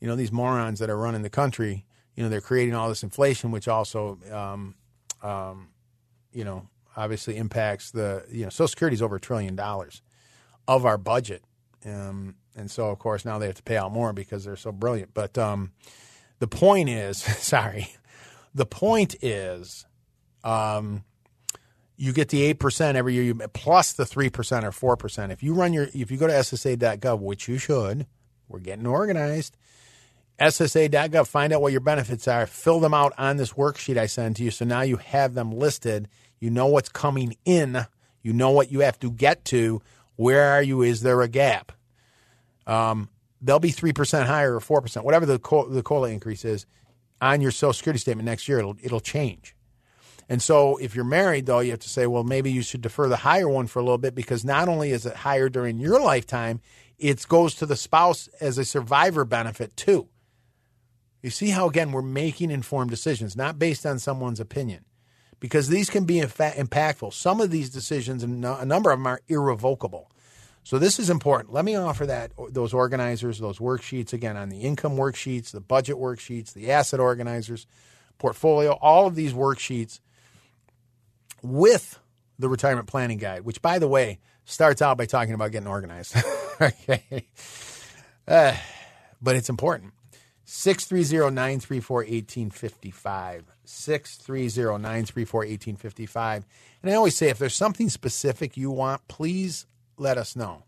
You 0.00 0.08
know, 0.08 0.16
these 0.16 0.32
morons 0.32 0.80
that 0.80 0.90
are 0.90 0.96
running 0.96 1.22
the 1.22 1.30
country, 1.30 1.84
you 2.16 2.24
know, 2.24 2.28
they're 2.28 2.40
creating 2.40 2.74
all 2.74 2.88
this 2.88 3.04
inflation, 3.04 3.52
which 3.52 3.68
also, 3.68 4.18
um, 4.32 4.74
um, 5.22 5.68
you 6.32 6.42
know, 6.42 6.68
obviously 6.96 7.36
impacts 7.36 7.92
the, 7.92 8.24
you 8.28 8.42
know, 8.42 8.50
Social 8.50 8.66
Security 8.66 8.94
is 8.94 9.02
over 9.02 9.14
a 9.14 9.20
trillion 9.20 9.54
dollars 9.54 10.02
of 10.66 10.84
our 10.84 10.98
budget. 10.98 11.44
Um, 11.84 12.34
and 12.56 12.68
so, 12.68 12.90
of 12.90 12.98
course, 12.98 13.24
now 13.24 13.38
they 13.38 13.46
have 13.46 13.54
to 13.54 13.62
pay 13.62 13.76
out 13.76 13.92
more 13.92 14.12
because 14.12 14.44
they're 14.44 14.56
so 14.56 14.72
brilliant. 14.72 15.14
But 15.14 15.38
um, 15.38 15.70
the 16.40 16.48
point 16.48 16.88
is, 16.88 17.18
sorry, 17.22 17.94
the 18.52 18.66
point 18.66 19.14
is, 19.22 19.86
um, 20.42 21.04
you 21.96 22.12
get 22.12 22.28
the 22.28 22.42
eight 22.42 22.58
percent 22.58 22.96
every 22.96 23.14
year, 23.14 23.22
you, 23.22 23.34
plus 23.34 23.92
the 23.92 24.06
three 24.06 24.30
percent 24.30 24.64
or 24.64 24.72
four 24.72 24.96
percent. 24.96 25.32
If 25.32 25.42
you 25.42 25.54
run 25.54 25.72
your, 25.72 25.88
if 25.94 26.10
you 26.10 26.16
go 26.16 26.26
to 26.26 26.32
SSA.gov, 26.32 27.20
which 27.20 27.48
you 27.48 27.58
should, 27.58 28.06
we're 28.48 28.60
getting 28.60 28.86
organized. 28.86 29.56
SSA.gov, 30.38 31.26
find 31.26 31.52
out 31.52 31.62
what 31.62 31.72
your 31.72 31.80
benefits 31.80 32.28
are, 32.28 32.46
fill 32.46 32.78
them 32.78 32.92
out 32.92 33.14
on 33.16 33.38
this 33.38 33.54
worksheet 33.54 33.96
I 33.96 34.04
send 34.04 34.36
to 34.36 34.44
you. 34.44 34.50
So 34.50 34.66
now 34.66 34.82
you 34.82 34.96
have 34.98 35.32
them 35.32 35.50
listed. 35.50 36.08
You 36.40 36.50
know 36.50 36.66
what's 36.66 36.90
coming 36.90 37.36
in. 37.46 37.86
You 38.22 38.34
know 38.34 38.50
what 38.50 38.70
you 38.70 38.80
have 38.80 38.98
to 39.00 39.10
get 39.10 39.46
to. 39.46 39.80
Where 40.16 40.42
are 40.52 40.62
you? 40.62 40.82
Is 40.82 41.00
there 41.00 41.22
a 41.22 41.28
gap? 41.28 41.72
Um, 42.66 43.08
they'll 43.40 43.58
be 43.58 43.70
three 43.70 43.92
percent 43.92 44.28
higher 44.28 44.54
or 44.54 44.60
four 44.60 44.82
percent, 44.82 45.06
whatever 45.06 45.24
the 45.24 45.38
the 45.70 45.82
COLA 45.82 46.10
increase 46.10 46.44
is 46.44 46.66
on 47.20 47.40
your 47.40 47.50
Social 47.50 47.72
Security 47.72 47.98
statement 47.98 48.26
next 48.26 48.48
year. 48.48 48.58
It'll 48.58 48.76
it'll 48.82 49.00
change. 49.00 49.55
And 50.28 50.42
so, 50.42 50.76
if 50.78 50.96
you're 50.96 51.04
married, 51.04 51.46
though, 51.46 51.60
you 51.60 51.70
have 51.70 51.80
to 51.80 51.88
say, 51.88 52.06
well, 52.06 52.24
maybe 52.24 52.50
you 52.50 52.62
should 52.62 52.80
defer 52.80 53.08
the 53.08 53.16
higher 53.16 53.48
one 53.48 53.68
for 53.68 53.78
a 53.78 53.82
little 53.82 53.98
bit 53.98 54.14
because 54.14 54.44
not 54.44 54.68
only 54.68 54.90
is 54.90 55.06
it 55.06 55.14
higher 55.14 55.48
during 55.48 55.78
your 55.78 56.00
lifetime, 56.00 56.60
it 56.98 57.26
goes 57.28 57.54
to 57.56 57.66
the 57.66 57.76
spouse 57.76 58.28
as 58.40 58.58
a 58.58 58.64
survivor 58.64 59.24
benefit 59.24 59.76
too. 59.76 60.08
You 61.22 61.30
see 61.30 61.50
how, 61.50 61.68
again, 61.68 61.92
we're 61.92 62.02
making 62.02 62.50
informed 62.50 62.90
decisions, 62.90 63.36
not 63.36 63.58
based 63.58 63.86
on 63.86 63.98
someone's 63.98 64.40
opinion, 64.40 64.84
because 65.38 65.68
these 65.68 65.90
can 65.90 66.04
be 66.04 66.20
impactful. 66.20 67.12
Some 67.12 67.40
of 67.40 67.50
these 67.50 67.70
decisions, 67.70 68.22
and 68.22 68.44
a 68.44 68.64
number 68.64 68.90
of 68.90 68.98
them, 68.98 69.06
are 69.06 69.20
irrevocable. 69.28 70.10
So 70.64 70.80
this 70.80 70.98
is 70.98 71.10
important. 71.10 71.54
Let 71.54 71.64
me 71.64 71.76
offer 71.76 72.06
that 72.06 72.32
those 72.50 72.74
organizers, 72.74 73.38
those 73.38 73.58
worksheets 73.58 74.12
again 74.12 74.36
on 74.36 74.48
the 74.48 74.62
income 74.62 74.96
worksheets, 74.96 75.52
the 75.52 75.60
budget 75.60 75.96
worksheets, 75.96 76.52
the 76.52 76.72
asset 76.72 76.98
organizers, 76.98 77.68
portfolio, 78.18 78.72
all 78.72 79.06
of 79.06 79.14
these 79.14 79.32
worksheets 79.32 80.00
with 81.42 81.98
the 82.38 82.48
retirement 82.48 82.88
planning 82.88 83.18
guide, 83.18 83.44
which 83.44 83.60
by 83.62 83.78
the 83.78 83.88
way 83.88 84.18
starts 84.44 84.82
out 84.82 84.96
by 84.96 85.06
talking 85.06 85.34
about 85.34 85.52
getting 85.52 85.68
organized. 85.68 86.16
okay. 86.60 87.26
Uh, 88.26 88.56
but 89.20 89.36
it's 89.36 89.48
important. 89.48 89.92
630-934-1855. 90.46 93.42
630-934-1855. 93.66 96.44
And 96.82 96.90
I 96.90 96.94
always 96.94 97.16
say 97.16 97.28
if 97.28 97.38
there's 97.38 97.54
something 97.54 97.88
specific 97.88 98.56
you 98.56 98.70
want, 98.70 99.06
please 99.08 99.66
let 99.96 100.18
us 100.18 100.36
know. 100.36 100.62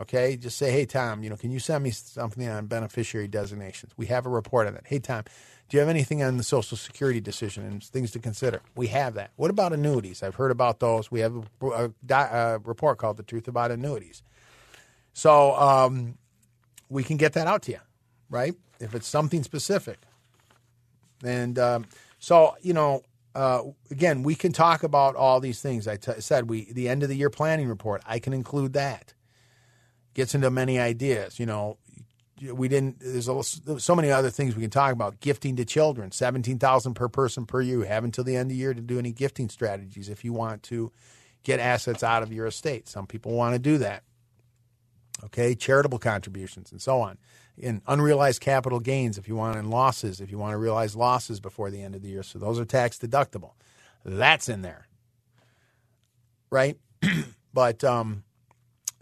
Okay, 0.00 0.36
just 0.36 0.56
say, 0.56 0.72
hey, 0.72 0.86
Tom, 0.86 1.22
you 1.22 1.28
know, 1.28 1.36
can 1.36 1.50
you 1.50 1.58
send 1.58 1.84
me 1.84 1.90
something 1.90 2.48
on 2.48 2.66
beneficiary 2.66 3.28
designations? 3.28 3.92
We 3.96 4.06
have 4.06 4.24
a 4.24 4.30
report 4.30 4.66
on 4.66 4.72
that. 4.74 4.86
Hey, 4.86 5.00
Tom, 5.00 5.24
do 5.72 5.78
you 5.78 5.80
have 5.80 5.88
anything 5.88 6.22
on 6.22 6.36
the 6.36 6.42
Social 6.42 6.76
Security 6.76 7.18
decision 7.18 7.64
and 7.64 7.82
things 7.82 8.10
to 8.10 8.18
consider? 8.18 8.60
We 8.76 8.88
have 8.88 9.14
that. 9.14 9.30
What 9.36 9.50
about 9.50 9.72
annuities? 9.72 10.22
I've 10.22 10.34
heard 10.34 10.50
about 10.50 10.80
those. 10.80 11.10
We 11.10 11.20
have 11.20 11.34
a, 11.62 11.90
a, 12.10 12.14
a 12.14 12.58
report 12.58 12.98
called 12.98 13.16
The 13.16 13.22
Truth 13.22 13.48
About 13.48 13.70
Annuities. 13.70 14.22
So 15.14 15.54
um, 15.54 16.18
we 16.90 17.02
can 17.02 17.16
get 17.16 17.32
that 17.32 17.46
out 17.46 17.62
to 17.62 17.72
you, 17.72 17.78
right? 18.28 18.54
If 18.80 18.94
it's 18.94 19.08
something 19.08 19.42
specific. 19.44 19.96
And 21.24 21.58
um, 21.58 21.86
so, 22.18 22.54
you 22.60 22.74
know, 22.74 23.00
uh, 23.34 23.62
again, 23.90 24.24
we 24.24 24.34
can 24.34 24.52
talk 24.52 24.82
about 24.82 25.16
all 25.16 25.40
these 25.40 25.62
things. 25.62 25.88
I 25.88 25.96
t- 25.96 26.20
said 26.20 26.50
we 26.50 26.70
the 26.70 26.90
end 26.90 27.02
of 27.02 27.08
the 27.08 27.16
year 27.16 27.30
planning 27.30 27.66
report. 27.66 28.02
I 28.04 28.18
can 28.18 28.34
include 28.34 28.74
that. 28.74 29.14
Gets 30.12 30.34
into 30.34 30.50
many 30.50 30.78
ideas. 30.78 31.40
You 31.40 31.46
know, 31.46 31.78
we 32.52 32.68
didn't. 32.68 32.98
There's 33.00 33.28
so 33.78 33.94
many 33.94 34.10
other 34.10 34.30
things 34.30 34.56
we 34.56 34.62
can 34.62 34.70
talk 34.70 34.92
about. 34.92 35.20
Gifting 35.20 35.56
to 35.56 35.64
children, 35.64 36.10
seventeen 36.10 36.58
thousand 36.58 36.94
per 36.94 37.08
person 37.08 37.46
per 37.46 37.60
year. 37.60 37.84
Have 37.84 38.04
until 38.04 38.24
the 38.24 38.36
end 38.36 38.46
of 38.46 38.48
the 38.50 38.56
year 38.56 38.74
to 38.74 38.80
do 38.80 38.98
any 38.98 39.12
gifting 39.12 39.48
strategies 39.48 40.08
if 40.08 40.24
you 40.24 40.32
want 40.32 40.62
to 40.64 40.92
get 41.42 41.60
assets 41.60 42.02
out 42.02 42.22
of 42.22 42.32
your 42.32 42.46
estate. 42.46 42.88
Some 42.88 43.06
people 43.06 43.32
want 43.32 43.54
to 43.54 43.58
do 43.58 43.78
that. 43.78 44.02
Okay, 45.24 45.54
charitable 45.54 45.98
contributions 45.98 46.72
and 46.72 46.80
so 46.80 47.00
on 47.00 47.18
in 47.56 47.82
unrealized 47.86 48.40
capital 48.40 48.80
gains 48.80 49.18
if 49.18 49.28
you 49.28 49.36
want 49.36 49.56
in 49.56 49.70
losses, 49.70 50.20
if 50.20 50.30
you 50.30 50.38
want 50.38 50.52
to 50.52 50.58
realize 50.58 50.96
losses 50.96 51.40
before 51.40 51.70
the 51.70 51.82
end 51.82 51.94
of 51.94 52.02
the 52.02 52.08
year. 52.08 52.22
So 52.22 52.38
those 52.38 52.58
are 52.58 52.64
tax 52.64 52.98
deductible. 52.98 53.52
That's 54.04 54.48
in 54.48 54.62
there. 54.62 54.88
Right? 56.50 56.76
but 57.54 57.84
um, 57.84 58.24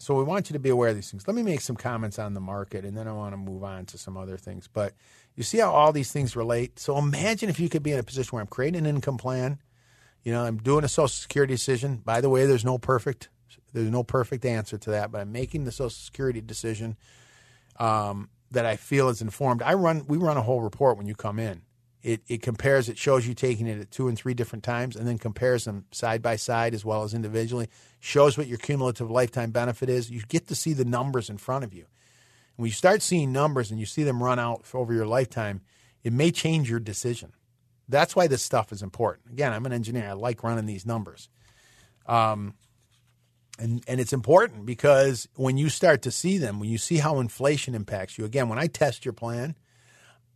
so 0.01 0.15
we 0.15 0.25
want 0.25 0.49
you 0.49 0.55
to 0.55 0.59
be 0.59 0.71
aware 0.71 0.89
of 0.89 0.97
these 0.97 1.11
things. 1.11 1.27
Let 1.29 1.35
me 1.35 1.43
make 1.43 1.61
some 1.61 1.77
comments 1.77 2.19
on 2.19 2.35
the 2.35 2.41
market 2.41 2.85
and 2.85 2.97
then 2.97 3.07
I 3.07 3.13
want 3.13 3.33
to 3.33 3.37
move 3.37 3.63
on 3.63 3.87
to 3.87 3.99
some 3.99 4.17
other 4.17 4.37
things. 4.37 4.69
But 4.73 4.95
you 5.37 5.43
see 5.43 5.59
how 5.59 5.71
all 5.71 5.93
these 5.93 6.11
things 6.11 6.35
relate? 6.35 6.79
So 6.79 6.97
imagine 6.97 7.49
if 7.49 7.61
you 7.61 7.69
could 7.69 7.83
be 7.83 7.93
in 7.93 7.99
a 7.99 8.03
position 8.03 8.31
where 8.33 8.41
I'm 8.41 8.49
creating 8.49 8.87
an 8.87 8.87
income 8.87 9.19
plan, 9.19 9.61
you 10.23 10.33
know, 10.33 10.43
I'm 10.43 10.57
doing 10.57 10.85
a 10.85 10.89
social 10.89 11.09
security 11.09 11.55
decision. 11.55 11.97
By 12.05 12.21
the 12.21 12.31
way, 12.31 12.47
there's 12.47 12.65
no 12.65 12.79
perfect 12.79 13.29
there's 13.73 13.91
no 13.91 14.03
perfect 14.03 14.45
answer 14.45 14.79
to 14.79 14.91
that, 14.91 15.13
but 15.13 15.21
I'm 15.21 15.33
making 15.33 15.65
the 15.65 15.73
social 15.73 15.91
security 15.91 16.41
decision. 16.41 16.97
Um, 17.79 18.29
that 18.51 18.67
I 18.67 18.77
feel 18.77 19.09
is 19.09 19.23
informed. 19.23 19.63
I 19.63 19.75
run 19.75 20.05
we 20.09 20.19
run 20.19 20.37
a 20.37 20.43
whole 20.43 20.61
report 20.61 20.97
when 20.97 21.07
you 21.07 21.15
come 21.15 21.39
in. 21.39 21.63
It 22.03 22.23
it 22.29 22.43
compares 22.43 22.89
it 22.89 22.97
shows 22.97 23.27
you 23.27 23.35
taking 23.35 23.67
it 23.67 23.81
at 23.81 23.91
two 23.91 24.09
and 24.09 24.17
three 24.17 24.33
different 24.35 24.65
times 24.65 24.97
and 24.97 25.07
then 25.07 25.19
compares 25.19 25.65
them 25.65 25.85
side 25.93 26.23
by 26.23 26.37
side 26.37 26.73
as 26.75 26.85
well 26.85 27.03
as 27.03 27.13
individually. 27.13 27.69
Shows 27.99 28.39
what 28.39 28.47
your 28.47 28.59
cumulative 28.59 29.11
lifetime 29.11 29.51
benefit 29.51 29.89
is. 29.89 30.11
You 30.11 30.23
get 30.29 30.49
to 30.49 30.55
see 30.55 30.73
the 30.73 30.85
numbers 30.85 31.29
in 31.29 31.37
front 31.37 31.65
of 31.65 31.75
you. 31.75 31.83
And 31.83 32.59
when 32.65 32.69
you 32.69 32.73
start 32.73 33.03
seeing 33.03 33.33
numbers 33.33 33.71
and 33.71 33.79
you 33.79 33.87
see 33.87 34.03
them 34.03 34.23
run 34.23 34.39
out 34.39 34.65
over 34.73 34.95
your 34.95 35.07
lifetime, 35.07 35.61
it 36.03 36.13
may 36.13 36.31
change 36.31 36.71
your 36.71 36.81
decision. 36.81 37.33
That's 37.89 38.17
why 38.17 38.29
this 38.29 38.43
stuff 38.43 38.73
is 38.73 38.83
important. 38.83 39.33
Again, 39.33 39.53
I'm 39.53 39.67
an 39.67 39.73
engineer. 39.73 40.09
I 40.09 40.13
like 40.13 40.43
running 40.43 40.67
these 40.67 40.87
numbers. 40.87 41.29
Um, 42.07 42.55
and, 43.59 43.85
and 43.87 44.01
it's 44.01 44.15
important 44.15 44.65
because 44.65 45.29
when 45.35 45.59
you 45.59 45.69
start 45.69 46.03
to 46.03 46.11
see 46.11 46.39
them, 46.39 46.61
when 46.61 46.71
you 46.71 46.79
see 46.79 46.97
how 46.97 47.19
inflation 47.19 47.75
impacts 47.75 48.17
you, 48.17 48.25
again, 48.25 48.49
when 48.49 48.59
I 48.59 48.69
test 48.69 49.05
your 49.05 49.13
plan 49.13 49.55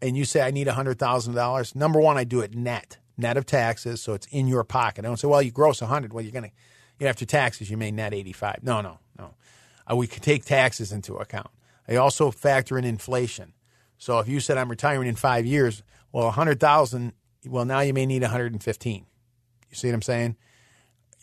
and 0.04 0.16
you 0.16 0.26
say, 0.26 0.42
I 0.42 0.50
need 0.50 0.66
$100,000, 0.66 1.74
number 1.74 1.98
one, 1.98 2.18
I 2.18 2.24
do 2.24 2.40
it 2.40 2.54
net, 2.54 2.98
net 3.16 3.38
of 3.38 3.46
taxes. 3.46 4.02
So 4.02 4.12
it's 4.12 4.26
in 4.26 4.46
your 4.46 4.62
pocket. 4.62 5.04
I 5.04 5.08
don't 5.08 5.16
say, 5.16 5.28
well, 5.28 5.40
you 5.40 5.50
gross 5.50 5.80
100. 5.80 6.12
Well, 6.12 6.22
you're 6.22 6.32
going 6.32 6.44
to, 6.44 6.50
you 6.98 7.06
after 7.06 7.24
taxes, 7.24 7.70
you 7.70 7.78
may 7.78 7.90
net 7.90 8.12
85. 8.12 8.60
No, 8.62 8.82
no, 8.82 8.98
no. 9.18 9.34
Uh, 9.90 9.96
we 9.96 10.06
could 10.06 10.22
take 10.22 10.44
taxes 10.44 10.92
into 10.92 11.16
account. 11.16 11.48
I 11.88 11.96
also 11.96 12.30
factor 12.30 12.76
in 12.76 12.84
inflation. 12.84 13.54
So 13.96 14.18
if 14.18 14.28
you 14.28 14.40
said 14.40 14.58
I'm 14.58 14.68
retiring 14.68 15.08
in 15.08 15.16
five 15.16 15.46
years, 15.46 15.82
well, 16.12 16.26
100,000, 16.26 17.12
well, 17.46 17.64
now 17.64 17.80
you 17.80 17.94
may 17.94 18.04
need 18.04 18.22
115. 18.22 19.06
You 19.70 19.74
see 19.74 19.88
what 19.88 19.94
I'm 19.94 20.02
saying? 20.02 20.36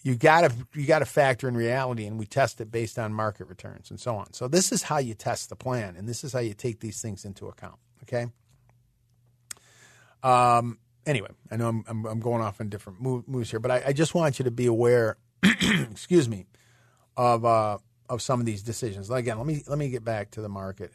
you 0.04 0.16
got 0.16 0.42
to 0.42 0.68
you 0.74 0.88
got 0.88 1.00
to 1.00 1.06
factor 1.06 1.48
in 1.48 1.56
reality, 1.56 2.08
and 2.08 2.18
we 2.18 2.26
test 2.26 2.60
it 2.60 2.72
based 2.72 2.98
on 2.98 3.14
market 3.14 3.48
returns 3.48 3.92
and 3.92 4.00
so 4.00 4.16
on. 4.16 4.34
So 4.34 4.48
this 4.48 4.72
is 4.72 4.82
how 4.82 4.98
you 4.98 5.14
test 5.14 5.50
the 5.50 5.56
plan, 5.56 5.96
and 5.96 6.10
this 6.10 6.24
is 6.24 6.34
how 6.34 6.40
you 6.40 6.56
take 6.56 6.80
these 6.80 7.00
things 7.02 7.24
into 7.24 7.48
account. 7.48 7.78
Okay. 8.04 8.32
Um. 10.24 10.80
Anyway, 11.06 11.30
I 11.50 11.58
know 11.58 11.68
I'm 11.68 11.84
I'm, 11.88 12.06
I'm 12.06 12.20
going 12.20 12.42
off 12.42 12.62
on 12.62 12.70
different 12.70 13.02
moves 13.02 13.50
here, 13.50 13.60
but 13.60 13.72
I, 13.72 13.84
I, 13.88 13.94
just 13.94 14.14
want 14.14 14.38
you 14.38 14.46
to 14.46 14.52
be 14.52 14.68
aware. 14.68 15.18
excuse 15.44 16.30
me, 16.30 16.46
of 17.18 17.44
uh, 17.44 17.80
of 18.10 18.22
some 18.22 18.40
of 18.40 18.46
these 18.46 18.62
decisions. 18.62 19.10
Again, 19.10 19.38
let 19.38 19.48
me 19.48 19.64
let 19.68 19.80
me 19.80 19.90
get 19.90 20.04
back 20.04 20.32
to 20.32 20.42
the 20.42 20.50
market 20.50 20.92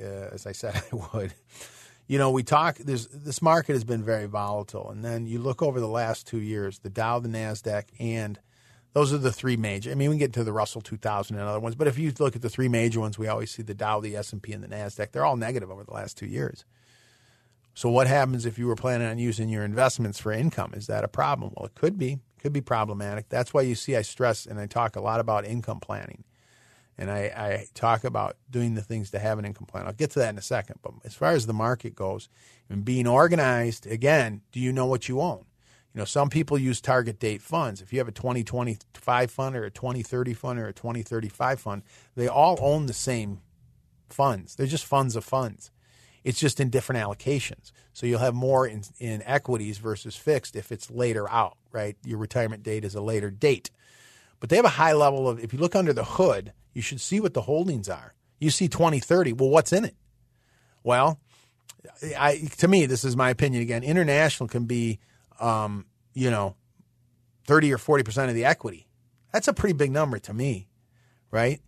uh, 0.00 0.04
as 0.32 0.46
I 0.46 0.52
said 0.52 0.82
I 0.92 0.96
would. 0.96 1.34
You 2.06 2.18
know, 2.18 2.30
we 2.30 2.42
talk. 2.42 2.78
This 2.78 3.40
market 3.40 3.74
has 3.74 3.84
been 3.84 4.02
very 4.02 4.26
volatile, 4.26 4.90
and 4.90 5.04
then 5.04 5.26
you 5.26 5.38
look 5.38 5.62
over 5.62 5.78
the 5.78 5.88
last 5.88 6.26
two 6.26 6.40
years, 6.40 6.80
the 6.80 6.90
Dow, 6.90 7.20
the 7.20 7.28
Nasdaq, 7.28 7.84
and 8.00 8.38
those 8.94 9.12
are 9.12 9.18
the 9.18 9.30
three 9.30 9.56
major. 9.56 9.90
I 9.90 9.94
mean, 9.94 10.10
we 10.10 10.14
can 10.14 10.18
get 10.18 10.32
to 10.32 10.42
the 10.42 10.52
Russell 10.52 10.80
2000 10.80 11.36
and 11.36 11.48
other 11.48 11.60
ones, 11.60 11.76
but 11.76 11.86
if 11.86 11.98
you 11.98 12.12
look 12.18 12.34
at 12.34 12.42
the 12.42 12.50
three 12.50 12.68
major 12.68 12.98
ones, 12.98 13.16
we 13.16 13.28
always 13.28 13.52
see 13.52 13.62
the 13.62 13.74
Dow, 13.74 14.00
the 14.00 14.16
S&P, 14.16 14.52
and 14.52 14.64
the 14.64 14.68
Nasdaq. 14.68 15.12
They're 15.12 15.24
all 15.24 15.36
negative 15.36 15.70
over 15.70 15.84
the 15.84 15.92
last 15.92 16.18
two 16.18 16.26
years. 16.26 16.64
So 17.74 17.88
what 17.88 18.06
happens 18.06 18.46
if 18.46 18.58
you 18.58 18.66
were 18.66 18.76
planning 18.76 19.06
on 19.06 19.18
using 19.18 19.48
your 19.48 19.64
investments 19.64 20.18
for 20.18 20.32
income? 20.32 20.72
Is 20.74 20.86
that 20.88 21.04
a 21.04 21.08
problem? 21.08 21.52
Well, 21.56 21.66
it 21.66 21.74
could 21.74 21.98
be. 21.98 22.12
It 22.12 22.42
could 22.42 22.52
be 22.52 22.60
problematic. 22.60 23.28
That's 23.28 23.54
why 23.54 23.62
you 23.62 23.74
see 23.74 23.96
I 23.96 24.02
stress 24.02 24.46
and 24.46 24.58
I 24.58 24.66
talk 24.66 24.96
a 24.96 25.00
lot 25.00 25.20
about 25.20 25.44
income 25.44 25.80
planning. 25.80 26.24
And 26.98 27.10
I, 27.10 27.18
I 27.34 27.66
talk 27.72 28.04
about 28.04 28.36
doing 28.50 28.74
the 28.74 28.82
things 28.82 29.10
to 29.12 29.18
have 29.18 29.38
an 29.38 29.46
income 29.46 29.66
plan. 29.66 29.86
I'll 29.86 29.92
get 29.94 30.10
to 30.10 30.18
that 30.18 30.28
in 30.30 30.38
a 30.38 30.42
second. 30.42 30.80
But 30.82 30.92
as 31.04 31.14
far 31.14 31.30
as 31.30 31.46
the 31.46 31.54
market 31.54 31.94
goes 31.94 32.28
and 32.68 32.84
being 32.84 33.06
organized, 33.06 33.86
again, 33.86 34.42
do 34.52 34.60
you 34.60 34.70
know 34.70 34.84
what 34.84 35.08
you 35.08 35.20
own? 35.20 35.46
You 35.94 36.00
know, 36.00 36.04
some 36.04 36.28
people 36.28 36.58
use 36.58 36.80
target 36.80 37.18
date 37.18 37.42
funds. 37.42 37.80
If 37.80 37.92
you 37.92 37.98
have 37.98 38.08
a 38.08 38.12
2025 38.12 39.30
fund 39.30 39.56
or 39.56 39.64
a 39.64 39.70
2030 39.70 40.34
fund 40.34 40.58
or 40.58 40.68
a 40.68 40.72
2035 40.72 41.60
fund, 41.60 41.82
they 42.14 42.28
all 42.28 42.58
own 42.60 42.86
the 42.86 42.92
same 42.92 43.40
funds. 44.08 44.54
They're 44.54 44.66
just 44.66 44.84
funds 44.84 45.16
of 45.16 45.24
funds. 45.24 45.70
It's 46.22 46.38
just 46.38 46.60
in 46.60 46.70
different 46.70 47.02
allocations. 47.02 47.72
So 47.92 48.06
you'll 48.06 48.18
have 48.18 48.34
more 48.34 48.66
in, 48.66 48.82
in 48.98 49.22
equities 49.24 49.78
versus 49.78 50.16
fixed 50.16 50.54
if 50.54 50.70
it's 50.70 50.90
later 50.90 51.30
out, 51.30 51.56
right? 51.72 51.96
Your 52.04 52.18
retirement 52.18 52.62
date 52.62 52.84
is 52.84 52.94
a 52.94 53.00
later 53.00 53.30
date. 53.30 53.70
But 54.38 54.50
they 54.50 54.56
have 54.56 54.64
a 54.64 54.70
high 54.70 54.92
level 54.92 55.28
of, 55.28 55.38
if 55.42 55.52
you 55.52 55.58
look 55.58 55.76
under 55.76 55.92
the 55.92 56.04
hood, 56.04 56.52
you 56.72 56.82
should 56.82 57.00
see 57.00 57.20
what 57.20 57.34
the 57.34 57.42
holdings 57.42 57.88
are. 57.88 58.14
You 58.38 58.50
see 58.50 58.68
2030. 58.68 59.34
Well, 59.34 59.50
what's 59.50 59.72
in 59.72 59.84
it? 59.84 59.96
Well, 60.82 61.20
I, 62.18 62.48
to 62.58 62.68
me, 62.68 62.86
this 62.86 63.04
is 63.04 63.16
my 63.16 63.30
opinion 63.30 63.62
again. 63.62 63.82
International 63.82 64.48
can 64.48 64.64
be, 64.64 64.98
um, 65.38 65.86
you 66.14 66.30
know, 66.30 66.56
30 67.46 67.72
or 67.72 67.78
40% 67.78 68.28
of 68.28 68.34
the 68.34 68.44
equity. 68.44 68.86
That's 69.32 69.48
a 69.48 69.52
pretty 69.52 69.74
big 69.74 69.90
number 69.90 70.18
to 70.20 70.34
me, 70.34 70.68
right? 71.30 71.60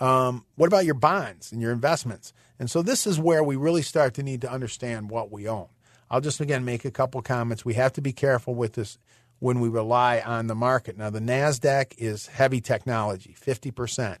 Um, 0.00 0.46
what 0.56 0.66
about 0.66 0.86
your 0.86 0.94
bonds 0.94 1.52
and 1.52 1.60
your 1.60 1.72
investments? 1.72 2.32
And 2.58 2.70
so 2.70 2.82
this 2.82 3.06
is 3.06 3.18
where 3.18 3.44
we 3.44 3.56
really 3.56 3.82
start 3.82 4.14
to 4.14 4.22
need 4.22 4.40
to 4.40 4.50
understand 4.50 5.10
what 5.10 5.30
we 5.30 5.46
own. 5.46 5.68
I'll 6.10 6.20
just 6.20 6.40
again 6.40 6.64
make 6.64 6.84
a 6.84 6.90
couple 6.90 7.22
comments. 7.22 7.64
We 7.64 7.74
have 7.74 7.92
to 7.94 8.00
be 8.00 8.12
careful 8.12 8.54
with 8.54 8.72
this 8.72 8.98
when 9.38 9.60
we 9.60 9.68
rely 9.68 10.20
on 10.20 10.46
the 10.46 10.54
market. 10.54 10.98
Now 10.98 11.10
the 11.10 11.20
Nasdaq 11.20 11.94
is 11.98 12.26
heavy 12.26 12.60
technology, 12.60 13.34
50%. 13.40 14.18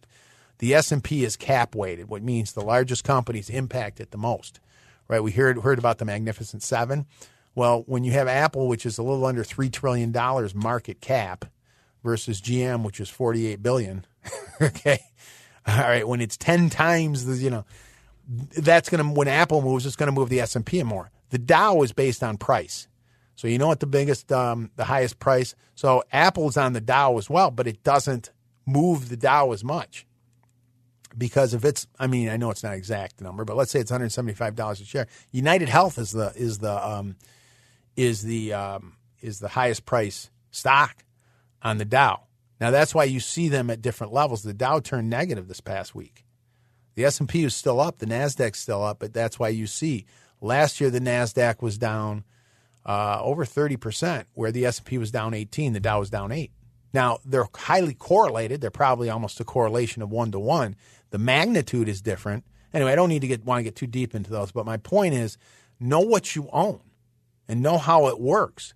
The 0.58 0.74
S&P 0.74 1.24
is 1.24 1.36
cap 1.36 1.74
weighted, 1.74 2.08
what 2.08 2.22
means 2.22 2.52
the 2.52 2.60
largest 2.60 3.02
companies 3.02 3.48
impact 3.48 3.98
it 3.98 4.10
the 4.10 4.18
most. 4.18 4.60
Right? 5.08 5.22
We 5.22 5.32
heard 5.32 5.58
heard 5.58 5.78
about 5.78 5.98
the 5.98 6.04
Magnificent 6.04 6.62
7. 6.62 7.06
Well, 7.54 7.82
when 7.86 8.04
you 8.04 8.12
have 8.12 8.28
Apple 8.28 8.68
which 8.68 8.86
is 8.86 8.98
a 8.98 9.02
little 9.02 9.24
under 9.24 9.42
3 9.42 9.70
trillion 9.70 10.12
dollars 10.12 10.54
market 10.54 11.00
cap 11.00 11.46
versus 12.04 12.40
GM 12.40 12.84
which 12.84 13.00
is 13.00 13.08
48 13.08 13.62
billion, 13.62 14.06
okay? 14.62 15.00
All 15.66 15.76
right, 15.76 16.06
when 16.06 16.20
it's 16.20 16.36
10 16.36 16.70
times 16.70 17.26
the, 17.26 17.36
you 17.36 17.50
know, 17.50 17.64
that's 18.28 18.88
going 18.88 19.04
to 19.04 19.10
when 19.12 19.28
Apple 19.28 19.62
moves, 19.62 19.86
it's 19.86 19.96
going 19.96 20.08
to 20.08 20.12
move 20.12 20.28
the 20.28 20.40
S&P 20.40 20.82
more. 20.82 21.10
The 21.30 21.38
Dow 21.38 21.82
is 21.82 21.92
based 21.92 22.22
on 22.22 22.38
price. 22.38 22.88
So 23.34 23.48
you 23.48 23.58
know 23.58 23.68
what 23.68 23.80
the 23.80 23.86
biggest, 23.86 24.30
um, 24.32 24.70
the 24.76 24.84
highest 24.84 25.18
price. 25.18 25.54
So 25.74 26.04
Apple's 26.12 26.56
on 26.56 26.72
the 26.72 26.80
Dow 26.80 27.16
as 27.18 27.30
well, 27.30 27.50
but 27.50 27.66
it 27.66 27.82
doesn't 27.82 28.30
move 28.66 29.08
the 29.08 29.16
Dow 29.16 29.52
as 29.52 29.64
much 29.64 30.06
because 31.16 31.54
if 31.54 31.64
it's, 31.64 31.86
I 31.98 32.06
mean, 32.06 32.28
I 32.28 32.36
know 32.36 32.50
it's 32.50 32.62
not 32.62 32.74
exact 32.74 33.20
number, 33.20 33.44
but 33.44 33.56
let's 33.56 33.70
say 33.70 33.80
it's 33.80 33.90
175 33.90 34.54
dollars 34.54 34.80
a 34.80 34.84
share. 34.84 35.06
United 35.30 35.68
Health 35.68 35.98
is 35.98 36.12
the 36.12 36.32
is 36.36 36.58
the 36.58 36.86
um, 36.86 37.16
is 37.96 38.22
the 38.22 38.52
um, 38.52 38.96
is 39.20 39.40
the 39.40 39.48
highest 39.48 39.86
price 39.86 40.30
stock 40.50 41.04
on 41.62 41.78
the 41.78 41.84
Dow. 41.84 42.22
Now 42.60 42.70
that's 42.70 42.94
why 42.94 43.04
you 43.04 43.20
see 43.20 43.48
them 43.48 43.70
at 43.70 43.82
different 43.82 44.12
levels. 44.12 44.42
The 44.42 44.54
Dow 44.54 44.80
turned 44.80 45.08
negative 45.08 45.48
this 45.48 45.60
past 45.60 45.94
week. 45.94 46.24
The 46.94 47.04
S&P 47.04 47.44
is 47.44 47.54
still 47.54 47.80
up, 47.80 47.98
the 47.98 48.06
Nasdaq's 48.06 48.58
still 48.58 48.84
up, 48.84 48.98
but 48.98 49.14
that's 49.14 49.38
why 49.38 49.48
you 49.48 49.66
see 49.66 50.06
last 50.40 50.80
year 50.80 50.90
the 50.90 51.00
Nasdaq 51.00 51.62
was 51.62 51.78
down 51.78 52.24
uh, 52.84 53.20
over 53.22 53.44
30%, 53.44 54.24
where 54.34 54.52
the 54.52 54.66
S&P 54.66 54.98
was 54.98 55.10
down 55.10 55.32
18, 55.32 55.72
the 55.72 55.80
Dow 55.80 56.00
was 56.00 56.10
down 56.10 56.32
8. 56.32 56.50
Now, 56.92 57.18
they're 57.24 57.46
highly 57.54 57.94
correlated. 57.94 58.60
They're 58.60 58.70
probably 58.70 59.08
almost 59.10 59.40
a 59.40 59.44
correlation 59.44 60.02
of 60.02 60.10
1 60.10 60.32
to 60.32 60.40
1. 60.40 60.76
The 61.10 61.18
magnitude 61.18 61.88
is 61.88 62.02
different. 62.02 62.44
Anyway, 62.74 62.92
I 62.92 62.96
don't 62.96 63.08
need 63.08 63.20
to 63.20 63.28
get 63.28 63.44
want 63.44 63.60
to 63.60 63.64
get 63.64 63.76
too 63.76 63.86
deep 63.86 64.14
into 64.14 64.30
those, 64.30 64.52
but 64.52 64.66
my 64.66 64.76
point 64.76 65.14
is 65.14 65.38
know 65.78 66.00
what 66.00 66.36
you 66.36 66.48
own 66.52 66.80
and 67.48 67.62
know 67.62 67.78
how 67.78 68.08
it 68.08 68.20
works 68.20 68.74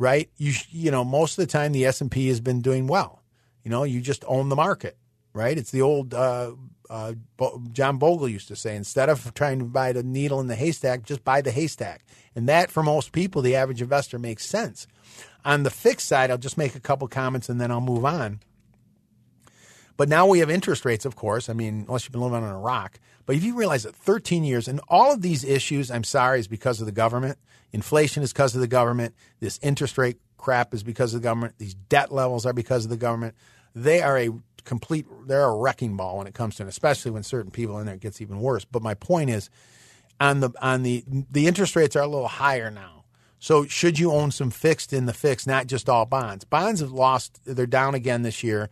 right? 0.00 0.28
You 0.38 0.54
you 0.70 0.90
know 0.90 1.04
most 1.04 1.38
of 1.38 1.46
the 1.46 1.52
time 1.52 1.70
the 1.70 1.86
S 1.86 2.00
and 2.00 2.10
P 2.10 2.26
has 2.28 2.40
been 2.40 2.60
doing 2.60 2.88
well. 2.88 3.22
You 3.62 3.70
know, 3.70 3.84
you 3.84 4.00
just 4.00 4.24
own 4.26 4.48
the 4.48 4.56
market, 4.56 4.96
right? 5.34 5.56
It's 5.56 5.70
the 5.70 5.82
old 5.82 6.14
uh, 6.14 6.52
uh, 6.88 7.12
John 7.70 7.98
Bogle 7.98 8.28
used 8.28 8.48
to 8.48 8.56
say: 8.56 8.74
instead 8.74 9.08
of 9.08 9.32
trying 9.34 9.60
to 9.60 9.66
buy 9.66 9.92
the 9.92 10.02
needle 10.02 10.40
in 10.40 10.48
the 10.48 10.56
haystack, 10.56 11.04
just 11.04 11.22
buy 11.22 11.42
the 11.42 11.52
haystack. 11.52 12.04
And 12.34 12.48
that, 12.48 12.70
for 12.70 12.82
most 12.82 13.12
people, 13.12 13.42
the 13.42 13.54
average 13.54 13.82
investor 13.82 14.18
makes 14.18 14.46
sense. 14.46 14.86
On 15.44 15.62
the 15.62 15.70
fixed 15.70 16.08
side, 16.08 16.30
I'll 16.30 16.38
just 16.38 16.58
make 16.58 16.74
a 16.74 16.80
couple 16.80 17.06
comments 17.08 17.48
and 17.48 17.60
then 17.60 17.70
I'll 17.70 17.80
move 17.80 18.04
on. 18.04 18.40
But 20.00 20.08
now 20.08 20.26
we 20.26 20.38
have 20.38 20.48
interest 20.48 20.86
rates, 20.86 21.04
of 21.04 21.14
course. 21.14 21.50
I 21.50 21.52
mean, 21.52 21.84
unless 21.86 22.06
you've 22.06 22.12
been 22.12 22.22
living 22.22 22.42
on 22.42 22.54
a 22.54 22.58
rock. 22.58 22.98
But 23.26 23.36
if 23.36 23.44
you 23.44 23.54
realize 23.54 23.82
that 23.82 23.94
13 23.94 24.44
years 24.44 24.66
and 24.66 24.80
all 24.88 25.12
of 25.12 25.20
these 25.20 25.44
issues, 25.44 25.90
I'm 25.90 26.04
sorry, 26.04 26.40
is 26.40 26.48
because 26.48 26.80
of 26.80 26.86
the 26.86 26.90
government. 26.92 27.36
Inflation 27.70 28.22
is 28.22 28.32
because 28.32 28.54
of 28.54 28.62
the 28.62 28.66
government. 28.66 29.14
This 29.40 29.58
interest 29.62 29.98
rate 29.98 30.16
crap 30.38 30.72
is 30.72 30.82
because 30.82 31.12
of 31.12 31.20
the 31.20 31.28
government. 31.28 31.56
These 31.58 31.74
debt 31.74 32.10
levels 32.12 32.46
are 32.46 32.54
because 32.54 32.84
of 32.84 32.90
the 32.90 32.96
government. 32.96 33.34
They 33.74 34.00
are 34.00 34.16
a 34.16 34.30
complete, 34.64 35.04
they're 35.26 35.44
a 35.44 35.54
wrecking 35.54 35.98
ball 35.98 36.16
when 36.16 36.26
it 36.26 36.32
comes 36.32 36.56
to 36.56 36.62
it, 36.62 36.70
especially 36.70 37.10
when 37.10 37.22
certain 37.22 37.50
people 37.50 37.78
in 37.78 37.84
there 37.84 37.96
it 37.96 38.00
gets 38.00 38.22
even 38.22 38.40
worse. 38.40 38.64
But 38.64 38.82
my 38.82 38.94
point 38.94 39.28
is, 39.28 39.50
on 40.18 40.40
the 40.40 40.48
on 40.62 40.82
the 40.82 41.04
the 41.30 41.46
interest 41.46 41.76
rates 41.76 41.94
are 41.94 42.04
a 42.04 42.08
little 42.08 42.26
higher 42.26 42.70
now. 42.70 43.04
So 43.38 43.66
should 43.66 43.98
you 43.98 44.12
own 44.12 44.30
some 44.30 44.50
fixed 44.50 44.92
in 44.94 45.04
the 45.06 45.14
fixed, 45.14 45.46
not 45.46 45.66
just 45.66 45.88
all 45.88 46.04
bonds? 46.04 46.44
Bonds 46.44 46.80
have 46.80 46.92
lost, 46.92 47.40
they're 47.44 47.66
down 47.66 47.94
again 47.94 48.20
this 48.20 48.42
year 48.42 48.68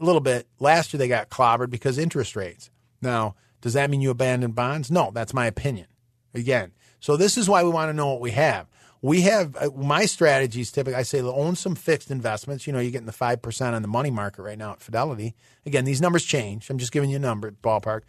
a 0.00 0.04
little 0.04 0.20
bit. 0.20 0.46
Last 0.58 0.92
year 0.92 0.98
they 0.98 1.08
got 1.08 1.30
clobbered 1.30 1.70
because 1.70 1.98
interest 1.98 2.36
rates. 2.36 2.70
Now, 3.00 3.34
does 3.60 3.74
that 3.74 3.90
mean 3.90 4.00
you 4.00 4.10
abandon 4.10 4.52
bonds? 4.52 4.90
No, 4.90 5.10
that's 5.12 5.34
my 5.34 5.46
opinion. 5.46 5.86
Again, 6.34 6.72
so 7.00 7.16
this 7.16 7.36
is 7.36 7.48
why 7.48 7.62
we 7.62 7.70
want 7.70 7.88
to 7.88 7.94
know 7.94 8.08
what 8.08 8.20
we 8.20 8.32
have. 8.32 8.66
We 9.00 9.22
have 9.22 9.56
uh, 9.56 9.70
my 9.76 10.06
strategies 10.06 10.72
typically. 10.72 10.98
I 10.98 11.02
say 11.02 11.20
own 11.20 11.54
some 11.56 11.74
fixed 11.74 12.10
investments. 12.10 12.66
You 12.66 12.72
know, 12.72 12.80
you're 12.80 12.90
getting 12.90 13.06
the 13.06 13.12
five 13.12 13.40
percent 13.40 13.74
on 13.74 13.82
the 13.82 13.88
money 13.88 14.10
market 14.10 14.42
right 14.42 14.58
now 14.58 14.72
at 14.72 14.82
Fidelity. 14.82 15.34
Again, 15.64 15.84
these 15.84 16.00
numbers 16.00 16.24
change. 16.24 16.68
I'm 16.68 16.78
just 16.78 16.92
giving 16.92 17.10
you 17.10 17.16
a 17.16 17.20
number 17.20 17.50
ballpark. 17.50 18.02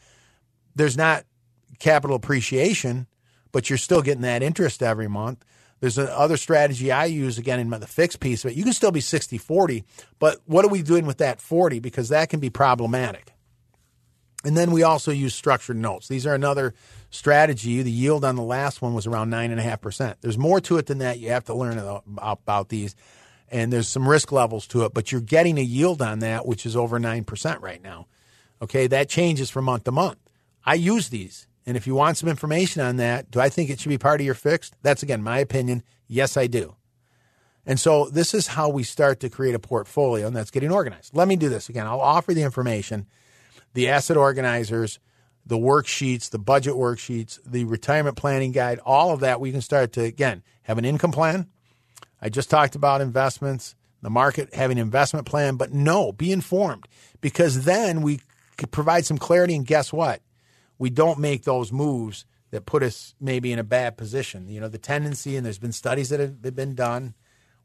There's 0.76 0.98
not 0.98 1.26
capital 1.78 2.16
appreciation, 2.16 3.08
but 3.52 3.70
you're 3.70 3.78
still 3.78 4.02
getting 4.02 4.22
that 4.22 4.42
interest 4.44 4.82
every 4.82 5.08
month. 5.08 5.46
There's 5.80 5.98
another 5.98 6.38
strategy 6.38 6.92
I 6.92 7.06
use 7.06 7.38
again 7.38 7.60
in 7.60 7.70
the 7.70 7.88
fixed 7.88 8.20
piece 8.20 8.44
it. 8.44 8.56
You 8.56 8.64
can 8.64 8.74
still 8.74 8.92
be 8.92 9.02
60 9.02 9.38
40, 9.38 9.84
but 10.20 10.40
what 10.46 10.66
are 10.66 10.70
we 10.70 10.82
doing 10.82 11.06
with 11.06 11.20
that 11.20 11.40
40? 11.40 11.80
Because 11.80 12.10
that 12.10 12.30
can 12.30 12.40
be 12.40 12.50
problematic. 12.50 13.34
And 14.46 14.56
then 14.56 14.72
we 14.72 14.84
also 14.84 15.12
use 15.12 15.36
structured 15.36 15.78
notes. 15.78 16.08
These 16.08 16.26
are 16.26 16.34
another 16.34 16.74
strategy. 17.10 17.82
The 17.82 17.92
yield 17.92 18.24
on 18.24 18.36
the 18.36 18.42
last 18.42 18.82
one 18.82 18.94
was 18.94 19.06
around 19.06 19.32
9.5%. 19.32 20.16
There's 20.22 20.38
more 20.38 20.62
to 20.62 20.78
it 20.78 20.86
than 20.86 21.00
that. 21.00 21.20
You 21.20 21.32
have 21.32 21.46
to 21.46 21.54
learn 21.54 21.78
about 22.18 22.70
these. 22.70 22.96
And 23.50 23.74
there's 23.74 23.90
some 23.90 24.08
risk 24.08 24.32
levels 24.32 24.68
to 24.68 24.86
it, 24.86 24.94
but 24.94 25.12
you're 25.12 25.22
getting 25.22 25.58
a 25.58 25.64
yield 25.64 26.02
on 26.02 26.20
that, 26.20 26.46
which 26.46 26.66
is 26.66 26.76
over 26.76 27.00
9% 27.00 27.62
right 27.62 27.82
now. 27.82 28.08
Okay, 28.62 28.88
that 28.88 29.10
changes 29.10 29.50
from 29.50 29.66
month 29.66 29.86
to 29.86 29.92
month. 29.92 30.20
I 30.64 30.76
use 30.76 31.10
these. 31.10 31.48
And 31.70 31.78
if 31.78 31.86
you 31.86 31.94
want 31.94 32.18
some 32.18 32.28
information 32.28 32.82
on 32.82 32.96
that, 32.96 33.30
do 33.30 33.40
I 33.40 33.50
think 33.50 33.70
it 33.70 33.80
should 33.80 33.90
be 33.90 34.00
part 34.00 34.20
of 34.20 34.26
your 34.26 34.34
fixed? 34.34 34.74
That's 34.82 35.04
again 35.04 35.22
my 35.22 35.38
opinion. 35.38 35.84
Yes, 36.08 36.36
I 36.36 36.48
do. 36.48 36.76
And 37.64 37.80
so 37.80 38.10
this 38.10 38.34
is 38.34 38.48
how 38.48 38.70
we 38.70 38.82
start 38.82 39.20
to 39.20 39.30
create 39.30 39.54
a 39.54 39.60
portfolio, 39.60 40.26
and 40.26 40.36
that's 40.36 40.50
getting 40.50 40.72
organized. 40.72 41.16
Let 41.16 41.28
me 41.28 41.36
do 41.36 41.48
this 41.48 41.70
again. 41.70 41.86
I'll 41.86 42.02
offer 42.02 42.34
the 42.34 42.42
information, 42.42 43.06
the 43.76 43.88
asset 43.88 44.18
organizers, 44.18 44.98
the 45.46 45.60
worksheets, 45.60 46.32
the 46.32 46.40
budget 46.40 46.74
worksheets, 46.74 47.40
the 47.46 47.66
retirement 47.66 48.18
planning 48.18 48.52
guide, 48.52 48.80
all 48.84 49.12
of 49.12 49.20
that. 49.20 49.40
We 49.40 49.52
can 49.52 49.62
start 49.62 49.94
to, 49.94 50.02
again, 50.02 50.42
have 50.64 50.80
an 50.80 50.86
income 50.86 51.12
plan. 51.12 51.50
I 52.20 52.30
just 52.30 52.50
talked 52.50 52.74
about 52.74 53.00
investments, 53.00 53.76
the 54.02 54.10
market, 54.10 54.56
having 54.56 54.80
an 54.80 54.86
investment 54.86 55.28
plan, 55.28 55.56
but 55.56 55.72
no, 55.72 56.14
be 56.14 56.32
informed 56.32 56.88
because 57.22 57.66
then 57.66 58.02
we 58.02 58.22
could 58.58 58.72
provide 58.72 59.06
some 59.06 59.20
clarity. 59.20 59.54
And 59.54 59.68
guess 59.68 59.94
what? 59.94 60.24
We 60.80 60.90
don't 60.90 61.20
make 61.20 61.44
those 61.44 61.72
moves 61.72 62.26
that 62.52 62.66
put 62.66 62.82
us 62.82 63.14
maybe 63.22 63.52
in 63.52 63.60
a 63.60 63.64
bad 63.64 63.98
position. 63.98 64.48
You 64.50 64.60
know, 64.60 64.68
the 64.68 64.80
tendency, 64.80 65.36
and 65.36 65.46
there's 65.46 65.60
been 65.60 65.72
studies 65.72 66.10
that 66.10 66.20
have 66.20 66.42
been 66.56 66.74
done 66.74 67.14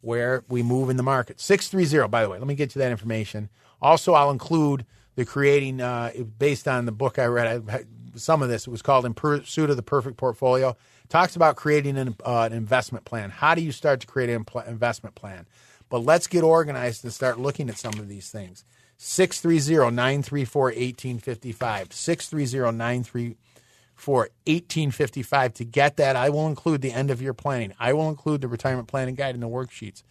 where 0.02 0.44
we 0.48 0.62
move 0.62 0.90
in 0.90 0.98
the 0.98 1.02
market. 1.02 1.40
630, 1.40 2.08
by 2.08 2.22
the 2.22 2.28
way, 2.28 2.38
let 2.38 2.46
me 2.46 2.54
get 2.54 2.74
you 2.74 2.80
that 2.80 2.90
information. 2.90 3.48
Also, 3.80 4.12
I'll 4.12 4.30
include 4.30 4.84
the 5.14 5.24
creating, 5.24 5.80
uh, 5.80 6.12
based 6.38 6.68
on 6.68 6.84
the 6.84 6.92
book 6.92 7.18
I 7.18 7.24
read, 7.26 7.70
I, 7.70 7.84
some 8.14 8.42
of 8.42 8.48
this, 8.48 8.66
it 8.66 8.70
was 8.70 8.82
called 8.82 9.06
In 9.06 9.14
Pursuit 9.14 9.70
of 9.70 9.76
the 9.76 9.82
Perfect 9.82 10.16
Portfolio. 10.16 10.76
Talks 11.08 11.36
about 11.36 11.56
creating 11.56 11.96
an, 11.96 12.16
uh, 12.24 12.48
an, 12.50 12.52
investment 12.52 13.04
plan. 13.04 13.30
How 13.30 13.54
do 13.54 13.62
you 13.62 13.72
start 13.72 14.00
to 14.00 14.06
create 14.06 14.30
an 14.30 14.44
investment 14.66 15.14
plan? 15.14 15.46
But 15.88 15.98
let's 15.98 16.26
get 16.26 16.42
organized 16.42 17.04
and 17.04 17.12
start 17.12 17.38
looking 17.38 17.68
at 17.68 17.78
some 17.78 17.94
of 17.94 18.08
these 18.08 18.30
things. 18.30 18.64
630 18.97 19.95
934 19.95 20.62
1855. 20.64 21.92
630 21.92 22.76
934 22.76 24.20
1855. 24.47 25.55
To 25.55 25.64
get 25.64 25.97
that, 25.97 26.16
I 26.16 26.30
will 26.30 26.47
include 26.47 26.82
the 26.82 26.92
end 26.92 27.11
of 27.11 27.22
year 27.22 27.34
planning. 27.34 27.74
I 27.78 27.92
will 27.92 28.09
include 28.09 28.40
the 28.40 28.49
retirement 28.49 28.88
planning 28.88 29.14
guide 29.14 29.34
and 29.34 29.42
the 29.42 29.49
worksheets. 29.49 30.03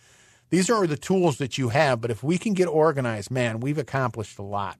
These 0.49 0.69
are 0.69 0.85
the 0.85 0.97
tools 0.97 1.37
that 1.37 1.57
you 1.57 1.69
have, 1.69 2.01
but 2.01 2.11
if 2.11 2.23
we 2.23 2.37
can 2.37 2.53
get 2.53 2.67
organized, 2.67 3.31
man, 3.31 3.59
we've 3.59 3.77
accomplished 3.77 4.37
a 4.37 4.43
lot. 4.43 4.77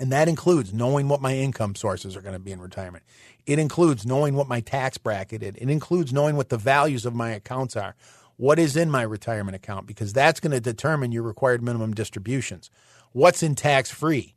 And 0.00 0.10
that 0.10 0.28
includes 0.28 0.72
knowing 0.72 1.08
what 1.08 1.20
my 1.20 1.36
income 1.36 1.74
sources 1.74 2.16
are 2.16 2.22
going 2.22 2.32
to 2.32 2.38
be 2.38 2.52
in 2.52 2.60
retirement. 2.60 3.04
It 3.46 3.58
includes 3.58 4.06
knowing 4.06 4.34
what 4.34 4.48
my 4.48 4.60
tax 4.60 4.96
bracket 4.98 5.42
is. 5.42 5.54
It 5.56 5.70
includes 5.70 6.12
knowing 6.12 6.36
what 6.36 6.48
the 6.48 6.56
values 6.56 7.04
of 7.04 7.14
my 7.14 7.30
accounts 7.32 7.76
are 7.76 7.94
What 8.36 8.58
is 8.58 8.76
in 8.76 8.90
my 8.90 9.02
retirement 9.02 9.54
account? 9.54 9.86
Because 9.86 10.12
that's 10.12 10.40
going 10.40 10.52
to 10.52 10.60
determine 10.60 11.12
your 11.12 11.22
required 11.22 11.62
minimum 11.62 11.94
distributions. 11.94 12.70
What's 13.12 13.42
in 13.42 13.54
tax 13.54 13.90
free? 13.90 14.34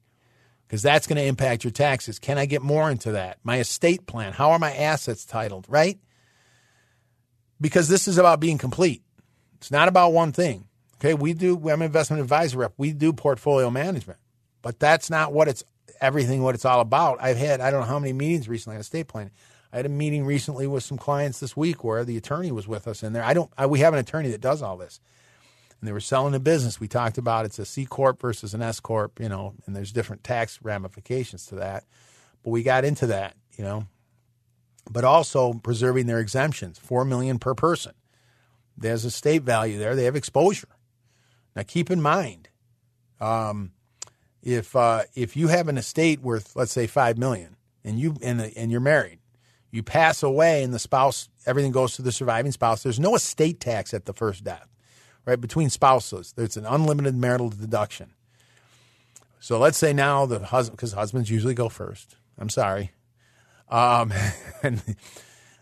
Because 0.67 0.81
that's 0.81 1.07
going 1.07 1.17
to 1.17 1.25
impact 1.25 1.63
your 1.63 1.71
taxes. 1.71 2.19
Can 2.19 2.37
I 2.37 2.45
get 2.45 2.61
more 2.61 2.89
into 2.89 3.13
that? 3.13 3.37
My 3.43 3.59
estate 3.59 4.07
plan. 4.07 4.33
How 4.33 4.51
are 4.51 4.59
my 4.59 4.73
assets 4.73 5.25
titled? 5.25 5.65
Right? 5.69 5.99
Because 7.61 7.87
this 7.87 8.07
is 8.07 8.17
about 8.17 8.39
being 8.39 8.57
complete. 8.57 9.03
It's 9.57 9.71
not 9.71 9.87
about 9.87 10.13
one 10.13 10.31
thing. 10.31 10.67
Okay, 10.95 11.13
we 11.13 11.33
do. 11.33 11.55
I'm 11.69 11.81
an 11.81 11.85
investment 11.85 12.21
advisor 12.21 12.59
rep. 12.59 12.73
We 12.77 12.93
do 12.93 13.13
portfolio 13.13 13.69
management, 13.69 14.19
but 14.61 14.79
that's 14.79 15.09
not 15.09 15.33
what 15.33 15.47
it's 15.47 15.63
everything. 16.01 16.41
What 16.41 16.55
it's 16.55 16.65
all 16.65 16.79
about. 16.81 17.17
I've 17.21 17.37
had 17.37 17.61
I 17.61 17.69
don't 17.69 17.81
know 17.81 17.87
how 17.87 17.99
many 17.99 18.13
meetings 18.13 18.47
recently 18.47 18.75
on 18.77 18.81
estate 18.81 19.07
planning. 19.07 19.31
I 19.73 19.77
had 19.77 19.85
a 19.85 19.89
meeting 19.89 20.25
recently 20.25 20.67
with 20.67 20.83
some 20.83 20.97
clients 20.97 21.39
this 21.39 21.57
week 21.57 21.83
where 21.83 22.05
the 22.05 22.15
attorney 22.15 22.51
was 22.51 22.67
with 22.67 22.87
us 22.87 23.03
in 23.03 23.11
there. 23.13 23.23
I 23.23 23.33
don't. 23.33 23.51
I, 23.57 23.65
we 23.65 23.79
have 23.79 23.93
an 23.93 23.99
attorney 23.99 24.29
that 24.31 24.41
does 24.41 24.61
all 24.61 24.77
this, 24.77 24.99
and 25.85 25.87
they 25.87 25.93
were 25.93 25.99
selling 25.99 26.33
a 26.33 26.39
business. 26.39 26.79
We 26.79 26.87
talked 26.87 27.19
about 27.19 27.45
it's 27.45 27.59
a 27.59 27.65
C 27.65 27.85
corp 27.85 28.19
versus 28.19 28.55
an 28.55 28.63
S 28.63 28.79
corp, 28.79 29.19
you 29.19 29.29
know, 29.29 29.53
and 29.67 29.75
there's 29.75 29.91
different 29.91 30.23
tax 30.23 30.57
ramifications 30.63 31.45
to 31.45 31.55
that. 31.57 31.83
But 32.43 32.49
we 32.49 32.63
got 32.63 32.85
into 32.85 33.05
that, 33.05 33.35
you 33.55 33.63
know, 33.63 33.85
but 34.89 35.03
also 35.03 35.53
preserving 35.53 36.07
their 36.07 36.19
exemptions, 36.19 36.79
four 36.79 37.05
million 37.05 37.37
per 37.37 37.53
person. 37.53 37.91
There's 38.75 39.05
a 39.05 39.11
state 39.11 39.43
value 39.43 39.77
there. 39.77 39.95
They 39.95 40.05
have 40.05 40.15
exposure. 40.15 40.69
Now, 41.55 41.61
keep 41.61 41.91
in 41.91 42.01
mind, 42.01 42.49
um, 43.21 43.71
if 44.41 44.75
uh, 44.75 45.03
if 45.13 45.37
you 45.37 45.49
have 45.49 45.67
an 45.67 45.77
estate 45.77 46.19
worth, 46.19 46.55
let's 46.55 46.71
say, 46.71 46.87
five 46.87 47.19
million, 47.19 47.57
and 47.83 47.99
you 47.99 48.15
and 48.23 48.41
and 48.41 48.71
you're 48.71 48.81
married, 48.81 49.19
you 49.69 49.83
pass 49.83 50.23
away, 50.23 50.63
and 50.63 50.73
the 50.73 50.79
spouse, 50.79 51.29
everything 51.45 51.71
goes 51.71 51.95
to 51.97 52.01
the 52.01 52.11
surviving 52.11 52.51
spouse. 52.51 52.81
There's 52.81 52.99
no 52.99 53.13
estate 53.13 53.59
tax 53.59 53.93
at 53.93 54.05
the 54.05 54.13
first 54.13 54.43
death, 54.43 54.67
right? 55.25 55.39
Between 55.39 55.69
spouses, 55.69 56.33
there's 56.35 56.57
an 56.57 56.65
unlimited 56.65 57.15
marital 57.15 57.49
deduction. 57.49 58.11
So 59.39 59.59
let's 59.59 59.77
say 59.77 59.93
now 59.93 60.25
the 60.25 60.39
husband, 60.39 60.77
because 60.77 60.93
husbands 60.93 61.29
usually 61.29 61.53
go 61.53 61.69
first. 61.69 62.15
I'm 62.37 62.49
sorry, 62.49 62.91
um, 63.69 64.11
and 64.63 64.81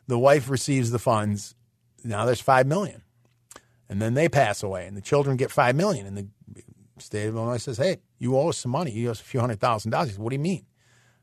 the 0.08 0.20
wife 0.20 0.50
receives 0.50 0.92
the 0.92 1.00
funds. 1.00 1.56
Now 2.04 2.26
there's 2.26 2.42
five 2.42 2.68
million 2.68 3.04
and 3.94 4.02
then 4.02 4.16
they 4.16 4.28
pass 4.28 4.64
away, 4.64 4.88
and 4.88 4.98
the 4.98 5.02
children 5.02 5.38
get 5.38 5.52
five 5.52 5.76
million. 5.76 6.08
And 6.08 6.18
the 6.18 6.28
state 6.98 7.28
of 7.28 7.36
Illinois 7.36 7.58
says, 7.58 7.78
"Hey, 7.78 7.98
you 8.18 8.36
owe 8.36 8.50
us 8.50 8.58
some 8.58 8.72
money. 8.72 8.90
You 8.90 9.10
owe 9.10 9.12
us 9.12 9.22
a 9.22 9.24
few 9.24 9.40
hundred 9.40 9.60
thousand 9.60 9.92
dollars." 9.92 10.10
He 10.10 10.14
says, 10.14 10.20
"What 10.20 10.32
do 10.32 10.36
you 10.36 10.42
mean? 10.42 10.66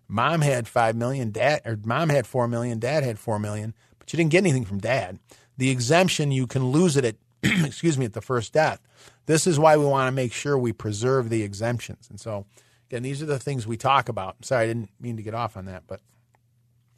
Mom 0.06 0.40
had 0.40 0.68
five 0.68 0.94
million, 0.94 1.32
dad 1.32 1.62
or 1.64 1.76
mom 1.84 2.10
had 2.10 2.28
four 2.28 2.46
million, 2.46 2.78
dad 2.78 3.02
had 3.02 3.18
four 3.18 3.40
million, 3.40 3.74
but 3.98 4.12
you 4.12 4.16
didn't 4.16 4.30
get 4.30 4.38
anything 4.38 4.64
from 4.64 4.78
dad. 4.78 5.18
The 5.56 5.70
exemption 5.70 6.30
you 6.30 6.46
can 6.46 6.66
lose 6.66 6.96
it 6.96 7.04
at, 7.04 7.16
excuse 7.64 7.98
me, 7.98 8.04
at 8.04 8.12
the 8.12 8.20
first 8.20 8.52
death. 8.52 8.80
This 9.26 9.46
is 9.46 9.58
why 9.58 9.76
we 9.76 9.84
want 9.84 10.08
to 10.08 10.12
make 10.12 10.32
sure 10.32 10.58
we 10.58 10.72
preserve 10.72 11.30
the 11.30 11.42
exemptions. 11.42 12.08
And 12.10 12.20
so, 12.20 12.46
again, 12.88 13.02
these 13.02 13.22
are 13.22 13.26
the 13.26 13.38
things 13.38 13.66
we 13.66 13.76
talk 13.76 14.08
about. 14.08 14.44
Sorry, 14.44 14.64
I 14.64 14.66
didn't 14.66 14.90
mean 15.00 15.16
to 15.16 15.22
get 15.22 15.34
off 15.34 15.56
on 15.56 15.66
that, 15.66 15.84
but 15.86 16.00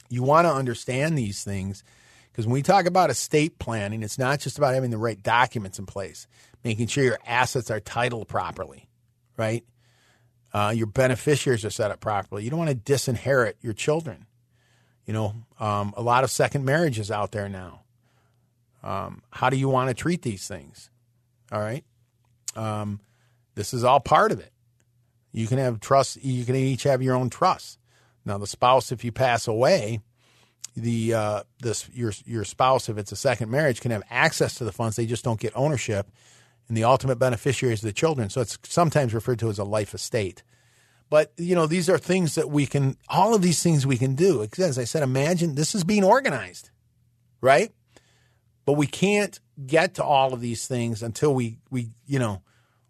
you 0.09 0.22
want 0.22 0.47
to 0.47 0.53
understand 0.53 1.16
these 1.16 1.45
things 1.45 1.84
because 2.32 2.47
when 2.47 2.55
we 2.55 2.62
talk 2.62 2.86
about 2.86 3.11
estate 3.11 3.59
planning, 3.59 4.03
it's 4.03 4.18
not 4.18 4.40
just 4.40 4.57
about 4.57 4.74
having 4.74 4.90
the 4.90 4.99
right 4.99 5.22
documents 5.22 5.78
in 5.78 5.84
place, 5.84 6.26
making 6.64 6.86
sure 6.86 7.05
your 7.05 7.18
assets 7.26 7.70
are 7.70 7.80
titled 7.80 8.26
properly, 8.26 8.88
right? 9.36 9.64
Uh, 10.53 10.72
your 10.74 10.86
beneficiaries 10.86 11.64
are 11.64 11.70
set 11.70 11.90
up 11.90 12.01
properly. 12.01 12.43
You 12.43 12.51
don't 12.51 12.59
want 12.59 12.70
to 12.70 12.76
disinherit 12.76 13.55
your 13.61 13.74
children. 13.74 14.26
You 15.07 15.12
know, 15.12 15.34
um, 15.61 15.93
a 15.97 16.03
lot 16.03 16.24
of 16.24 16.30
second 16.30 16.64
marriages 16.64 17.11
out 17.11 17.32
there 17.32 17.49
now. 17.49 17.82
Um, 18.83 19.22
how 19.30 19.51
do 19.51 19.57
you 19.57 19.68
want 19.68 19.89
to 19.89 19.95
treat 19.95 20.22
these 20.22 20.47
things? 20.49 20.91
All 21.51 21.61
right. 21.61 21.85
Um, 22.57 23.01
this 23.55 23.74
is 23.74 23.85
all 23.85 24.01
part 24.01 24.33
of 24.33 24.41
it. 24.41 24.53
You 25.33 25.47
can 25.47 25.59
have 25.59 25.80
trust. 25.80 26.22
You 26.22 26.45
can 26.45 26.57
each 26.57 26.83
have 26.83 27.03
your 27.03 27.14
own 27.14 27.30
trust. 27.30 27.78
Now, 28.24 28.39
the 28.39 28.47
spouse, 28.47 28.93
if 28.93 29.05
you 29.05 29.12
pass 29.12 29.49
away, 29.49 30.01
the 30.76 31.14
uh, 31.14 31.43
this 31.61 31.89
your 31.93 32.12
your 32.24 32.45
spouse, 32.45 32.89
if 32.89 32.99
it's 32.99 33.12
a 33.12 33.16
second 33.16 33.51
marriage, 33.51 33.80
can 33.80 33.91
have 33.91 34.03
access 34.11 34.55
to 34.57 34.64
the 34.64 34.72
funds. 34.72 34.97
They 34.97 35.07
just 35.07 35.24
don't 35.24 35.41
get 35.41 35.53
ownership, 35.55 36.11
and 36.68 36.76
the 36.76 36.85
ultimate 36.85 37.18
beneficiaries 37.18 37.83
are 37.83 37.89
the 37.89 37.93
children. 37.93 38.30
So 38.30 38.41
it's 38.41 38.59
sometimes 38.64 39.14
referred 39.14 39.39
to 39.41 39.51
as 39.51 39.59
a 39.59 39.64
life 39.64 39.95
estate. 39.95 40.43
But 41.11 41.33
you 41.37 41.55
know, 41.55 41.66
these 41.66 41.91
are 41.91 41.99
things 41.99 42.37
that 42.37 42.49
we 42.51 42.66
can. 42.66 42.97
All 43.09 43.35
of 43.35 43.43
these 43.43 43.62
things 43.62 43.87
we 43.87 43.99
can 43.99 44.14
do. 44.14 44.47
As 44.59 44.78
I 44.78 44.85
said, 44.85 45.03
imagine 45.03 45.55
this 45.55 45.74
is 45.74 45.85
being 45.85 46.05
organized, 46.05 46.70
right? 47.41 47.70
But 48.65 48.75
we 48.75 48.87
can't 48.87 49.39
get 49.67 49.95
to 49.95 50.05
all 50.05 50.33
of 50.33 50.41
these 50.41 50.67
things 50.67 51.03
until 51.03 51.35
we 51.35 51.59
we 51.71 51.91
you 52.07 52.19
know 52.19 52.43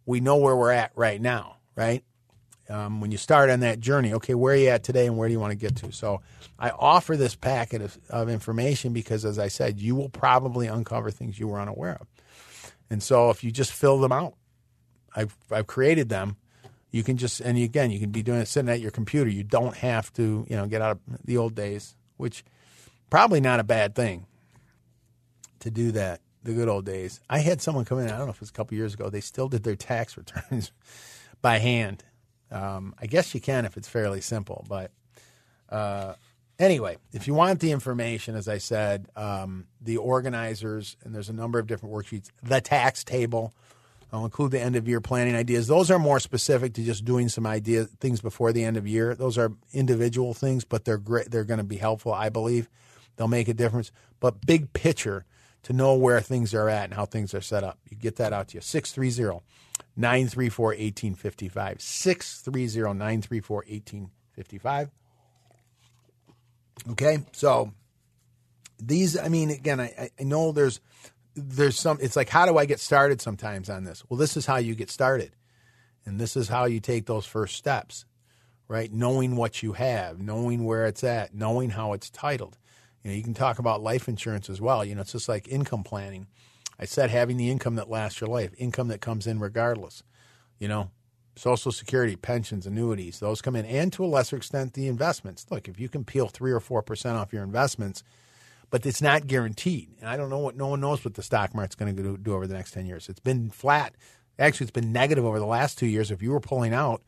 we 0.06 0.20
know 0.20 0.36
where 0.36 0.56
we're 0.56 0.72
at 0.72 0.92
right 0.94 1.20
now, 1.20 1.56
right? 1.76 2.04
um, 2.72 3.00
when 3.00 3.10
you 3.10 3.18
start 3.18 3.50
on 3.50 3.60
that 3.60 3.80
journey, 3.80 4.14
okay, 4.14 4.34
where 4.34 4.54
are 4.54 4.56
you 4.56 4.68
at 4.68 4.82
today 4.82 5.06
and 5.06 5.16
where 5.16 5.28
do 5.28 5.32
you 5.32 5.40
want 5.40 5.52
to 5.52 5.56
get 5.56 5.76
to? 5.76 5.92
So 5.92 6.22
I 6.58 6.70
offer 6.70 7.16
this 7.16 7.34
packet 7.34 7.82
of, 7.82 7.98
of 8.08 8.28
information 8.28 8.92
because, 8.92 9.24
as 9.24 9.38
I 9.38 9.48
said, 9.48 9.78
you 9.78 9.94
will 9.94 10.08
probably 10.08 10.68
uncover 10.68 11.10
things 11.10 11.38
you 11.38 11.48
were 11.48 11.60
unaware 11.60 11.98
of. 12.00 12.06
And 12.88 13.02
so 13.02 13.30
if 13.30 13.44
you 13.44 13.50
just 13.50 13.72
fill 13.72 14.00
them 14.00 14.12
out, 14.12 14.34
I've, 15.14 15.36
I've 15.50 15.66
created 15.66 16.08
them. 16.08 16.36
You 16.90 17.02
can 17.02 17.16
just, 17.16 17.40
and 17.40 17.58
again, 17.58 17.90
you 17.90 18.00
can 18.00 18.10
be 18.10 18.22
doing 18.22 18.40
it 18.40 18.48
sitting 18.48 18.70
at 18.70 18.80
your 18.80 18.90
computer. 18.90 19.30
You 19.30 19.44
don't 19.44 19.76
have 19.76 20.12
to, 20.14 20.46
you 20.48 20.56
know, 20.56 20.66
get 20.66 20.82
out 20.82 20.92
of 20.92 21.00
the 21.24 21.38
old 21.38 21.54
days, 21.54 21.96
which 22.16 22.44
probably 23.10 23.40
not 23.40 23.60
a 23.60 23.64
bad 23.64 23.94
thing 23.94 24.26
to 25.62 25.70
do 25.70 25.92
that. 25.92 26.20
The 26.44 26.54
good 26.54 26.68
old 26.68 26.84
days. 26.84 27.20
I 27.30 27.38
had 27.38 27.62
someone 27.62 27.84
come 27.84 28.00
in, 28.00 28.08
I 28.08 28.18
don't 28.18 28.26
know 28.26 28.30
if 28.30 28.36
it 28.36 28.40
was 28.40 28.50
a 28.50 28.54
couple 28.54 28.76
years 28.76 28.94
ago, 28.94 29.08
they 29.08 29.20
still 29.20 29.48
did 29.48 29.62
their 29.62 29.76
tax 29.76 30.16
returns 30.16 30.72
by 31.40 31.58
hand 31.58 32.02
um, 32.52 32.94
I 33.00 33.06
guess 33.06 33.34
you 33.34 33.40
can 33.40 33.64
if 33.64 33.76
it's 33.76 33.88
fairly 33.88 34.20
simple, 34.20 34.64
but 34.68 34.90
uh, 35.70 36.14
anyway, 36.58 36.98
if 37.12 37.26
you 37.26 37.34
want 37.34 37.60
the 37.60 37.72
information, 37.72 38.36
as 38.36 38.46
I 38.46 38.58
said, 38.58 39.08
um, 39.16 39.66
the 39.80 39.96
organizers, 39.96 40.96
and 41.02 41.14
there's 41.14 41.30
a 41.30 41.32
number 41.32 41.58
of 41.58 41.66
different 41.66 41.94
worksheets, 41.94 42.28
the 42.42 42.60
tax 42.60 43.04
table. 43.04 43.54
I'll 44.12 44.26
include 44.26 44.50
the 44.50 44.60
end 44.60 44.76
of 44.76 44.86
year 44.86 45.00
planning 45.00 45.34
ideas. 45.34 45.66
Those 45.66 45.90
are 45.90 45.98
more 45.98 46.20
specific 46.20 46.74
to 46.74 46.84
just 46.84 47.06
doing 47.06 47.30
some 47.30 47.46
idea 47.46 47.86
things 47.86 48.20
before 48.20 48.52
the 48.52 48.62
end 48.62 48.76
of 48.76 48.86
year. 48.86 49.14
Those 49.14 49.38
are 49.38 49.52
individual 49.72 50.34
things, 50.34 50.66
but 50.66 50.84
they're 50.84 50.98
great. 50.98 51.30
They're 51.30 51.44
going 51.44 51.58
to 51.58 51.64
be 51.64 51.78
helpful, 51.78 52.12
I 52.12 52.28
believe. 52.28 52.68
They'll 53.16 53.28
make 53.28 53.48
a 53.48 53.54
difference. 53.54 53.90
But 54.20 54.44
big 54.44 54.74
picture 54.74 55.24
to 55.64 55.72
know 55.72 55.94
where 55.94 56.20
things 56.20 56.54
are 56.54 56.68
at 56.68 56.84
and 56.84 56.94
how 56.94 57.06
things 57.06 57.34
are 57.34 57.40
set 57.40 57.64
up. 57.64 57.78
You 57.88 57.96
get 57.96 58.16
that 58.16 58.32
out 58.32 58.48
to 58.48 58.54
you. 58.56 58.60
630 58.60 59.44
934 59.96 60.66
1855. 60.66 61.80
630 61.80 62.98
934 62.98 63.56
1855. 63.56 64.90
Okay, 66.90 67.18
so 67.32 67.72
these, 68.80 69.16
I 69.16 69.28
mean, 69.28 69.50
again, 69.50 69.80
I, 69.80 70.10
I 70.18 70.24
know 70.24 70.52
there's 70.52 70.80
there's 71.34 71.78
some 71.78 71.98
it's 72.00 72.16
like 72.16 72.28
how 72.28 72.44
do 72.46 72.58
i 72.58 72.66
get 72.66 72.80
started 72.80 73.20
sometimes 73.20 73.70
on 73.70 73.84
this 73.84 74.04
well 74.08 74.18
this 74.18 74.36
is 74.36 74.46
how 74.46 74.56
you 74.56 74.74
get 74.74 74.90
started 74.90 75.34
and 76.04 76.20
this 76.20 76.36
is 76.36 76.48
how 76.48 76.64
you 76.66 76.80
take 76.80 77.06
those 77.06 77.24
first 77.24 77.56
steps 77.56 78.04
right 78.68 78.92
knowing 78.92 79.36
what 79.36 79.62
you 79.62 79.72
have 79.72 80.20
knowing 80.20 80.64
where 80.64 80.84
it's 80.84 81.02
at 81.02 81.34
knowing 81.34 81.70
how 81.70 81.92
it's 81.92 82.10
titled 82.10 82.58
you 83.02 83.10
know 83.10 83.16
you 83.16 83.22
can 83.22 83.34
talk 83.34 83.58
about 83.58 83.82
life 83.82 84.08
insurance 84.08 84.48
as 84.48 84.60
well 84.60 84.84
you 84.84 84.94
know 84.94 85.00
it's 85.00 85.12
just 85.12 85.28
like 85.28 85.48
income 85.48 85.82
planning 85.82 86.26
I 86.82 86.84
said 86.84 87.10
having 87.10 87.36
the 87.36 87.48
income 87.48 87.76
that 87.76 87.88
lasts 87.88 88.20
your 88.20 88.28
life, 88.28 88.50
income 88.58 88.88
that 88.88 89.00
comes 89.00 89.28
in 89.28 89.38
regardless. 89.38 90.02
You 90.58 90.66
know, 90.66 90.90
Social 91.36 91.70
Security, 91.70 92.16
pensions, 92.16 92.66
annuities, 92.66 93.20
those 93.20 93.40
come 93.40 93.54
in, 93.54 93.64
and 93.66 93.92
to 93.92 94.04
a 94.04 94.06
lesser 94.06 94.36
extent, 94.36 94.74
the 94.74 94.88
investments. 94.88 95.46
Look, 95.48 95.68
if 95.68 95.78
you 95.78 95.88
can 95.88 96.04
peel 96.04 96.26
three 96.26 96.50
or 96.50 96.58
four 96.58 96.82
percent 96.82 97.16
off 97.16 97.32
your 97.32 97.44
investments, 97.44 98.02
but 98.70 98.84
it's 98.84 99.00
not 99.00 99.28
guaranteed. 99.28 99.90
And 100.00 100.08
I 100.08 100.16
don't 100.16 100.28
know 100.28 100.40
what 100.40 100.56
no 100.56 100.66
one 100.66 100.80
knows 100.80 101.04
what 101.04 101.14
the 101.14 101.22
stock 101.22 101.54
market's 101.54 101.76
going 101.76 101.94
to 101.94 102.16
do 102.16 102.34
over 102.34 102.48
the 102.48 102.54
next 102.54 102.72
ten 102.72 102.86
years. 102.86 103.08
It's 103.08 103.20
been 103.20 103.50
flat. 103.50 103.94
Actually, 104.38 104.64
it's 104.64 104.72
been 104.72 104.92
negative 104.92 105.24
over 105.24 105.38
the 105.38 105.46
last 105.46 105.78
two 105.78 105.86
years. 105.86 106.10
If 106.10 106.20
you 106.20 106.32
were 106.32 106.40
pulling 106.40 106.74
out, 106.74 107.02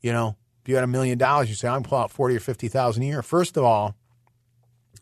you 0.00 0.12
know, 0.12 0.36
if 0.62 0.68
you 0.68 0.76
had 0.76 0.84
a 0.84 0.88
million 0.88 1.18
dollars, 1.18 1.48
you 1.48 1.56
say 1.56 1.66
I'm 1.66 1.82
pull 1.82 1.98
out 1.98 2.12
forty 2.12 2.36
or 2.36 2.40
fifty 2.40 2.68
thousand 2.68 3.02
a 3.02 3.06
year. 3.06 3.22
First 3.22 3.56
of 3.56 3.64
all, 3.64 3.96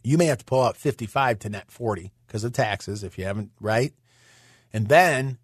you 0.07 0.17
may 0.17 0.27
have 0.27 0.39
to 0.39 0.45
pull 0.45 0.63
out 0.63 0.77
fifty 0.77 1.07
five 1.07 1.41
to 1.41 1.49
net 1.49 1.69
forty 1.69 2.13
because 2.27 2.45
of 2.45 2.53
taxes 2.53 3.03
if 3.03 3.19
you 3.19 3.25
haven't 3.25 3.51
right. 3.61 3.93
And 4.73 4.89
then, 4.89 5.39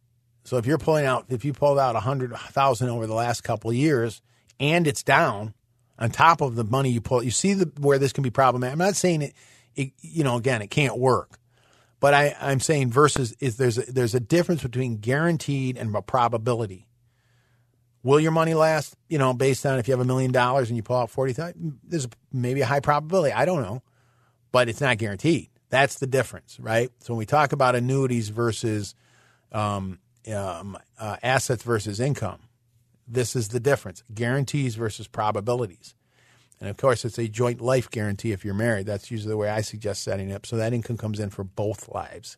so 0.45 0.57
if 0.57 0.67
you're 0.67 0.79
pulling 0.79 1.05
out, 1.05 1.27
if 1.31 1.45
you 1.45 1.53
pulled 1.53 1.81
out 1.81 1.97
a 1.97 2.01
hundred 2.01 2.33
thousand 2.33 2.89
over 2.89 3.09
the 3.09 3.15
last 3.15 3.43
couple 3.43 3.71
of 3.71 3.77
years, 3.77 4.23
and 4.61 4.87
it's 4.87 5.03
down 5.03 5.55
on 5.99 6.11
top 6.11 6.41
of 6.41 6.55
the 6.55 6.63
money 6.63 6.91
you 6.91 7.01
pull, 7.01 7.25
you 7.25 7.33
see 7.33 7.55
the, 7.55 7.73
where 7.81 7.99
this 7.99 8.13
can 8.13 8.23
be 8.23 8.31
problematic. 8.31 8.73
I'm 8.73 8.79
not 8.79 8.95
saying 8.95 9.23
it, 9.23 9.35
it 9.75 9.93
you 10.01 10.23
know, 10.23 10.37
again, 10.37 10.63
it 10.63 10.71
can't 10.71 10.97
work, 10.97 11.41
but 11.99 12.15
I, 12.15 12.37
I'm 12.41 12.61
saying 12.61 12.93
versus 12.93 13.35
is 13.41 13.57
there's 13.57 13.79
a, 13.79 13.93
there's 13.93 14.15
a 14.15 14.21
difference 14.21 14.63
between 14.63 14.99
guaranteed 14.99 15.77
and 15.77 15.95
a 15.95 16.03
probability. 16.03 16.87
Will 18.05 18.21
your 18.21 18.33
money 18.33 18.55
last? 18.55 18.95
You 19.09 19.19
know, 19.19 19.33
based 19.35 19.67
on 19.67 19.81
if 19.81 19.89
you 19.89 19.93
have 19.93 20.01
a 20.01 20.05
million 20.05 20.31
dollars 20.31 20.69
and 20.69 20.77
you 20.77 20.85
pull 20.85 20.99
out 20.99 21.11
forty 21.11 21.33
thousand, 21.33 21.81
there's 21.83 22.07
maybe 22.33 22.61
a 22.61 22.67
high 22.67 22.81
probability. 22.81 23.33
I 23.33 23.45
don't 23.45 23.63
know, 23.63 23.83
but 24.53 24.69
it's 24.69 24.81
not 24.81 24.99
guaranteed. 24.99 25.49
That's 25.71 25.99
the 25.99 26.07
difference, 26.07 26.61
right? 26.61 26.91
So 27.01 27.15
when 27.15 27.19
we 27.19 27.27
talk 27.27 27.53
about 27.53 27.75
annuities 27.75 28.29
versus 28.29 28.95
um, 29.51 29.99
um, 30.31 30.79
uh, 30.99 31.17
assets 31.23 31.63
versus 31.63 32.01
income. 32.01 32.41
This 33.07 33.37
is 33.37 33.49
the 33.49 33.61
difference 33.61 34.03
guarantees 34.15 34.75
versus 34.75 35.09
probabilities. 35.09 35.95
And 36.61 36.71
of 36.71 36.77
course, 36.77 37.05
it's 37.05 37.19
a 37.19 37.27
joint 37.29 37.61
life 37.61 37.91
guarantee 37.91 38.33
if 38.33 38.45
you're 38.45 38.55
married. 38.55 38.87
That's 38.87 39.11
usually 39.11 39.31
the 39.31 39.37
way 39.37 39.51
I 39.51 39.63
suggest 39.63 40.03
setting 40.03 40.31
it 40.31 40.35
up. 40.35 40.47
So 40.47 40.57
that 40.57 40.73
income 40.73 40.97
comes 40.97 41.19
in 41.19 41.31
for 41.31 41.43
both 41.43 41.89
lives. 41.89 42.37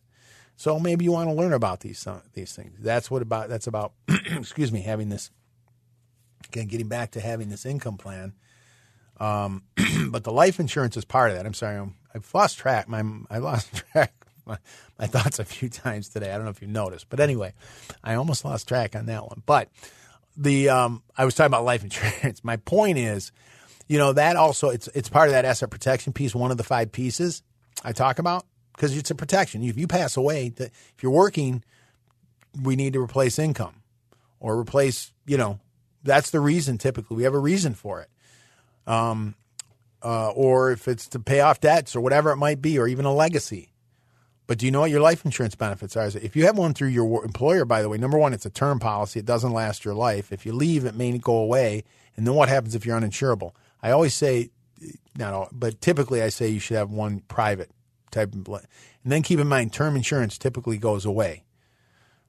So 0.57 0.79
maybe 0.79 1.05
you 1.05 1.13
want 1.13 1.29
to 1.29 1.35
learn 1.35 1.53
about 1.53 1.81
these 1.81 2.07
uh, 2.07 2.21
these 2.33 2.55
things. 2.55 2.79
That's 2.81 3.11
what 3.11 3.23
about. 3.23 3.49
That's 3.49 3.67
about. 3.67 3.93
excuse 4.09 4.73
me, 4.73 4.81
having 4.81 5.09
this. 5.09 5.31
Again, 6.49 6.69
getting 6.69 6.89
back 6.89 7.11
to 7.13 7.21
having 7.21 7.49
this 7.49 7.67
income 7.67 7.97
plan. 7.97 8.35
Um, 9.19 9.65
but 10.09 10.25
the 10.25 10.33
life 10.33 10.61
insurance 10.61 10.97
is 10.97 11.05
part 11.05 11.31
of 11.31 11.37
that. 11.37 11.45
I'm 11.45 11.55
sorry, 11.55 11.79
i 11.79 11.87
have 12.15 12.35
lost 12.35 12.59
track. 12.59 12.89
My 12.89 13.05
I 13.31 13.39
lost 13.39 13.75
track 13.93 14.15
my, 14.47 14.59
my 14.99 15.07
thoughts 15.07 15.39
a 15.39 15.45
few 15.45 15.69
times 15.69 16.09
today. 16.09 16.31
I 16.31 16.37
don't 16.37 16.45
know 16.45 16.51
if 16.51 16.63
you 16.63 16.69
noticed, 16.69 17.09
but 17.09 17.21
anyway, 17.21 17.53
I 18.03 18.15
almost 18.15 18.45
lost 18.45 18.69
track 18.69 18.95
on 18.97 19.07
that 19.07 19.25
one. 19.25 19.43
But 19.47 19.69
the 20.37 20.69
um, 20.69 21.03
I 21.17 21.25
was 21.25 21.35
talking 21.35 21.49
about 21.49 21.65
life 21.65 21.83
insurance. 21.83 22.43
My 22.45 22.57
point 22.57 22.99
is, 22.99 23.33
you 23.89 23.99
know, 23.99 24.13
that 24.13 24.37
also 24.37 24.71
it's 24.71 24.89
it's 24.89 25.09
part 25.09 25.29
of 25.29 25.33
that 25.33 25.45
asset 25.45 25.71
protection 25.71 26.13
piece. 26.13 26.35
One 26.35 26.51
of 26.51 26.57
the 26.57 26.65
five 26.65 26.93
pieces 26.93 27.43
I 27.85 27.93
talk 27.93 28.19
about 28.19 28.47
because 28.75 28.97
it's 28.97 29.11
a 29.11 29.15
protection. 29.15 29.63
If 29.63 29.79
you 29.79 29.87
pass 29.87 30.17
away, 30.17 30.53
if 30.57 31.03
you're 31.03 31.13
working, 31.13 31.63
we 32.63 32.77
need 32.77 32.93
to 32.95 33.01
replace 33.01 33.39
income 33.39 33.83
or 34.41 34.59
replace. 34.59 35.13
You 35.27 35.39
know, 35.39 35.61
that's 36.03 36.31
the 36.31 36.41
reason. 36.41 36.79
Typically, 36.79 37.17
we 37.17 37.23
have 37.25 37.35
a 37.35 37.39
reason 37.39 37.75
for 37.75 38.01
it. 38.01 38.09
Um, 38.87 39.35
uh, 40.05 40.31
or 40.31 40.71
if 40.71 40.87
it's 40.87 41.09
to 41.09 41.19
pay 41.19 41.41
off 41.41 41.61
debts 41.61 41.97
or 41.97 42.01
whatever 42.01 42.31
it 42.31 42.37
might 42.37 42.61
be, 42.61 42.79
or 42.79 42.87
even 42.87 43.05
a 43.05 43.13
legacy. 43.13 43.71
But 44.47 44.59
do 44.59 44.67
you 44.67 44.73
know 44.73 44.81
what 44.81 44.91
your 44.91 45.01
life 45.01 45.25
insurance 45.25 45.55
benefits 45.55 45.97
are? 45.97 46.07
If 46.07 46.37
you 46.37 46.45
have 46.45 46.59
one 46.59 46.75
through 46.75 46.89
your 46.89 47.25
employer, 47.25 47.65
by 47.65 47.81
the 47.81 47.89
way, 47.89 47.97
number 47.97 48.19
one, 48.19 48.35
it's 48.35 48.45
a 48.45 48.51
term 48.51 48.79
policy. 48.79 49.21
It 49.21 49.27
doesn't 49.27 49.53
last 49.53 49.85
your 49.85 49.95
life. 49.95 50.33
If 50.33 50.45
you 50.45 50.53
leave, 50.53 50.85
it 50.85 50.95
may 50.95 51.17
go 51.17 51.37
away. 51.37 51.85
And 52.17 52.27
then 52.27 52.35
what 52.35 52.51
happens 52.51 52.75
if 52.75 52.85
you're 52.85 53.01
uninsurable? 53.01 53.53
I 53.83 53.91
always 53.91 54.15
say, 54.15 54.51
not 55.17 55.33
all, 55.33 55.49
but 55.51 55.81
typically 55.81 56.23
I 56.23 56.29
say 56.29 56.49
you 56.49 56.61
should 56.61 56.77
have 56.77 56.91
one 56.91 57.21
private 57.21 57.71
type 58.11 58.35
of, 58.35 58.49
and 58.49 59.13
then 59.13 59.23
keep 59.23 59.41
in 59.41 59.49
mind 59.49 59.73
term 59.73 59.97
insurance 59.97 60.37
typically 60.37 60.79
goes 60.79 61.05
away, 61.05 61.45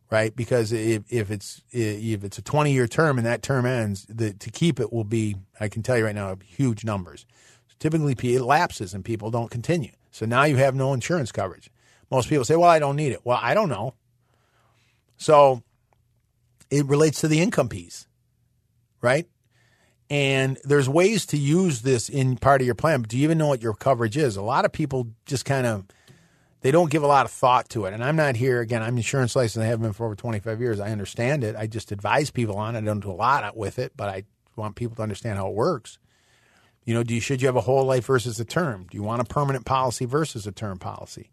right? 0.09 0.35
Because 0.35 0.71
if, 0.71 1.03
if 1.09 1.31
it's 1.31 1.61
if 1.71 2.23
it's 2.23 2.37
a 2.37 2.41
20 2.41 2.71
year 2.71 2.87
term 2.87 3.17
and 3.17 3.27
that 3.27 3.41
term 3.41 3.65
ends, 3.65 4.05
the, 4.09 4.33
to 4.33 4.49
keep 4.51 4.79
it 4.79 4.91
will 4.91 5.03
be, 5.03 5.35
I 5.59 5.67
can 5.67 5.83
tell 5.83 5.97
you 5.97 6.05
right 6.05 6.15
now, 6.15 6.37
huge 6.43 6.85
numbers. 6.85 7.25
Typically 7.79 8.15
it 8.33 8.41
lapses 8.41 8.93
and 8.93 9.03
people 9.03 9.31
don't 9.31 9.51
continue. 9.51 9.91
So 10.11 10.25
now 10.25 10.43
you 10.43 10.55
have 10.57 10.75
no 10.75 10.93
insurance 10.93 11.31
coverage. 11.31 11.69
Most 12.09 12.29
people 12.29 12.45
say, 12.45 12.55
well, 12.55 12.69
I 12.69 12.79
don't 12.79 12.95
need 12.95 13.11
it. 13.11 13.21
Well, 13.23 13.39
I 13.41 13.53
don't 13.53 13.69
know. 13.69 13.95
So 15.17 15.63
it 16.69 16.85
relates 16.85 17.21
to 17.21 17.27
the 17.27 17.41
income 17.41 17.69
piece, 17.69 18.07
right? 19.01 19.27
And 20.09 20.57
there's 20.63 20.87
ways 20.87 21.25
to 21.27 21.37
use 21.37 21.81
this 21.81 22.09
in 22.09 22.37
part 22.37 22.61
of 22.61 22.65
your 22.65 22.75
plan. 22.75 23.01
But 23.01 23.09
do 23.09 23.17
you 23.17 23.23
even 23.23 23.37
know 23.37 23.47
what 23.47 23.61
your 23.61 23.73
coverage 23.73 24.17
is? 24.17 24.37
A 24.37 24.41
lot 24.41 24.65
of 24.65 24.71
people 24.71 25.07
just 25.25 25.45
kind 25.45 25.65
of 25.65 25.85
they 26.61 26.71
don't 26.71 26.89
give 26.89 27.03
a 27.03 27.07
lot 27.07 27.25
of 27.25 27.31
thought 27.31 27.69
to 27.69 27.85
it. 27.85 27.93
And 27.93 28.03
I'm 28.03 28.15
not 28.15 28.35
here 28.35 28.59
again. 28.59 28.81
I'm 28.81 28.97
insurance 28.97 29.35
licensed. 29.35 29.63
I 29.63 29.67
have 29.67 29.81
been 29.81 29.93
for 29.93 30.05
over 30.05 30.15
25 30.15 30.59
years. 30.59 30.79
I 30.79 30.91
understand 30.91 31.43
it. 31.43 31.55
I 31.55 31.67
just 31.67 31.91
advise 31.91 32.31
people 32.31 32.57
on 32.57 32.75
it. 32.75 32.79
I 32.79 32.81
don't 32.81 33.01
do 33.01 33.11
a 33.11 33.13
lot 33.13 33.55
with 33.55 33.77
it, 33.77 33.91
but 33.95 34.09
I 34.09 34.23
want 34.55 34.75
people 34.75 34.95
to 34.95 35.03
understand 35.03 35.37
how 35.37 35.47
it 35.47 35.53
works. 35.53 35.99
You 36.85 36.93
know, 36.93 37.03
do 37.03 37.13
you 37.15 37.19
should 37.19 37.41
you 37.41 37.47
have 37.47 37.55
a 37.55 37.61
whole 37.61 37.83
life 37.83 38.05
versus 38.05 38.39
a 38.39 38.45
term? 38.45 38.87
Do 38.89 38.97
you 38.97 39.03
want 39.03 39.21
a 39.21 39.25
permanent 39.25 39.65
policy 39.65 40.05
versus 40.05 40.45
a 40.45 40.51
term 40.51 40.77
policy? 40.77 41.31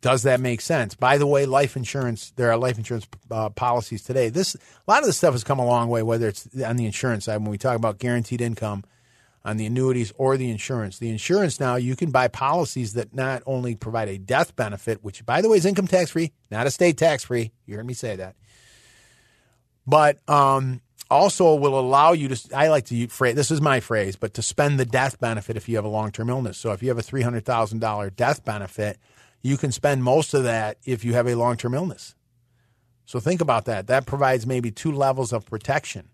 Does 0.00 0.22
that 0.22 0.40
make 0.40 0.62
sense? 0.62 0.94
By 0.94 1.18
the 1.18 1.26
way, 1.26 1.44
life 1.44 1.76
insurance, 1.76 2.32
there 2.36 2.50
are 2.50 2.56
life 2.56 2.78
insurance 2.78 3.06
uh, 3.30 3.50
policies 3.50 4.02
today. 4.02 4.30
This 4.30 4.54
a 4.54 4.90
lot 4.90 5.00
of 5.00 5.06
this 5.06 5.18
stuff 5.18 5.34
has 5.34 5.44
come 5.44 5.58
a 5.58 5.66
long 5.66 5.90
way, 5.90 6.02
whether 6.02 6.28
it's 6.28 6.48
on 6.64 6.76
the 6.76 6.86
insurance 6.86 7.26
side 7.26 7.36
when 7.36 7.50
we 7.50 7.58
talk 7.58 7.76
about 7.76 7.98
guaranteed 7.98 8.40
income 8.40 8.82
on 9.44 9.58
the 9.58 9.66
annuities 9.66 10.12
or 10.16 10.38
the 10.38 10.50
insurance. 10.50 10.98
The 10.98 11.10
insurance 11.10 11.60
now 11.60 11.76
you 11.76 11.96
can 11.96 12.10
buy 12.10 12.28
policies 12.28 12.94
that 12.94 13.14
not 13.14 13.42
only 13.44 13.74
provide 13.74 14.08
a 14.08 14.16
death 14.16 14.56
benefit, 14.56 15.04
which 15.04 15.24
by 15.26 15.42
the 15.42 15.50
way 15.50 15.58
is 15.58 15.66
income 15.66 15.86
tax 15.86 16.12
free, 16.12 16.32
not 16.50 16.66
estate 16.66 16.96
tax 16.96 17.24
free. 17.24 17.52
You 17.66 17.76
heard 17.76 17.86
me 17.86 17.94
say 17.94 18.16
that, 18.16 18.36
but 19.86 20.26
um, 20.26 20.80
also 21.10 21.54
will 21.54 21.78
allow 21.78 22.12
you 22.12 22.28
to. 22.28 22.56
I 22.56 22.68
like 22.68 22.86
to 22.86 23.08
phrase. 23.08 23.34
This 23.34 23.50
is 23.50 23.60
my 23.60 23.80
phrase, 23.80 24.16
but 24.16 24.34
to 24.34 24.42
spend 24.42 24.78
the 24.78 24.84
death 24.84 25.18
benefit 25.20 25.56
if 25.56 25.68
you 25.68 25.76
have 25.76 25.84
a 25.84 25.88
long 25.88 26.12
term 26.12 26.30
illness. 26.30 26.58
So 26.58 26.72
if 26.72 26.82
you 26.82 26.88
have 26.88 26.98
a 26.98 27.02
three 27.02 27.22
hundred 27.22 27.44
thousand 27.44 27.80
dollar 27.80 28.10
death 28.10 28.44
benefit 28.44 28.98
you 29.42 29.56
can 29.56 29.72
spend 29.72 30.04
most 30.04 30.34
of 30.34 30.44
that 30.44 30.78
if 30.84 31.04
you 31.04 31.14
have 31.14 31.26
a 31.26 31.34
long 31.34 31.56
term 31.56 31.74
illness. 31.74 32.14
So 33.04 33.18
think 33.20 33.40
about 33.40 33.64
that. 33.64 33.86
That 33.86 34.06
provides 34.06 34.46
maybe 34.46 34.70
two 34.70 34.92
levels 34.92 35.32
of 35.32 35.46
protection. 35.46 36.08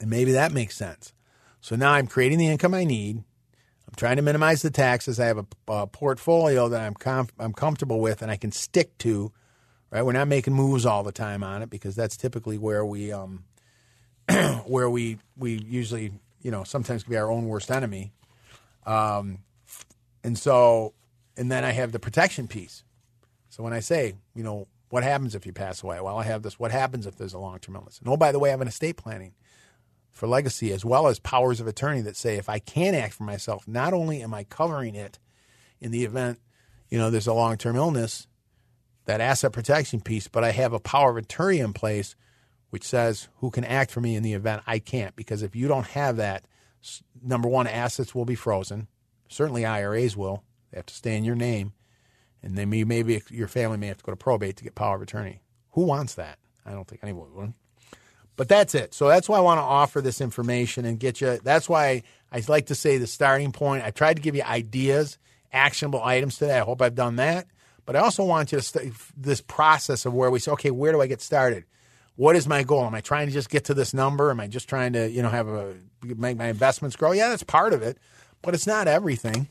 And 0.00 0.10
maybe 0.10 0.32
that 0.32 0.52
makes 0.52 0.76
sense. 0.76 1.12
So 1.60 1.76
now 1.76 1.92
I'm 1.92 2.06
creating 2.06 2.38
the 2.38 2.48
income 2.48 2.74
I 2.74 2.84
need. 2.84 3.18
I'm 3.18 3.94
trying 3.96 4.16
to 4.16 4.22
minimize 4.22 4.62
the 4.62 4.70
taxes. 4.70 5.20
I 5.20 5.26
have 5.26 5.38
a, 5.38 5.46
a 5.68 5.86
portfolio 5.86 6.68
that 6.68 6.80
I'm 6.80 7.28
I'm 7.38 7.52
comfortable 7.52 8.00
with 8.00 8.22
and 8.22 8.30
I 8.30 8.36
can 8.36 8.52
stick 8.52 8.96
to. 8.98 9.32
Right, 9.88 10.02
we're 10.02 10.12
not 10.12 10.26
making 10.26 10.52
moves 10.52 10.84
all 10.84 11.04
the 11.04 11.12
time 11.12 11.44
on 11.44 11.62
it 11.62 11.70
because 11.70 11.94
that's 11.94 12.16
typically 12.16 12.58
where 12.58 12.84
we 12.84 13.12
um, 13.12 13.44
where 14.66 14.90
we 14.90 15.18
we 15.36 15.62
usually 15.62 16.12
you 16.42 16.50
know 16.50 16.64
sometimes 16.64 17.02
can 17.02 17.12
be 17.12 17.16
our 17.16 17.30
own 17.30 17.46
worst 17.46 17.70
enemy. 17.70 18.12
Um, 18.84 19.38
and 20.22 20.38
so 20.38 20.94
and 21.36 21.50
then 21.50 21.64
I 21.64 21.72
have 21.72 21.92
the 21.92 21.98
protection 21.98 22.48
piece. 22.48 22.82
So 23.48 23.62
when 23.62 23.72
I 23.72 23.80
say, 23.80 24.14
you 24.34 24.42
know, 24.42 24.66
what 24.90 25.02
happens 25.02 25.34
if 25.34 25.46
you 25.46 25.52
pass 25.52 25.82
away? 25.82 26.00
Well, 26.00 26.18
I 26.18 26.24
have 26.24 26.42
this. 26.42 26.58
What 26.58 26.70
happens 26.70 27.06
if 27.06 27.16
there's 27.16 27.34
a 27.34 27.38
long 27.38 27.58
term 27.58 27.76
illness? 27.76 27.98
And 27.98 28.08
oh, 28.08 28.16
by 28.16 28.32
the 28.32 28.38
way, 28.38 28.50
I 28.50 28.52
have 28.52 28.60
an 28.60 28.68
estate 28.68 28.96
planning 28.96 29.34
for 30.10 30.26
legacy 30.26 30.72
as 30.72 30.84
well 30.84 31.08
as 31.08 31.18
powers 31.18 31.60
of 31.60 31.66
attorney 31.66 32.00
that 32.00 32.16
say 32.16 32.36
if 32.36 32.48
I 32.48 32.58
can't 32.58 32.96
act 32.96 33.14
for 33.14 33.24
myself, 33.24 33.68
not 33.68 33.92
only 33.92 34.22
am 34.22 34.32
I 34.32 34.44
covering 34.44 34.94
it 34.94 35.18
in 35.80 35.90
the 35.90 36.04
event, 36.04 36.40
you 36.88 36.98
know, 36.98 37.10
there's 37.10 37.26
a 37.26 37.34
long 37.34 37.56
term 37.58 37.76
illness, 37.76 38.26
that 39.04 39.20
asset 39.20 39.52
protection 39.52 40.00
piece, 40.00 40.28
but 40.28 40.44
I 40.44 40.52
have 40.52 40.72
a 40.72 40.80
power 40.80 41.10
of 41.10 41.16
attorney 41.16 41.58
in 41.58 41.72
place 41.72 42.16
which 42.76 42.84
says 42.84 43.28
who 43.38 43.50
can 43.50 43.64
act 43.64 43.90
for 43.90 44.02
me 44.02 44.16
in 44.16 44.22
the 44.22 44.34
event 44.34 44.62
I 44.66 44.80
can't. 44.80 45.16
Because 45.16 45.42
if 45.42 45.56
you 45.56 45.66
don't 45.66 45.86
have 45.86 46.18
that, 46.18 46.44
number 47.22 47.48
one, 47.48 47.66
assets 47.66 48.14
will 48.14 48.26
be 48.26 48.34
frozen. 48.34 48.86
Certainly 49.30 49.64
IRAs 49.64 50.14
will. 50.14 50.42
They 50.70 50.76
have 50.76 50.84
to 50.84 50.94
stay 50.94 51.16
in 51.16 51.24
your 51.24 51.36
name, 51.36 51.72
and 52.42 52.54
then 52.54 52.68
maybe 52.68 53.22
your 53.30 53.48
family 53.48 53.78
may 53.78 53.86
have 53.86 53.96
to 53.96 54.04
go 54.04 54.12
to 54.12 54.16
probate 54.16 54.58
to 54.58 54.64
get 54.64 54.74
power 54.74 54.96
of 54.96 55.00
attorney. 55.00 55.40
Who 55.70 55.84
wants 55.84 56.16
that? 56.16 56.38
I 56.66 56.72
don't 56.72 56.86
think 56.86 57.00
anyone 57.02 57.34
would. 57.34 57.54
But 58.36 58.50
that's 58.50 58.74
it. 58.74 58.92
So 58.92 59.08
that's 59.08 59.26
why 59.26 59.38
I 59.38 59.40
want 59.40 59.56
to 59.56 59.62
offer 59.62 60.02
this 60.02 60.20
information 60.20 60.84
and 60.84 61.00
get 61.00 61.22
you. 61.22 61.38
That's 61.42 61.70
why 61.70 62.02
I 62.30 62.42
like 62.46 62.66
to 62.66 62.74
say 62.74 62.98
the 62.98 63.06
starting 63.06 63.52
point. 63.52 63.84
I 63.84 63.90
tried 63.90 64.16
to 64.16 64.22
give 64.22 64.34
you 64.34 64.42
ideas, 64.42 65.16
actionable 65.50 66.02
items 66.04 66.36
today. 66.36 66.58
I 66.58 66.64
hope 66.64 66.82
I've 66.82 66.94
done 66.94 67.16
that. 67.16 67.46
But 67.86 67.96
I 67.96 68.00
also 68.00 68.22
want 68.22 68.52
you 68.52 68.58
to 68.58 68.62
st- 68.62 68.92
this 69.16 69.40
process 69.40 70.04
of 70.04 70.12
where 70.12 70.30
we 70.30 70.40
say, 70.40 70.50
okay, 70.50 70.70
where 70.70 70.92
do 70.92 71.00
I 71.00 71.06
get 71.06 71.22
started? 71.22 71.64
What 72.16 72.34
is 72.34 72.48
my 72.48 72.62
goal? 72.62 72.84
Am 72.84 72.94
I 72.94 73.02
trying 73.02 73.26
to 73.26 73.32
just 73.32 73.50
get 73.50 73.64
to 73.66 73.74
this 73.74 73.92
number? 73.92 74.30
Am 74.30 74.40
I 74.40 74.46
just 74.46 74.68
trying 74.68 74.94
to, 74.94 75.08
you 75.08 75.22
know, 75.22 75.28
have 75.28 75.48
a 75.48 75.74
make 76.02 76.36
my 76.36 76.48
investments 76.48 76.96
grow? 76.96 77.12
Yeah, 77.12 77.28
that's 77.28 77.42
part 77.42 77.72
of 77.72 77.82
it, 77.82 77.98
but 78.42 78.54
it's 78.54 78.66
not 78.66 78.88
everything. 78.88 79.48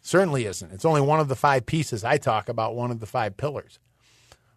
Certainly 0.00 0.46
isn't. 0.46 0.72
It's 0.72 0.84
only 0.84 1.00
one 1.00 1.20
of 1.20 1.28
the 1.28 1.36
five 1.36 1.64
pieces 1.64 2.02
I 2.02 2.18
talk 2.18 2.48
about, 2.48 2.74
one 2.74 2.90
of 2.90 2.98
the 2.98 3.06
five 3.06 3.36
pillars. 3.36 3.78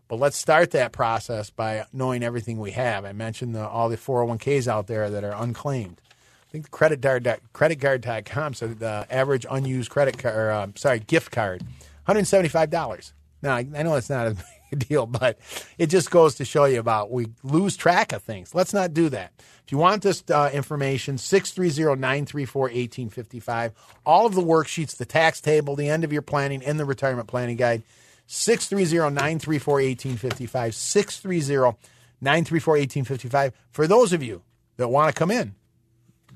But 0.08 0.20
let's 0.20 0.38
start 0.38 0.72
that 0.72 0.92
process 0.92 1.52
by 1.52 1.86
knowing 1.94 2.24
everything 2.24 2.60
we 2.60 2.72
have. 2.72 3.06
I 3.06 3.12
mentioned 3.12 3.56
the, 3.56 3.68
all 3.68 3.90
the 3.90 3.98
401ks 3.98 4.68
out 4.68 4.88
there 4.88 5.10
that 5.10 5.24
are 5.24 5.34
unclaimed. 5.36 6.02
I 6.48 6.52
think 6.52 6.66
the 6.66 6.72
credit 6.72 7.02
guard, 7.02 7.24
creditguard.com 7.54 8.54
said 8.56 8.80
the 8.80 9.06
average 9.10 9.46
unused 9.50 9.92
credit 9.92 10.18
card, 10.18 10.36
or, 10.36 10.52
uh, 10.52 10.68
sorry, 10.76 11.00
gift 11.00 11.32
card, 11.32 11.64
$175. 12.08 13.14
Now, 13.42 13.56
I, 13.56 13.68
I 13.76 13.84
know 13.84 13.94
that's 13.94 14.10
not 14.10 14.28
a 14.28 14.36
deal, 14.76 15.06
but 15.06 15.40
it 15.78 15.88
just 15.88 16.12
goes 16.12 16.36
to 16.36 16.46
show 16.46 16.66
you 16.66 16.80
about 16.80 17.12
we 17.12 17.28
lose 17.44 17.76
track 17.76 18.12
of 18.14 18.24
things. 18.24 18.54
Let's 18.54 18.74
not 18.74 18.94
do 18.94 19.10
that. 19.10 19.34
If 19.66 19.72
you 19.72 19.78
want 19.78 20.04
this 20.04 20.24
uh, 20.30 20.50
information, 20.54 21.18
630 21.18 22.00
934 22.00 22.62
1855. 22.62 23.72
All 24.06 24.26
of 24.26 24.36
the 24.36 24.42
worksheets, 24.42 24.98
the 24.98 25.06
tax 25.06 25.42
table, 25.42 25.76
the 25.76 25.90
end 25.90 26.04
of 26.04 26.14
your 26.14 26.22
planning, 26.22 26.64
and 26.64 26.80
the 26.80 26.86
retirement 26.86 27.28
planning 27.28 27.58
guide. 27.58 27.84
630 28.28 29.14
934 29.14 29.74
1855. 29.74 30.76
630 30.76 31.78
934 32.22 32.72
1855. 32.74 33.54
For 33.72 33.88
those 33.88 34.14
of 34.14 34.24
you 34.24 34.44
that 34.78 34.88
want 34.88 35.14
to 35.14 35.18
come 35.18 35.32
in, 35.32 35.56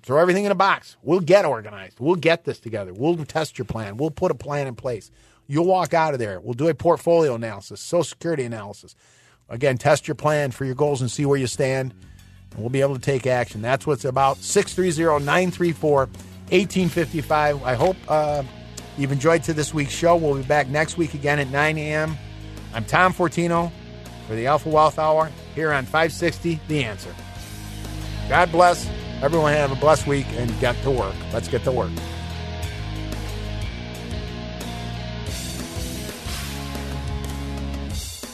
throw 0.01 0.19
everything 0.19 0.45
in 0.45 0.51
a 0.51 0.55
box. 0.55 0.97
We'll 1.01 1.19
get 1.19 1.45
organized. 1.45 1.99
We'll 1.99 2.15
get 2.15 2.45
this 2.45 2.59
together. 2.59 2.93
We'll 2.93 3.17
test 3.25 3.57
your 3.57 3.65
plan. 3.65 3.97
We'll 3.97 4.11
put 4.11 4.31
a 4.31 4.35
plan 4.35 4.67
in 4.67 4.75
place. 4.75 5.11
You'll 5.49 5.65
walk 5.65 5.93
out 5.93 6.13
of 6.13 6.19
there. 6.19 6.39
We'll 6.39 6.53
do 6.53 6.69
a 6.69 6.75
portfolio 6.75 7.33
analysis, 7.33 7.81
social 7.81 8.03
security 8.03 8.43
analysis. 8.43 8.95
Again, 9.49 9.79
test 9.79 10.07
your 10.07 10.15
plan 10.15 10.51
for 10.51 10.63
your 10.63 10.75
goals 10.75 11.01
and 11.01 11.09
see 11.09 11.25
where 11.25 11.39
you 11.39 11.47
stand 11.47 11.93
and 12.51 12.59
we'll 12.59 12.69
be 12.69 12.81
able 12.81 12.95
to 12.95 13.01
take 13.01 13.27
action. 13.27 13.61
That's 13.61 13.85
what's 13.85 14.05
about. 14.05 14.37
630 14.37 15.25
934 15.25 15.97
1855. 15.97 17.63
I 17.63 17.73
hope 17.75 17.95
uh, 18.07 18.43
you've 18.97 19.11
enjoyed 19.11 19.43
to 19.43 19.53
this 19.53 19.73
week's 19.73 19.93
show. 19.93 20.15
We'll 20.15 20.35
be 20.35 20.43
back 20.43 20.67
next 20.67 20.97
week 20.97 21.13
again 21.13 21.39
at 21.39 21.49
9 21.49 21.77
a.m. 21.77 22.17
I'm 22.73 22.85
Tom 22.85 23.13
Fortino. 23.13 23.71
for 24.27 24.35
the 24.35 24.47
Alpha 24.47 24.69
Wealth 24.69 24.99
Hour 24.99 25.31
here 25.55 25.71
on 25.71 25.85
560 25.85 26.59
The 26.67 26.83
Answer. 26.83 27.13
God 28.29 28.51
bless. 28.51 28.87
Everyone 29.21 29.53
have 29.53 29.71
a 29.71 29.75
blessed 29.75 30.07
week 30.07 30.27
and 30.33 30.57
get 30.59 30.81
to 30.83 30.91
work. 30.91 31.15
Let's 31.33 31.47
get 31.47 31.63
to 31.63 31.71
work. 31.71 31.91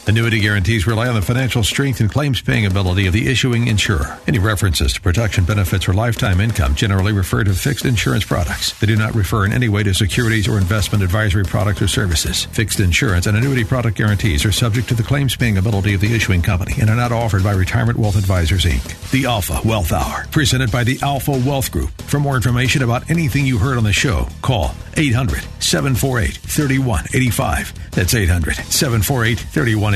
Annuity 0.08 0.38
guarantees 0.38 0.86
rely 0.86 1.08
on 1.08 1.16
the 1.16 1.20
financial 1.20 1.64
strength 1.64 1.98
and 1.98 2.08
claims 2.08 2.40
paying 2.40 2.64
ability 2.64 3.08
of 3.08 3.12
the 3.12 3.26
issuing 3.26 3.66
insurer. 3.66 4.16
Any 4.28 4.38
references 4.38 4.92
to 4.92 5.00
protection 5.00 5.44
benefits 5.44 5.88
or 5.88 5.94
lifetime 5.94 6.40
income 6.40 6.76
generally 6.76 7.12
refer 7.12 7.42
to 7.42 7.52
fixed 7.52 7.84
insurance 7.84 8.24
products. 8.24 8.78
They 8.78 8.86
do 8.86 8.94
not 8.94 9.16
refer 9.16 9.44
in 9.44 9.52
any 9.52 9.68
way 9.68 9.82
to 9.82 9.92
securities 9.92 10.46
or 10.46 10.58
investment 10.58 11.02
advisory 11.02 11.42
products 11.42 11.82
or 11.82 11.88
services. 11.88 12.44
Fixed 12.44 12.78
insurance 12.78 13.26
and 13.26 13.36
annuity 13.36 13.64
product 13.64 13.98
guarantees 13.98 14.44
are 14.44 14.52
subject 14.52 14.88
to 14.90 14.94
the 14.94 15.02
claims 15.02 15.34
paying 15.34 15.58
ability 15.58 15.94
of 15.94 16.00
the 16.00 16.14
issuing 16.14 16.40
company 16.40 16.74
and 16.80 16.88
are 16.88 16.94
not 16.94 17.10
offered 17.10 17.42
by 17.42 17.52
Retirement 17.52 17.98
Wealth 17.98 18.16
Advisors 18.16 18.64
Inc. 18.64 19.10
The 19.10 19.26
Alpha 19.26 19.60
Wealth 19.64 19.90
Hour, 19.90 20.26
presented 20.30 20.70
by 20.70 20.84
the 20.84 21.00
Alpha 21.02 21.32
Wealth 21.32 21.72
Group. 21.72 21.90
For 22.02 22.20
more 22.20 22.36
information 22.36 22.82
about 22.82 23.10
anything 23.10 23.44
you 23.44 23.58
heard 23.58 23.76
on 23.76 23.82
the 23.82 23.92
show, 23.92 24.28
call 24.40 24.72
800 24.96 25.42
748 25.58 26.36
3185. 26.36 27.90
That's 27.90 28.14
800 28.14 28.54
748 28.54 29.40
3185. 29.40 29.95